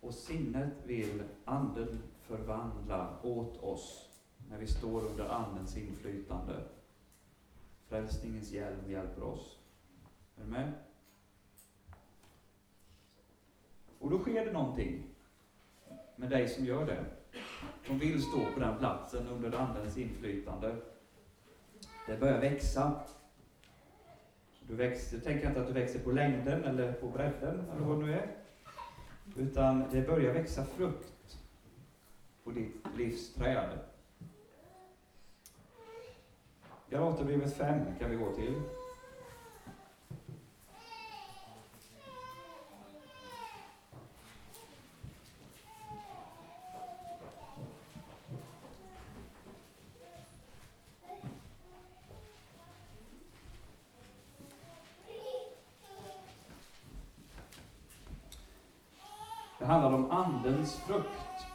och 0.00 0.14
sinnet 0.14 0.72
vill 0.84 1.22
Anden 1.44 2.02
förvandla 2.20 3.16
åt 3.22 3.62
oss 3.62 4.08
när 4.50 4.58
vi 4.58 4.66
står 4.66 5.04
under 5.04 5.28
Andens 5.28 5.76
inflytande. 5.76 6.64
Frälsningens 7.88 8.52
hjälm 8.52 8.90
hjälper 8.90 9.22
oss. 9.22 9.58
Är 10.36 10.44
du 10.44 10.50
med? 10.50 10.72
Och 13.98 14.10
då 14.10 14.18
sker 14.18 14.46
det 14.46 14.52
någonting 14.52 15.02
med 16.16 16.30
dig 16.30 16.48
som 16.48 16.64
gör 16.64 16.86
det 16.86 17.04
som 17.86 17.98
vill 17.98 18.22
stå 18.22 18.52
på 18.54 18.60
den 18.60 18.78
platsen 18.78 19.26
under 19.26 19.58
Andens 19.58 19.98
inflytande. 19.98 20.76
Det 22.06 22.20
börjar 22.20 22.40
växa. 22.40 23.00
Du, 24.68 24.74
växer, 24.74 25.16
du 25.16 25.22
tänker 25.22 25.48
inte 25.48 25.60
att 25.60 25.66
du 25.66 25.72
växer 25.72 25.98
på 25.98 26.10
längden 26.10 26.64
eller 26.64 26.92
på 26.92 27.08
bredden 27.08 27.64
eller 27.72 27.86
vad 27.86 28.00
det 28.00 28.06
nu 28.06 28.12
är. 28.12 28.26
Utan 29.36 29.84
det 29.90 30.06
börjar 30.06 30.34
växa 30.34 30.64
frukt 30.64 31.38
på 32.44 32.50
ditt 32.50 32.86
livsträd. 32.96 33.78
Galaterbrevet 36.90 37.56
5 37.56 37.80
kan 37.98 38.10
vi 38.10 38.16
gå 38.16 38.34
till. 38.34 38.54
handlar 59.68 59.92
om 59.92 60.10
Andens 60.10 60.76
frukt. 60.76 61.46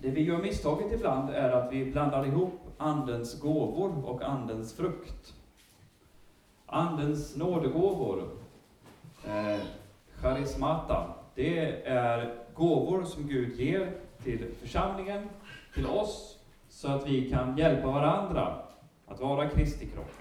Det 0.00 0.10
vi 0.10 0.22
gör 0.22 0.42
misstaget 0.54 0.92
ibland 0.92 1.30
är 1.30 1.50
att 1.50 1.72
vi 1.72 1.84
blandar 1.84 2.26
ihop 2.26 2.60
Andens 2.78 3.40
gåvor 3.40 4.04
och 4.04 4.22
Andens 4.22 4.76
frukt. 4.76 5.34
Andens 6.66 7.36
nådegåvor 7.36 8.28
Eh, 9.26 9.60
charismata, 10.20 11.14
det 11.34 11.86
är 11.86 12.34
gåvor 12.54 13.04
som 13.04 13.28
Gud 13.28 13.60
ger 13.60 13.92
till 14.22 14.46
församlingen, 14.60 15.28
till 15.74 15.86
oss, 15.86 16.38
så 16.68 16.88
att 16.88 17.06
vi 17.06 17.30
kan 17.30 17.56
hjälpa 17.56 17.86
varandra 17.86 18.56
att 19.06 19.20
vara 19.20 19.48
Kristi 19.48 19.86
kropp. 19.86 20.12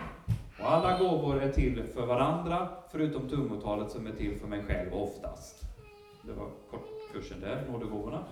Och 0.60 0.72
alla 0.72 0.98
gåvor 0.98 1.42
är 1.42 1.52
till 1.52 1.84
för 1.84 2.06
varandra, 2.06 2.70
förutom 2.92 3.30
tungotalet 3.30 3.92
som 3.92 4.08
är 4.08 4.12
till 4.12 4.40
för 4.40 4.48
mig 4.48 4.64
själv 4.64 4.94
oftast. 4.94 5.62
Det 6.22 6.34
var 6.34 6.48
kortkursen 6.72 7.40
där, 7.42 7.66
nådegåvorna. 7.72 8.24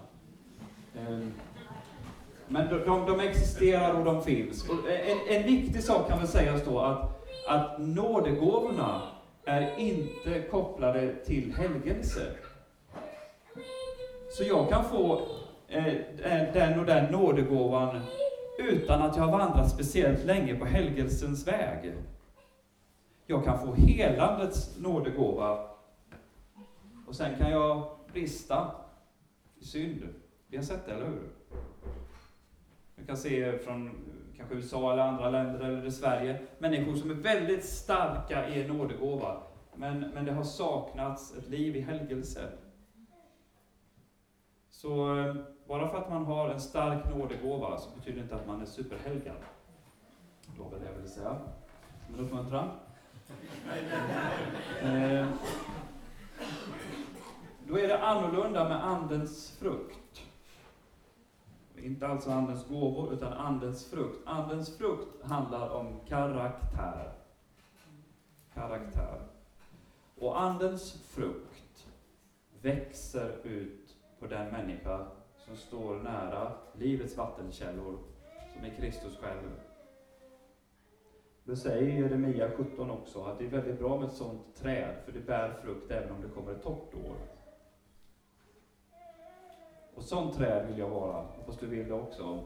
Eh, 0.95 1.27
men 2.47 2.69
de, 2.69 2.79
de, 2.79 3.05
de, 3.05 3.19
existerar 3.19 3.93
och 3.93 4.05
de 4.05 4.23
finns. 4.23 4.69
Och 4.69 4.75
en, 4.89 5.37
en 5.37 5.43
viktig 5.43 5.83
sak 5.83 6.09
kan 6.09 6.19
väl 6.19 6.27
sägas 6.27 6.65
då 6.65 6.79
att, 6.79 7.25
att 7.47 7.79
nådegåvorna 7.79 9.01
är 9.45 9.79
inte 9.79 10.41
kopplade 10.41 11.15
till 11.15 11.53
helgelse. 11.53 12.21
Så 14.31 14.43
jag 14.43 14.69
kan 14.69 14.83
få 14.83 15.21
eh, 15.67 15.87
eh, 15.87 16.53
den 16.53 16.79
och 16.79 16.85
den 16.85 17.11
nådegåvan 17.11 18.01
utan 18.59 19.01
att 19.01 19.15
jag 19.15 19.23
har 19.23 19.37
vandrat 19.37 19.71
speciellt 19.71 20.25
länge 20.25 20.55
på 20.55 20.65
helgelsens 20.65 21.47
väg. 21.47 21.93
Jag 23.25 23.43
kan 23.43 23.59
få 23.59 23.73
helandets 23.73 24.77
nådegåva 24.79 25.67
och 27.07 27.15
sen 27.15 27.37
kan 27.37 27.51
jag 27.51 27.83
brista 28.13 28.71
i 29.59 29.65
synd. 29.65 30.07
Vi 30.47 30.57
har 30.57 30.63
sett 30.63 30.85
det, 30.85 30.91
eller 30.91 31.05
hur? 31.05 31.40
Vi 32.95 33.05
kan 33.05 33.17
se 33.17 33.57
från 33.57 33.91
kanske 34.37 34.55
USA 34.55 34.93
eller 34.93 35.03
andra 35.03 35.29
länder, 35.29 35.59
eller 35.59 35.89
Sverige, 35.89 36.41
människor 36.59 36.95
som 36.95 37.09
är 37.09 37.15
väldigt 37.15 37.65
starka 37.65 38.49
i 38.49 38.61
en 38.61 38.77
nådegåva, 38.77 39.43
men, 39.75 39.99
men 39.99 40.25
det 40.25 40.31
har 40.31 40.43
saknats 40.43 41.37
ett 41.37 41.49
liv 41.49 41.75
i 41.75 41.81
helgelse. 41.81 42.49
Så 44.69 45.17
eh, 45.19 45.35
bara 45.67 45.89
för 45.89 45.97
att 45.97 46.09
man 46.09 46.25
har 46.25 46.49
en 46.49 46.59
stark 46.59 47.15
nådegåva 47.15 47.77
så 47.77 47.89
betyder 47.95 48.17
det 48.17 48.23
inte 48.23 48.35
att 48.35 48.47
man 48.47 48.61
är 48.61 48.65
superhelgad. 48.65 49.35
Det 50.45 50.61
var 50.63 50.69
väl 50.69 50.79
det 50.79 50.85
jag 50.85 50.93
ville 50.93 51.07
säga. 51.07 51.37
Som 52.05 52.15
en 52.15 52.25
uppmuntran. 52.25 52.69
Eh, 54.83 55.27
då 57.67 57.79
är 57.79 57.87
det 57.87 58.03
annorlunda 58.03 58.69
med 58.69 58.85
Andens 58.85 59.57
frukt. 59.59 60.00
Inte 61.83 62.07
alltså 62.07 62.31
Andens 62.31 62.67
gåvor, 62.67 63.13
utan 63.13 63.33
Andens 63.33 63.89
frukt. 63.89 64.19
Andens 64.25 64.77
frukt 64.77 65.23
handlar 65.23 65.69
om 65.69 65.99
karaktär. 66.07 67.11
Karaktär. 68.53 69.21
Och 70.19 70.41
Andens 70.41 71.03
frukt 71.03 71.87
växer 72.61 73.35
ut 73.43 73.95
på 74.19 74.27
den 74.27 74.51
människa 74.51 75.05
som 75.37 75.55
står 75.55 75.95
nära 75.95 76.51
livets 76.73 77.17
vattenkällor, 77.17 77.97
som 78.53 78.63
är 78.63 78.75
Kristus 78.75 79.17
själv. 79.17 79.49
Det 81.43 81.55
säger 81.55 82.01
Jeremia 82.01 82.51
17 82.57 82.91
också, 82.91 83.23
att 83.23 83.37
det 83.37 83.45
är 83.45 83.49
väldigt 83.49 83.79
bra 83.79 83.99
med 83.99 84.07
ett 84.07 84.13
sådant 84.13 84.55
träd, 84.55 84.95
för 85.05 85.11
det 85.11 85.19
bär 85.19 85.53
frukt 85.63 85.91
även 85.91 86.11
om 86.11 86.21
det 86.21 86.29
kommer 86.29 86.51
ett 86.51 86.63
torrt 86.63 86.93
år. 86.93 87.15
Och 89.95 90.03
sånt 90.03 90.35
träd 90.35 90.67
vill 90.67 90.77
jag 90.77 90.89
vara, 90.89 91.21
hoppas 91.21 91.57
du 91.57 91.67
vill 91.67 91.87
det 91.87 91.93
också. 91.93 92.43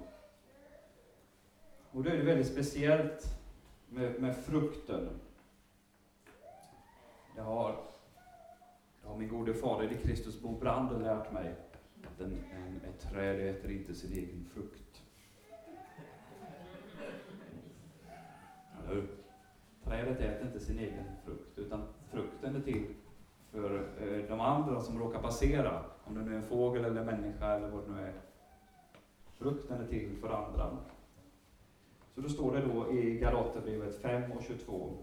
Och 1.91 2.03
då 2.03 2.09
är 2.09 2.17
det 2.17 2.23
väldigt 2.23 2.47
speciellt 2.47 3.39
med, 3.89 4.21
med 4.21 4.37
frukten. 4.37 5.09
Det 7.35 7.41
har, 7.41 7.75
det 9.01 9.07
har 9.07 9.17
min 9.17 9.29
gode 9.29 9.53
fader 9.53 9.91
i 9.91 9.97
Kristus 9.97 10.41
Bo 10.41 10.59
Brander 10.59 10.99
lärt 10.99 11.31
mig 11.31 11.55
att 12.03 12.21
en, 12.21 12.43
en, 12.55 12.81
ett 12.89 13.11
träd 13.11 13.49
äter 13.49 13.71
inte 13.71 13.95
sin 13.95 14.11
egen 14.11 14.45
frukt. 14.53 15.03
Eller 18.79 18.95
hur? 18.95 19.07
Trädet 19.83 20.19
äter 20.19 20.47
inte 20.47 20.59
sin 20.59 20.79
egen 20.79 21.03
frukt, 21.25 21.59
utan 21.59 21.87
frukten 22.11 22.55
är 22.55 22.61
till 22.61 22.85
för 23.55 23.75
eh, 24.01 24.29
de 24.29 24.39
andra 24.39 24.81
som 24.81 24.99
råkar 24.99 25.21
passera. 25.21 25.83
Om 26.03 26.15
det 26.15 26.21
nu 26.21 26.31
är 26.31 26.35
en 26.35 26.43
fågel 26.43 26.85
eller 26.85 27.01
en 27.01 27.05
människa 27.05 27.55
eller 27.55 27.67
vad 27.67 27.83
det 27.83 27.91
nu 27.91 28.01
är. 28.01 28.13
Frukten 29.37 29.81
är 29.81 29.87
till 29.87 30.15
för 30.21 30.29
andra. 30.29 30.77
Så 32.15 32.21
då 32.21 32.29
står 32.29 32.55
det 32.55 32.61
då 32.61 32.91
i 32.91 33.17
Galaterbrevet 33.17 34.01
5 34.01 34.31
och 34.31 34.43
22. 34.43 34.97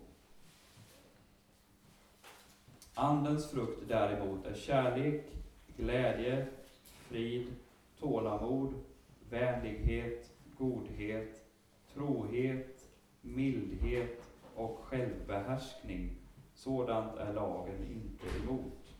Andens 2.94 3.50
frukt 3.50 3.88
däremot 3.88 4.46
är 4.46 4.54
kärlek, 4.54 5.24
glädje, 5.76 6.46
frid, 6.82 7.46
tålamod, 8.00 8.74
vänlighet, 9.30 10.30
godhet, 10.58 11.44
trohet, 11.94 12.86
mildhet 13.20 14.22
och 14.54 14.78
självbehärskning. 14.82 16.21
Sådant 16.62 17.16
är 17.16 17.32
lagen 17.32 17.84
inte 17.84 18.38
emot. 18.42 18.94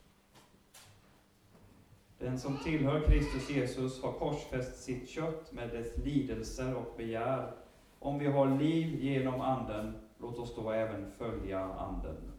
Den 2.19 2.39
som 2.39 2.57
tillhör 2.57 3.01
Kristus 3.01 3.51
Jesus 3.51 4.03
har 4.03 4.13
korsfäst 4.13 4.83
sitt 4.83 5.09
kött 5.09 5.53
med 5.53 5.69
dess 5.69 5.99
lidelser 5.99 6.77
och 6.77 6.97
begär. 6.97 7.53
Om 7.99 8.19
vi 8.19 8.27
har 8.27 8.59
liv 8.59 9.01
genom 9.01 9.41
Anden, 9.41 9.95
låt 10.19 10.39
oss 10.39 10.57
då 10.57 10.71
även 10.71 11.11
följa 11.11 11.61
Anden. 11.65 12.33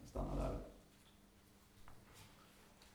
Jag 0.00 0.08
stannar 0.08 0.36
där. 0.36 0.58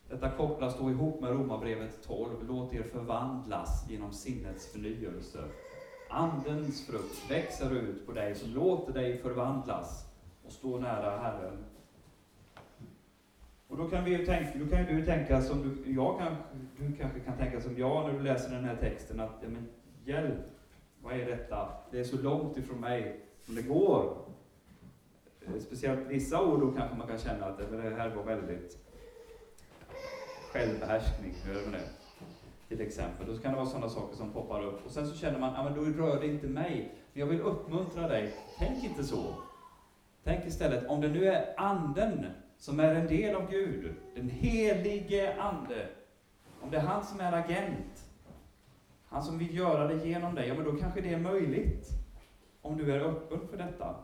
Detta 0.10 0.30
kopplas 0.30 0.80
då 0.80 0.92
ihop 0.92 1.22
med 1.22 1.32
Romarbrevet 1.32 2.04
12. 2.08 2.48
Låt 2.48 2.74
er 2.74 2.84
förvandlas 2.84 3.90
genom 3.90 4.14
sinnets 4.14 4.72
förnyelse. 4.72 5.44
Andens 6.10 6.88
frukt 6.88 7.32
växer 7.32 7.72
ut 7.72 8.06
på 8.06 8.12
dig, 8.12 8.36
så 8.36 8.48
låt 8.48 8.94
dig 8.94 9.18
förvandlas 9.18 10.15
och 10.46 10.52
stå 10.52 10.80
nära 10.80 11.18
Herren. 11.18 11.66
Och 13.68 13.78
då 13.78 13.90
kan, 13.90 14.04
vi 14.04 14.26
tänka, 14.26 14.60
då 14.60 14.68
kan 14.76 14.86
du 14.86 15.06
tänka 15.06 15.42
som 15.42 15.62
du, 15.64 15.92
jag 15.92 16.20
kan, 16.20 16.36
du 16.78 16.96
kanske 16.96 17.20
kan 17.20 17.38
tänka 17.38 17.62
som 17.62 17.78
jag 17.78 18.06
när 18.06 18.14
du 18.14 18.24
läser 18.24 18.56
den 18.56 18.66
här 18.66 18.76
texten, 18.76 19.20
att 19.20 19.32
ja, 19.42 19.50
men, 19.50 19.68
hjälp, 20.06 20.40
vad 21.02 21.14
är 21.14 21.26
detta? 21.26 21.70
Det 21.92 22.00
är 22.00 22.04
så 22.04 22.22
långt 22.22 22.58
ifrån 22.58 22.80
mig 22.80 23.20
som 23.46 23.56
det 23.56 23.62
går. 23.62 24.18
Eh, 25.42 25.60
speciellt 25.60 26.08
vissa 26.08 26.42
ord 26.46 26.60
då 26.60 26.72
kanske 26.72 26.98
man 26.98 27.08
kan 27.08 27.18
känna 27.18 27.46
att 27.46 27.58
det 27.58 27.96
här 27.98 28.16
var 28.16 28.24
väldigt 28.24 28.78
självbehärskning, 30.54 31.34
hur 31.44 31.58
är 31.58 31.66
det 31.66 31.72
med 31.72 31.80
det? 31.80 31.90
Till 32.68 32.82
exempel. 32.82 33.28
Då 33.28 33.38
kan 33.38 33.52
det 33.52 33.58
vara 33.58 33.70
sådana 33.70 33.90
saker 33.90 34.16
som 34.16 34.32
poppar 34.32 34.64
upp. 34.64 34.86
Och 34.86 34.92
sen 34.92 35.08
så 35.08 35.16
känner 35.16 35.40
man, 35.40 35.54
ja 35.54 35.64
men 35.64 35.74
då 35.74 36.04
rör 36.04 36.20
det 36.20 36.28
inte 36.28 36.48
mig. 36.48 36.96
Men 37.14 37.20
jag 37.20 37.28
vill 37.28 37.42
uppmuntra 37.42 38.08
dig, 38.08 38.34
tänk 38.58 38.84
inte 38.84 39.04
så. 39.04 39.34
Tänk 40.26 40.46
istället, 40.46 40.90
om 40.90 41.02
det 41.02 41.10
nu 41.10 41.26
är 41.26 41.54
Anden 41.58 42.26
som 42.58 42.80
är 42.80 42.96
en 42.96 43.08
del 43.08 43.36
av 43.36 43.52
Gud, 43.52 43.94
den 44.16 44.30
helige 44.30 45.42
Ande, 45.42 45.90
om 46.62 46.72
det 46.72 46.78
är 46.78 46.82
han 46.82 47.06
som 47.06 47.22
är 47.22 47.34
agent, 47.34 48.12
han 49.08 49.24
som 49.24 49.38
vill 49.38 49.58
göra 49.58 49.88
det 49.88 50.10
genom 50.10 50.36
dig, 50.36 50.48
ja 50.48 50.54
men 50.54 50.64
då 50.64 50.76
kanske 50.76 51.02
det 51.02 51.14
är 51.14 51.20
möjligt. 51.20 51.90
Om 52.62 52.78
du 52.78 52.92
är 52.92 53.00
öppen 53.00 53.48
för 53.50 53.58
detta. 53.58 53.96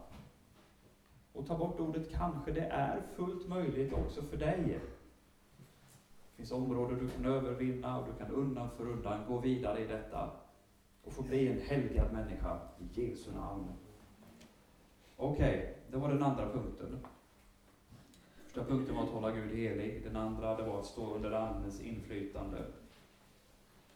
Och 1.33 1.47
ta 1.47 1.55
bort 1.55 1.79
ordet 1.79 2.11
kanske, 2.11 2.51
det 2.51 2.65
är 2.65 3.01
fullt 3.15 3.47
möjligt 3.47 3.93
också 3.93 4.21
för 4.21 4.37
dig. 4.37 4.57
Det 4.67 6.35
finns 6.35 6.51
områden 6.51 6.99
du 6.99 7.07
kan 7.07 7.25
övervinna 7.25 7.99
och 7.99 8.05
du 8.05 8.25
kan 8.25 8.31
undan 8.31 8.69
för 8.77 8.87
undan 8.87 9.25
gå 9.27 9.37
vidare 9.37 9.79
i 9.79 9.85
detta 9.85 10.29
och 11.03 11.13
få 11.13 11.21
bli 11.21 11.47
en 11.47 11.59
helgad 11.59 12.13
människa 12.13 12.57
i 12.79 13.01
Jesu 13.01 13.31
namn. 13.31 13.69
Okej, 15.23 15.57
okay, 15.57 15.73
det 15.91 15.97
var 15.97 16.09
den 16.09 16.23
andra 16.23 16.49
punkten. 16.49 17.05
Första 18.43 18.63
punkten 18.63 18.95
var 18.95 19.03
att 19.03 19.09
hålla 19.09 19.31
Gud 19.31 19.55
helig. 19.55 20.03
Den 20.03 20.15
andra 20.15 20.55
det 20.55 20.63
var 20.63 20.79
att 20.79 20.85
stå 20.85 21.15
under 21.15 21.31
Andens 21.31 21.81
inflytande. 21.81 22.57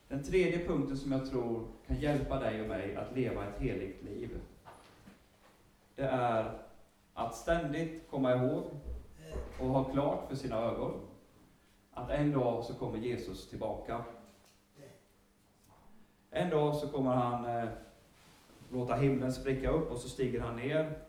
Den 0.08 0.24
tredje 0.24 0.68
punkten 0.68 0.98
som 0.98 1.12
jag 1.12 1.30
tror 1.30 1.68
kan 1.88 2.00
hjälpa 2.00 2.40
dig 2.40 2.62
och 2.62 2.68
mig 2.68 2.96
att 2.96 3.16
leva 3.16 3.46
ett 3.46 3.62
heligt 3.62 4.04
liv, 4.04 4.40
det 5.96 6.04
är 6.04 6.60
att 7.14 7.36
ständigt 7.36 8.10
komma 8.10 8.36
ihåg 8.36 8.64
och 9.60 9.68
ha 9.68 9.84
klart 9.84 10.28
för 10.30 10.36
sina 10.36 10.58
ögon 10.58 11.00
att 11.92 12.10
en 12.10 12.32
dag 12.32 12.64
så 12.64 12.74
kommer 12.74 12.98
Jesus 12.98 13.50
tillbaka. 13.50 14.04
En 16.30 16.50
dag 16.50 16.76
så 16.76 16.88
kommer 16.88 17.12
han 17.12 17.46
eh, 17.46 17.70
låta 18.72 18.96
himlen 18.96 19.34
spricka 19.34 19.70
upp 19.70 19.92
och 19.92 19.98
så 19.98 20.10
stiger 20.10 20.42
han 20.42 20.56
ner 20.56 21.05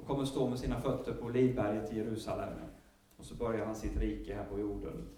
och 0.00 0.06
kommer 0.06 0.24
stå 0.24 0.48
med 0.48 0.58
sina 0.58 0.80
fötter 0.80 1.12
på 1.12 1.28
Livberget 1.28 1.92
i 1.92 1.96
Jerusalem. 1.96 2.52
Och 3.16 3.24
så 3.24 3.34
börjar 3.34 3.66
han 3.66 3.74
sitt 3.74 3.96
rike 3.96 4.34
här 4.34 4.44
på 4.44 4.58
jorden. 4.58 5.08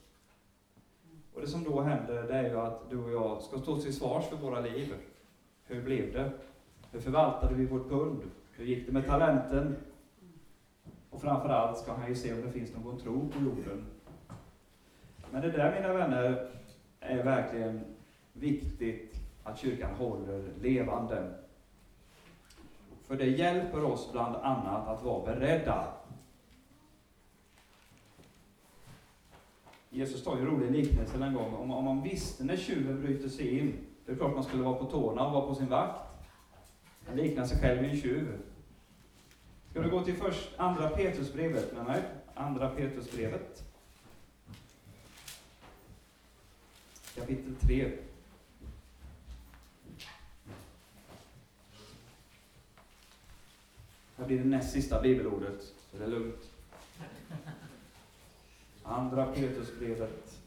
Och 1.34 1.40
det 1.40 1.46
som 1.46 1.64
då 1.64 1.80
händer, 1.80 2.22
det 2.22 2.34
är 2.34 2.50
ju 2.50 2.60
att 2.60 2.90
du 2.90 2.98
och 2.98 3.12
jag 3.12 3.42
ska 3.42 3.58
stå 3.58 3.78
till 3.78 3.94
svars 3.94 4.24
för 4.24 4.36
våra 4.36 4.60
liv. 4.60 4.94
Hur 5.64 5.82
blev 5.82 6.12
det? 6.12 6.30
Hur 6.92 7.00
förvaltade 7.00 7.54
vi 7.54 7.66
vårt 7.66 7.88
pund? 7.88 8.22
Hur 8.52 8.64
gick 8.64 8.86
det 8.86 8.92
med 8.92 9.06
talenten? 9.06 9.76
Och 11.10 11.20
framförallt 11.20 11.78
ska 11.78 11.92
han 11.92 12.08
ju 12.08 12.14
se 12.14 12.32
om 12.32 12.42
det 12.42 12.50
finns 12.52 12.74
någon 12.74 12.98
tro 12.98 13.28
på 13.28 13.42
jorden. 13.42 13.86
Men 15.30 15.42
det 15.42 15.50
där, 15.50 15.80
mina 15.80 15.92
vänner, 15.92 16.50
är 17.00 17.24
verkligen 17.24 17.80
viktigt 18.32 19.20
att 19.42 19.58
kyrkan 19.58 19.94
håller 19.94 20.48
levande. 20.60 21.34
För 23.10 23.16
det 23.16 23.26
hjälper 23.26 23.84
oss 23.84 24.12
bland 24.12 24.36
annat 24.36 24.88
att 24.88 25.02
vara 25.02 25.24
beredda. 25.24 25.92
Jesus 29.90 30.24
tar 30.24 30.36
ju 30.36 30.40
en 30.40 30.46
rolig 30.46 30.70
liknelse 30.70 31.24
en 31.24 31.34
gång. 31.34 31.54
Om, 31.54 31.70
om 31.70 31.84
man 31.84 32.02
visste 32.02 32.44
när 32.44 32.56
tjuven 32.56 33.02
bryter 33.02 33.28
sig 33.28 33.58
in, 33.58 33.86
det 34.06 34.12
är 34.12 34.16
klart 34.16 34.34
man 34.34 34.44
skulle 34.44 34.62
vara 34.62 34.74
på 34.74 34.84
tårna 34.84 35.26
och 35.26 35.32
vara 35.32 35.46
på 35.46 35.54
sin 35.54 35.68
vakt. 35.68 36.02
Han 37.06 37.16
liknar 37.16 37.44
sig 37.44 37.58
själv 37.58 37.80
vid 37.80 37.90
en 37.90 37.96
tjuv. 37.96 38.40
Ska 39.70 39.80
du 39.80 39.90
gå 39.90 40.02
till 40.02 40.16
först 40.16 40.50
andra 40.56 40.88
Petrusbrevet 40.90 41.74
med 41.74 41.84
mig? 41.84 42.02
Andra 42.34 42.68
Petrusbrevet. 42.68 43.64
Kapitel 47.14 47.54
3. 47.60 47.92
Här 54.20 54.26
blir 54.26 54.38
det 54.38 54.44
näst 54.44 54.72
sista 54.72 55.00
bibelordet, 55.00 55.62
så 55.90 55.98
det 55.98 56.04
är 56.04 56.08
lugnt. 56.08 56.50
Andra 58.82 59.26
Petrusbrevet. 59.26 60.40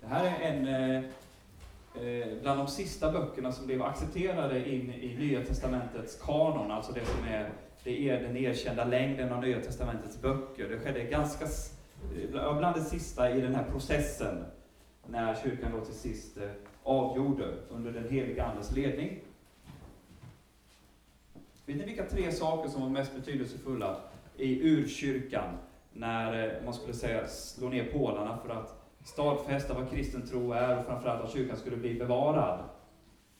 Det 0.00 0.06
här 0.06 0.24
är 0.24 0.40
en 0.40 0.68
eh, 0.68 1.04
eh, 2.04 2.42
bland 2.42 2.60
de 2.60 2.68
sista 2.68 3.12
böckerna 3.12 3.52
som 3.52 3.66
blev 3.66 3.82
accepterade 3.82 4.68
in 4.68 4.92
i 4.92 5.16
Nya 5.18 5.44
Testamentets 5.44 6.20
kanon, 6.22 6.70
alltså 6.70 6.92
det 6.92 7.06
som 7.06 7.24
är, 7.24 7.50
det 7.84 8.08
är 8.08 8.22
den 8.22 8.36
erkända 8.36 8.84
längden 8.84 9.32
av 9.32 9.40
Nya 9.40 9.60
Testamentets 9.60 10.20
böcker. 10.22 10.68
Det 10.68 10.78
skedde 10.78 11.04
ganska, 11.04 11.46
bland 12.32 12.76
det 12.76 12.84
sista 12.84 13.30
i 13.30 13.40
den 13.40 13.54
här 13.54 13.64
processen, 13.64 14.44
när 15.06 15.34
kyrkan 15.34 15.72
då 15.72 15.84
till 15.84 15.94
sist 15.94 16.36
eh, 16.36 16.50
avgjorde 16.90 17.54
under 17.68 17.92
den 17.92 18.08
heliga 18.08 18.44
Andes 18.44 18.72
ledning. 18.72 19.20
Vet 21.66 21.76
ni 21.76 21.84
vilka 21.84 22.04
tre 22.04 22.32
saker 22.32 22.70
som 22.70 22.82
var 22.82 22.88
mest 22.88 23.16
betydelsefulla 23.16 23.96
i 24.36 24.68
urkyrkan 24.68 25.58
när 25.92 26.56
eh, 26.56 26.64
man 26.64 26.74
skulle 26.74 26.94
säga 26.94 27.26
slå 27.28 27.68
ner 27.68 27.92
pålarna 27.92 28.38
för 28.38 28.48
att 28.48 28.84
stadfästa 29.04 29.74
vad 29.74 29.90
kristen 29.90 30.28
tro 30.28 30.52
är 30.52 30.78
och 30.78 30.86
framförallt 30.86 31.24
att 31.24 31.32
kyrkan 31.32 31.56
skulle 31.56 31.76
bli 31.76 31.94
bevarad? 31.94 32.64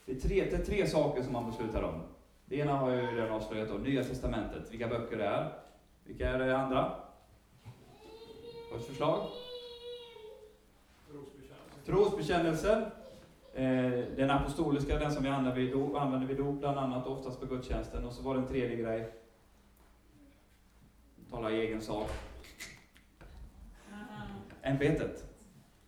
Det 0.05 0.11
är 0.11 0.19
tre, 0.19 0.45
det 0.51 0.55
är 0.55 0.65
tre 0.65 0.87
saker 0.87 1.23
som 1.23 1.33
man 1.33 1.45
beslutar 1.45 1.83
om. 1.83 2.01
Det 2.45 2.55
ena 2.55 2.77
har 2.77 2.91
jag 2.91 3.01
ju 3.01 3.17
redan 3.17 3.31
avslöjat 3.31 3.69
då, 3.69 3.77
Nya 3.77 4.03
Testamentet, 4.03 4.71
vilka 4.71 4.87
böcker 4.87 5.17
det 5.17 5.25
är. 5.25 5.53
Vilka 6.03 6.29
är 6.29 6.39
det 6.39 6.57
andra? 6.57 6.91
Vad 8.71 8.81
förslag? 8.81 9.27
Trosbekännelsen. 11.85 12.83
Eh, 13.53 13.91
den 14.15 14.29
apostoliska, 14.29 14.99
den 14.99 15.11
som 15.11 15.23
vi 15.23 15.29
använder 15.29 15.61
vid 15.61 15.71
dop, 15.71 15.95
använder 15.95 16.27
vid 16.27 16.37
dop 16.37 16.59
bland 16.59 16.79
annat, 16.79 17.07
oftast 17.07 17.39
på 17.39 17.45
gudstjänsten. 17.45 18.05
Och 18.05 18.13
så 18.13 18.23
var 18.23 18.35
det 18.35 18.41
en 18.41 18.47
tredje 18.47 18.75
grej. 18.75 19.13
Tala 21.29 21.51
i 21.51 21.67
egen 21.67 21.81
sak. 21.81 22.09
Ämbetet. 24.61 25.25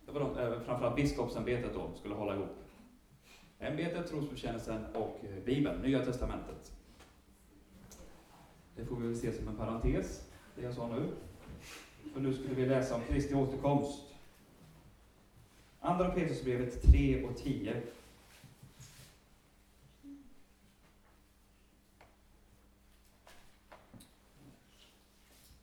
Det 0.05 0.11
var 0.11 0.19
de, 0.19 0.37
eh, 0.37 0.59
framförallt 0.59 0.95
biskopsämbetet 0.95 1.73
då, 1.73 1.91
skulle 1.95 2.15
hålla 2.15 2.35
ihop. 2.35 2.57
Ämbetet, 3.59 4.09
trosbekännelsen 4.09 4.85
och 4.93 5.19
Bibeln, 5.45 5.81
Nya 5.81 6.05
Testamentet. 6.05 6.71
Det 8.75 8.85
får 8.85 8.95
vi 8.95 9.07
väl 9.07 9.15
se 9.15 9.31
som 9.33 9.47
en 9.47 9.55
parentes, 9.55 10.29
det 10.55 10.61
jag 10.61 10.73
sa 10.73 10.87
nu. 10.87 11.09
För 12.13 12.21
nu 12.21 12.33
skulle 12.33 12.55
vi 12.55 12.65
läsa 12.65 12.95
om 12.95 13.01
Kristi 13.01 13.35
återkomst. 13.35 14.12
Andra 15.85 16.09
Petrusbrevet 16.09 16.81
3 16.81 17.23
och 17.23 17.37
10. 17.37 17.81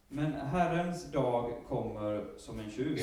Men 0.09 0.33
Herrens 0.33 1.13
dag 1.13 1.53
kommer 1.69 2.27
som 2.37 2.61
en 2.61 2.71
tjuv, 2.71 2.99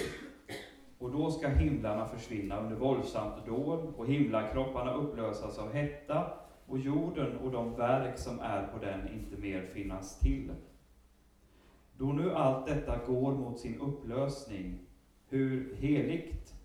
och 0.97 1.11
då 1.11 1.31
ska 1.31 1.47
himlarna 1.47 2.07
försvinna 2.07 2.59
under 2.59 2.75
våldsamt 2.75 3.45
dån, 3.45 3.93
och 3.93 4.07
himlakropparna 4.07 4.93
upplösas 4.93 5.57
av 5.57 5.73
hetta, 5.73 6.31
och 6.65 6.79
jorden 6.79 7.37
och 7.37 7.51
de 7.51 7.75
verk 7.75 8.17
som 8.17 8.39
är 8.39 8.67
på 8.67 8.77
den 8.85 9.13
inte 9.13 9.37
mer 9.37 9.69
finnas 9.73 10.19
till. 10.19 10.51
Då 11.97 12.05
nu 12.05 12.33
allt 12.33 12.67
detta 12.67 13.05
går 13.05 13.31
mot 13.31 13.59
sin 13.59 13.79
upplösning, 13.79 14.79
hur 15.29 15.75
heligt 15.75 16.56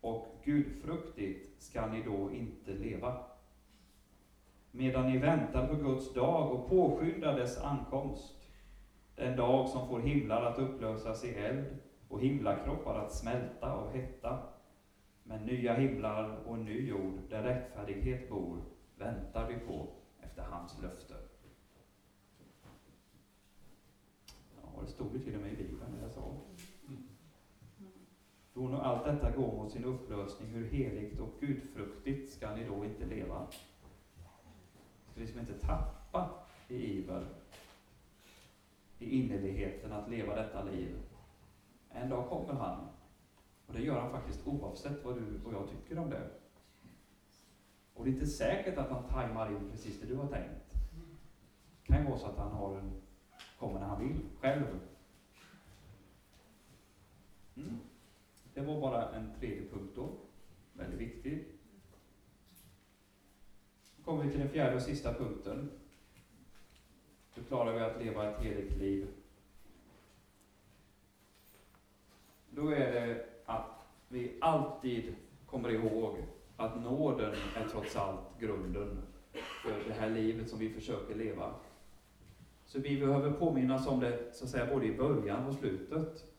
och 0.00 0.26
gudfruktigt 0.44 1.62
ska 1.62 1.86
ni 1.86 2.02
då 2.02 2.30
inte 2.32 2.74
leva. 2.74 3.16
Medan 4.70 5.06
ni 5.06 5.18
väntar 5.18 5.66
på 5.66 5.74
Guds 5.74 6.14
dag 6.14 6.52
och 6.52 6.70
påskyndar 6.70 7.36
dess 7.36 7.58
ankomst, 7.58 8.36
den 9.14 9.36
dag 9.36 9.68
som 9.68 9.88
får 9.88 10.00
himlar 10.00 10.42
att 10.42 10.58
upplösas 10.58 11.24
i 11.24 11.34
eld 11.34 11.76
och 12.08 12.20
himlakroppar 12.20 12.94
att 12.94 13.14
smälta 13.14 13.72
av 13.72 13.92
hetta. 13.92 14.38
Men 15.22 15.46
nya 15.46 15.74
himlar 15.74 16.46
och 16.46 16.54
en 16.54 16.64
ny 16.64 16.88
jord 16.88 17.14
där 17.28 17.42
rättfärdighet 17.42 18.30
bor 18.30 18.58
väntar 18.98 19.48
vi 19.48 19.54
på 19.54 19.86
efter 20.20 20.42
hans 20.42 20.82
löfte. 20.82 21.14
Ja, 24.62 24.80
det 24.80 24.86
stod 24.86 25.12
ju 25.12 25.22
till 25.22 25.34
och 25.34 25.40
med 25.40 25.52
i 25.52 25.56
Bibeln, 25.56 25.98
jag 26.02 26.10
sa. 26.10 26.49
Då 28.60 28.68
nu 28.68 28.76
allt 28.76 29.04
detta 29.04 29.30
går 29.30 29.56
mot 29.56 29.72
sin 29.72 29.84
upplösning, 29.84 30.48
hur 30.48 30.68
heligt 30.68 31.20
och 31.20 31.28
gudfruktigt 31.40 32.32
ska 32.32 32.54
ni 32.54 32.64
då 32.64 32.84
inte 32.84 33.06
leva? 33.06 33.46
Ska 35.10 35.20
liksom 35.20 35.40
inte 35.40 35.54
tappa 35.54 36.30
i 36.68 36.74
iver, 36.74 37.26
i 38.98 39.10
innerligheten 39.10 39.92
att 39.92 40.10
leva 40.10 40.34
detta 40.34 40.62
liv. 40.62 40.96
En 41.90 42.08
dag 42.08 42.28
kommer 42.28 42.52
han, 42.52 42.88
och 43.66 43.72
det 43.72 43.82
gör 43.82 44.00
han 44.00 44.12
faktiskt 44.12 44.46
oavsett 44.46 45.04
vad 45.04 45.16
du 45.16 45.40
och 45.44 45.52
jag 45.52 45.68
tycker 45.68 45.98
om 45.98 46.10
det. 46.10 46.30
Och 47.94 48.04
det 48.04 48.10
är 48.10 48.14
inte 48.14 48.26
säkert 48.26 48.78
att 48.78 48.90
han 48.90 49.08
tajmar 49.08 49.50
in 49.50 49.70
precis 49.70 50.00
det 50.00 50.06
du 50.06 50.16
har 50.16 50.26
tänkt. 50.26 50.74
Det 51.80 51.86
kan 51.86 52.02
ju 52.02 52.08
vara 52.08 52.18
så 52.18 52.26
att 52.26 52.38
han 52.38 52.52
har 52.52 52.76
en, 52.76 52.92
kommer 53.58 53.80
när 53.80 53.86
han 53.86 54.08
vill, 54.08 54.20
själv. 54.40 54.80
Mm. 57.56 57.89
Det 58.60 58.66
var 58.66 58.80
bara 58.80 59.08
en 59.08 59.32
tredje 59.40 59.68
punkt 59.68 59.92
då. 59.94 60.08
Väldigt 60.72 61.00
viktig. 61.00 61.44
Då 63.96 64.02
kommer 64.04 64.24
vi 64.24 64.30
till 64.30 64.40
den 64.40 64.48
fjärde 64.48 64.76
och 64.76 64.82
sista 64.82 65.14
punkten. 65.14 65.70
Hur 67.34 67.42
klarar 67.42 67.72
vi 67.72 67.80
att 67.80 68.04
leva 68.04 68.30
ett 68.30 68.42
heligt 68.42 68.76
liv? 68.78 69.06
Då 72.50 72.68
är 72.68 72.92
det 72.92 73.26
att 73.44 73.86
vi 74.08 74.38
alltid 74.40 75.14
kommer 75.46 75.68
ihåg 75.70 76.16
att 76.56 76.80
nåden 76.82 77.34
är 77.56 77.68
trots 77.68 77.96
allt 77.96 78.40
grunden 78.40 79.02
för 79.62 79.88
det 79.88 79.94
här 79.94 80.10
livet 80.10 80.50
som 80.50 80.58
vi 80.58 80.68
försöker 80.68 81.14
leva. 81.14 81.54
Så 82.64 82.80
vi 82.80 83.00
behöver 83.00 83.32
påminnas 83.32 83.86
om 83.86 84.00
det, 84.00 84.34
så 84.34 84.44
att 84.44 84.50
säga, 84.50 84.74
både 84.74 84.86
i 84.86 84.96
början 84.96 85.46
och 85.46 85.54
slutet 85.54 86.29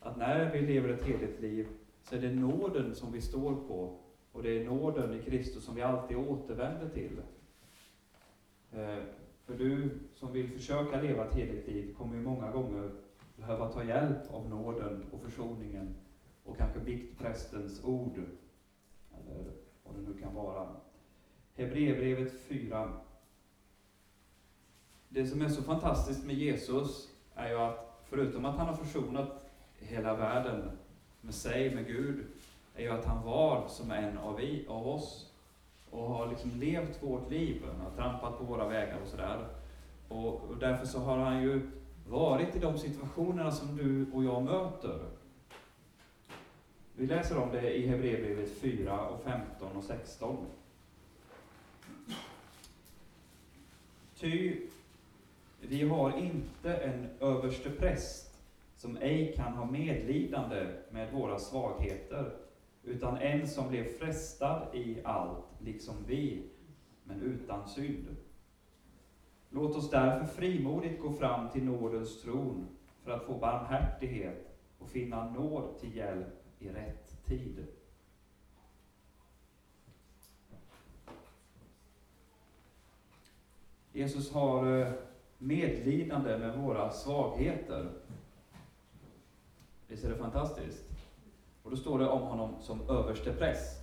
att 0.00 0.18
när 0.18 0.52
vi 0.52 0.60
lever 0.60 0.88
ett 0.88 1.02
heligt 1.02 1.40
liv 1.40 1.68
så 2.02 2.16
är 2.16 2.20
det 2.20 2.30
nåden 2.30 2.94
som 2.94 3.12
vi 3.12 3.20
står 3.20 3.54
på 3.54 3.98
och 4.32 4.42
det 4.42 4.60
är 4.60 4.64
nåden 4.64 5.20
i 5.20 5.22
Kristus 5.22 5.64
som 5.64 5.74
vi 5.74 5.82
alltid 5.82 6.16
återvänder 6.16 6.88
till. 6.88 7.20
Eh, 8.72 9.02
för 9.44 9.54
du 9.54 9.90
som 10.14 10.32
vill 10.32 10.50
försöka 10.50 11.00
leva 11.00 11.24
ett 11.24 11.34
heligt 11.34 11.68
liv 11.68 11.94
kommer 11.94 12.14
ju 12.14 12.22
många 12.22 12.50
gånger 12.50 12.90
behöva 13.36 13.72
ta 13.72 13.84
hjälp 13.84 14.30
av 14.30 14.48
nåden 14.48 15.06
och 15.12 15.20
försoningen 15.20 15.94
och 16.44 16.56
kanske 16.56 16.80
biktprästens 16.80 17.84
ord, 17.84 18.18
eller 19.10 19.52
vad 19.82 19.94
det 19.94 20.00
nu 20.00 20.18
kan 20.20 20.34
vara. 20.34 20.68
Hebreerbrevet 21.54 22.40
4. 22.40 22.92
Det 25.08 25.26
som 25.26 25.42
är 25.42 25.48
så 25.48 25.62
fantastiskt 25.62 26.26
med 26.26 26.34
Jesus 26.34 27.08
är 27.34 27.48
ju 27.48 27.56
att 27.56 28.02
förutom 28.04 28.44
att 28.44 28.56
han 28.56 28.66
har 28.66 28.76
försonat 28.76 29.47
hela 29.80 30.14
världen 30.14 30.70
med 31.20 31.34
sig, 31.34 31.74
med 31.74 31.86
Gud, 31.86 32.26
är 32.74 32.82
ju 32.82 32.90
att 32.90 33.04
han 33.04 33.24
var 33.24 33.68
som 33.68 33.90
en 33.90 34.18
av, 34.18 34.36
vi, 34.36 34.64
av 34.68 34.88
oss 34.88 35.32
och 35.90 36.10
har 36.10 36.26
liksom 36.26 36.50
levt 36.50 37.02
vårt 37.02 37.30
liv, 37.30 37.62
han 37.66 37.80
har 37.80 37.90
trampat 37.90 38.38
på 38.38 38.44
våra 38.44 38.68
vägar 38.68 38.98
och 39.02 39.08
sådär. 39.08 39.48
Och, 40.08 40.34
och 40.34 40.56
därför 40.56 40.86
så 40.86 40.98
har 40.98 41.18
han 41.18 41.42
ju 41.42 41.70
varit 42.08 42.56
i 42.56 42.58
de 42.58 42.78
situationerna 42.78 43.52
som 43.52 43.76
du 43.76 44.06
och 44.12 44.24
jag 44.24 44.42
möter. 44.42 45.00
Vi 46.96 47.06
läser 47.06 47.38
om 47.38 47.52
det 47.52 47.76
i 47.76 47.86
Hebreerbrevet 47.86 48.60
4, 48.60 49.00
och 49.00 49.22
15 49.24 49.76
och 49.76 49.84
16. 49.84 50.46
Ty 54.16 54.56
vi 55.60 55.88
har 55.88 56.18
inte 56.18 56.74
en 56.74 57.08
överste 57.20 57.70
präst 57.70 58.27
som 58.78 58.96
ej 58.96 59.32
kan 59.36 59.52
ha 59.52 59.64
medlidande 59.64 60.66
med 60.90 61.12
våra 61.12 61.38
svagheter, 61.38 62.36
utan 62.84 63.16
en 63.16 63.48
som 63.48 63.68
blev 63.68 63.84
frestad 63.84 64.74
i 64.74 65.00
allt, 65.04 65.44
liksom 65.60 65.94
vi, 66.06 66.42
men 67.04 67.22
utan 67.22 67.68
synd. 67.68 68.16
Låt 69.50 69.76
oss 69.76 69.90
därför 69.90 70.26
frimodigt 70.26 71.00
gå 71.00 71.12
fram 71.12 71.50
till 71.50 71.64
nådens 71.64 72.22
tron 72.22 72.66
för 73.02 73.10
att 73.10 73.24
få 73.24 73.38
barmhärtighet 73.38 74.58
och 74.78 74.88
finna 74.88 75.30
nåd 75.30 75.78
till 75.80 75.96
hjälp 75.96 76.44
i 76.58 76.68
rätt 76.68 77.24
tid. 77.24 77.66
Jesus 83.92 84.32
har 84.32 84.80
eh, 84.80 84.92
medlidande 85.38 86.38
med 86.38 86.58
våra 86.58 86.90
svagheter. 86.90 87.90
Visst 89.88 90.04
är 90.04 90.08
det 90.08 90.16
fantastiskt? 90.16 90.84
Och 91.62 91.70
då 91.70 91.76
står 91.76 91.98
det 91.98 92.08
om 92.08 92.22
honom 92.22 92.54
som 92.60 92.90
överstepräst. 92.90 93.82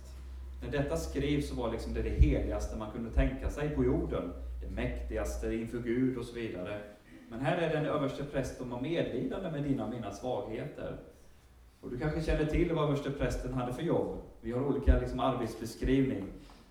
När 0.62 0.70
detta 0.70 0.96
skrevs 0.96 1.48
så 1.48 1.54
var 1.54 1.72
liksom 1.72 1.94
det 1.94 2.02
det 2.02 2.10
heligaste 2.10 2.76
man 2.78 2.90
kunde 2.90 3.10
tänka 3.10 3.50
sig 3.50 3.70
på 3.70 3.84
jorden. 3.84 4.32
Det 4.60 4.70
mäktigaste 4.70 5.54
inför 5.54 5.78
Gud 5.78 6.18
och 6.18 6.24
så 6.24 6.34
vidare. 6.34 6.80
Men 7.28 7.40
här 7.40 7.56
är 7.56 7.74
den 7.74 7.84
en 7.84 7.90
överstepräst 7.90 8.56
som 8.56 8.72
har 8.72 8.80
medlidande 8.80 9.50
med 9.50 9.62
dina 9.62 9.84
och 9.84 9.90
mina 9.90 10.12
svagheter. 10.12 10.96
Och 11.80 11.90
du 11.90 11.98
kanske 11.98 12.22
känner 12.22 12.44
till 12.44 12.72
vad 12.72 12.84
översteprästen 12.84 13.54
hade 13.54 13.72
för 13.72 13.82
jobb. 13.82 14.18
Vi 14.40 14.52
har 14.52 14.64
olika 14.64 15.00
liksom, 15.00 15.20
arbetsbeskrivning. 15.20 16.24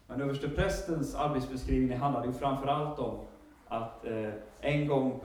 Men 0.08 0.22
översteprästens 0.22 1.16
arbetsbeskrivning 1.16 1.98
handlade 1.98 2.28
ju 2.28 2.34
framför 2.34 2.68
allt 2.68 3.00
om 3.00 3.20
att 3.78 4.06
eh, 4.06 4.34
en 4.60 4.88
gång 4.88 5.20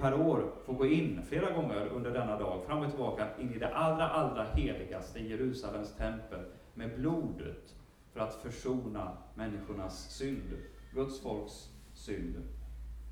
per 0.00 0.14
år 0.14 0.52
få 0.64 0.72
gå 0.72 0.86
in 0.86 1.22
flera 1.28 1.50
gånger 1.50 1.86
under 1.86 2.10
denna 2.10 2.38
dag, 2.38 2.62
fram 2.66 2.82
och 2.82 2.88
tillbaka, 2.88 3.26
in 3.40 3.54
i 3.54 3.58
det 3.58 3.74
allra, 3.74 4.08
allra 4.08 4.44
heligaste 4.44 5.20
Jerusalems 5.20 5.96
tempel 5.96 6.40
med 6.74 6.96
blodet 6.96 7.74
för 8.12 8.20
att 8.20 8.34
försona 8.34 9.16
människornas 9.34 10.10
synd, 10.10 10.58
Guds 10.92 11.20
folks 11.20 11.70
synd. 11.94 12.42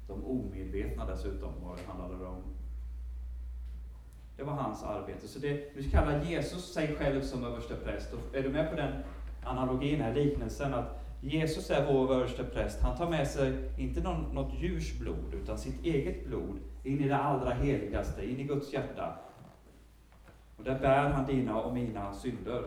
De 0.06 0.24
omedvetna 0.24 1.06
dessutom, 1.06 1.52
vad 1.64 1.78
det 1.78 1.82
handlade 1.86 2.26
om. 2.26 2.42
Det 4.36 4.42
var 4.42 4.52
hans 4.52 4.82
arbete. 4.82 5.28
Så 5.28 5.38
det, 5.38 5.76
vi 5.76 5.90
kallar 5.90 6.24
Jesus 6.24 6.72
sig 6.72 6.96
själv 6.96 7.22
som 7.22 7.44
överste 7.44 7.74
präst. 7.76 8.12
Och 8.12 8.36
är 8.36 8.42
du 8.42 8.48
med 8.48 8.70
på 8.70 8.76
den 8.76 8.92
analogin, 9.44 10.00
här 10.00 10.14
liknelsen, 10.14 10.74
att 10.74 11.01
Jesus 11.24 11.70
är 11.70 11.92
vår 11.92 12.14
överste 12.14 12.44
präst. 12.44 12.80
Han 12.80 12.96
tar 12.96 13.10
med 13.10 13.28
sig, 13.28 13.70
inte 13.76 14.00
någon, 14.00 14.34
något 14.34 14.54
djurs 14.62 14.98
blod, 14.98 15.34
utan 15.34 15.58
sitt 15.58 15.84
eget 15.84 16.26
blod 16.26 16.58
in 16.82 17.00
i 17.00 17.08
det 17.08 17.16
allra 17.16 17.50
heligaste, 17.50 18.30
in 18.30 18.40
i 18.40 18.44
Guds 18.44 18.72
hjärta. 18.72 19.18
Och 20.56 20.64
där 20.64 20.78
bär 20.78 21.08
han 21.08 21.26
dina 21.26 21.60
och 21.60 21.74
mina 21.74 22.12
synder. 22.12 22.64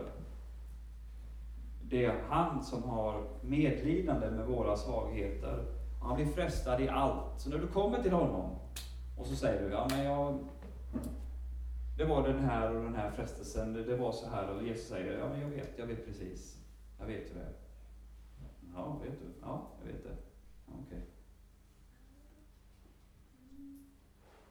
Det 1.82 2.04
är 2.04 2.22
han 2.28 2.64
som 2.64 2.82
har 2.82 3.24
medlidande 3.40 4.30
med 4.30 4.46
våra 4.46 4.76
svagheter. 4.76 5.64
Han 6.02 6.16
blir 6.16 6.26
frestad 6.26 6.80
i 6.80 6.88
allt. 6.88 7.40
Så 7.40 7.50
när 7.50 7.58
du 7.58 7.66
kommer 7.66 8.02
till 8.02 8.12
honom 8.12 8.50
och 9.18 9.26
så 9.26 9.36
säger 9.36 9.62
du, 9.62 9.70
ja 9.70 9.86
men 9.90 10.04
jag, 10.04 10.38
det 11.98 12.04
var 12.04 12.28
den 12.28 12.38
här 12.38 12.76
och 12.76 12.82
den 12.84 12.94
här 12.94 13.10
frestelsen, 13.10 13.72
det 13.72 13.96
var 13.96 14.12
så 14.12 14.30
här, 14.30 14.50
och 14.50 14.62
Jesus 14.62 14.88
säger, 14.88 15.18
ja 15.18 15.28
men 15.28 15.40
jag 15.40 15.48
vet, 15.48 15.70
jag 15.76 15.86
vet 15.86 16.06
precis. 16.06 16.56
Jag 16.98 17.06
vet 17.06 17.30
hur 17.30 17.34
det 17.34 17.40
är. 17.40 17.65
Ja, 18.76 18.98
vet 19.02 19.20
du? 19.20 19.26
Ja, 19.42 19.70
jag 19.78 19.92
vet 19.92 20.02
det. 20.04 20.16
Okej. 20.66 20.82
Okay. 20.86 21.00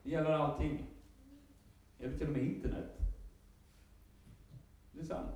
Det 0.04 0.10
gäller 0.10 0.32
allting. 0.32 0.86
Det 1.98 2.04
gäller 2.04 2.18
till 2.18 2.28
och 2.28 2.34
med 2.34 2.44
internet. 2.44 2.98
Det 4.92 5.00
är 5.00 5.06
sant. 5.06 5.36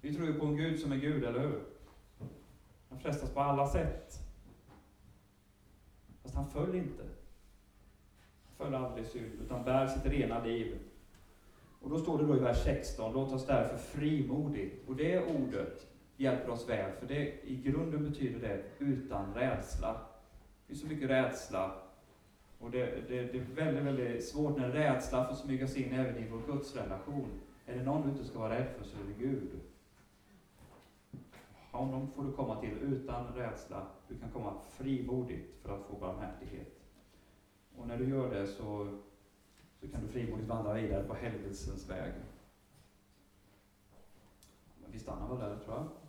Vi 0.00 0.14
tror 0.14 0.26
ju 0.26 0.34
på 0.34 0.46
en 0.46 0.56
Gud 0.56 0.80
som 0.80 0.92
är 0.92 0.96
Gud, 0.96 1.24
eller 1.24 1.40
hur? 1.40 1.62
Han 2.88 2.98
frestas 2.98 3.30
på 3.30 3.40
alla 3.40 3.66
sätt. 3.66 4.18
Fast 6.22 6.34
han 6.34 6.50
föll 6.50 6.74
inte. 6.74 7.02
Han 8.44 8.56
föll 8.56 8.74
aldrig 8.74 9.06
synd, 9.06 9.40
utan 9.40 9.64
bär 9.64 9.86
sitt 9.86 10.06
rena 10.06 10.44
liv. 10.44 10.78
Och 11.80 11.90
då 11.90 11.98
står 11.98 12.18
det 12.18 12.26
då 12.26 12.36
i 12.36 12.40
vers 12.40 12.64
16, 12.64 13.12
låt 13.12 13.32
oss 13.32 13.46
därför 13.46 13.78
frimodigt, 13.78 14.88
och 14.88 14.96
det 14.96 15.26
ordet 15.26 15.91
hjälper 16.22 16.50
oss 16.50 16.68
väl, 16.68 16.92
för 16.92 17.06
det 17.06 17.50
i 17.50 17.62
grunden 17.64 18.10
betyder 18.10 18.48
det 18.48 18.62
utan 18.78 19.34
rädsla. 19.34 19.92
Det 19.92 20.66
finns 20.66 20.80
så 20.80 20.86
mycket 20.86 21.10
rädsla, 21.10 21.82
och 22.62 22.70
det, 22.70 23.08
det, 23.08 23.22
det 23.22 23.38
är 23.38 23.44
väldigt, 23.54 23.84
väldigt 23.84 24.24
svårt 24.24 24.58
när 24.58 24.68
rädsla 24.68 25.28
får 25.28 25.34
smyga 25.34 25.68
sig 25.68 25.82
in 25.82 25.92
även 25.92 26.16
i 26.16 26.28
vår 26.28 26.42
gudsrelation. 26.46 27.40
Är 27.66 27.78
det 27.78 27.82
någon 27.82 28.02
du 28.02 28.08
inte 28.08 28.24
ska 28.24 28.38
vara 28.38 28.54
rädd 28.54 28.68
för 28.78 28.84
så 28.84 28.96
är 28.96 29.04
det 29.04 29.24
Gud. 29.24 29.60
Honom 31.70 32.10
får 32.12 32.24
du 32.24 32.32
komma 32.32 32.60
till 32.60 32.70
utan 32.70 33.34
rädsla. 33.34 33.86
Du 34.08 34.18
kan 34.18 34.30
komma 34.30 34.54
frimodigt 34.70 35.62
för 35.62 35.74
att 35.74 35.86
få 35.86 35.96
barmhärtighet. 35.96 36.80
Och 37.76 37.88
när 37.88 37.98
du 37.98 38.08
gör 38.08 38.34
det 38.34 38.46
så, 38.46 38.98
så 39.80 39.88
kan 39.88 40.00
du 40.00 40.08
frimodigt 40.08 40.48
vandra 40.48 40.72
vidare 40.74 41.04
på 41.04 41.14
helvetsens 41.14 41.90
väg. 41.90 42.12
Vi 44.86 44.98
stannar 44.98 45.28
väl 45.28 45.38
där, 45.38 45.64
tror 45.64 45.76
jag. 45.76 46.01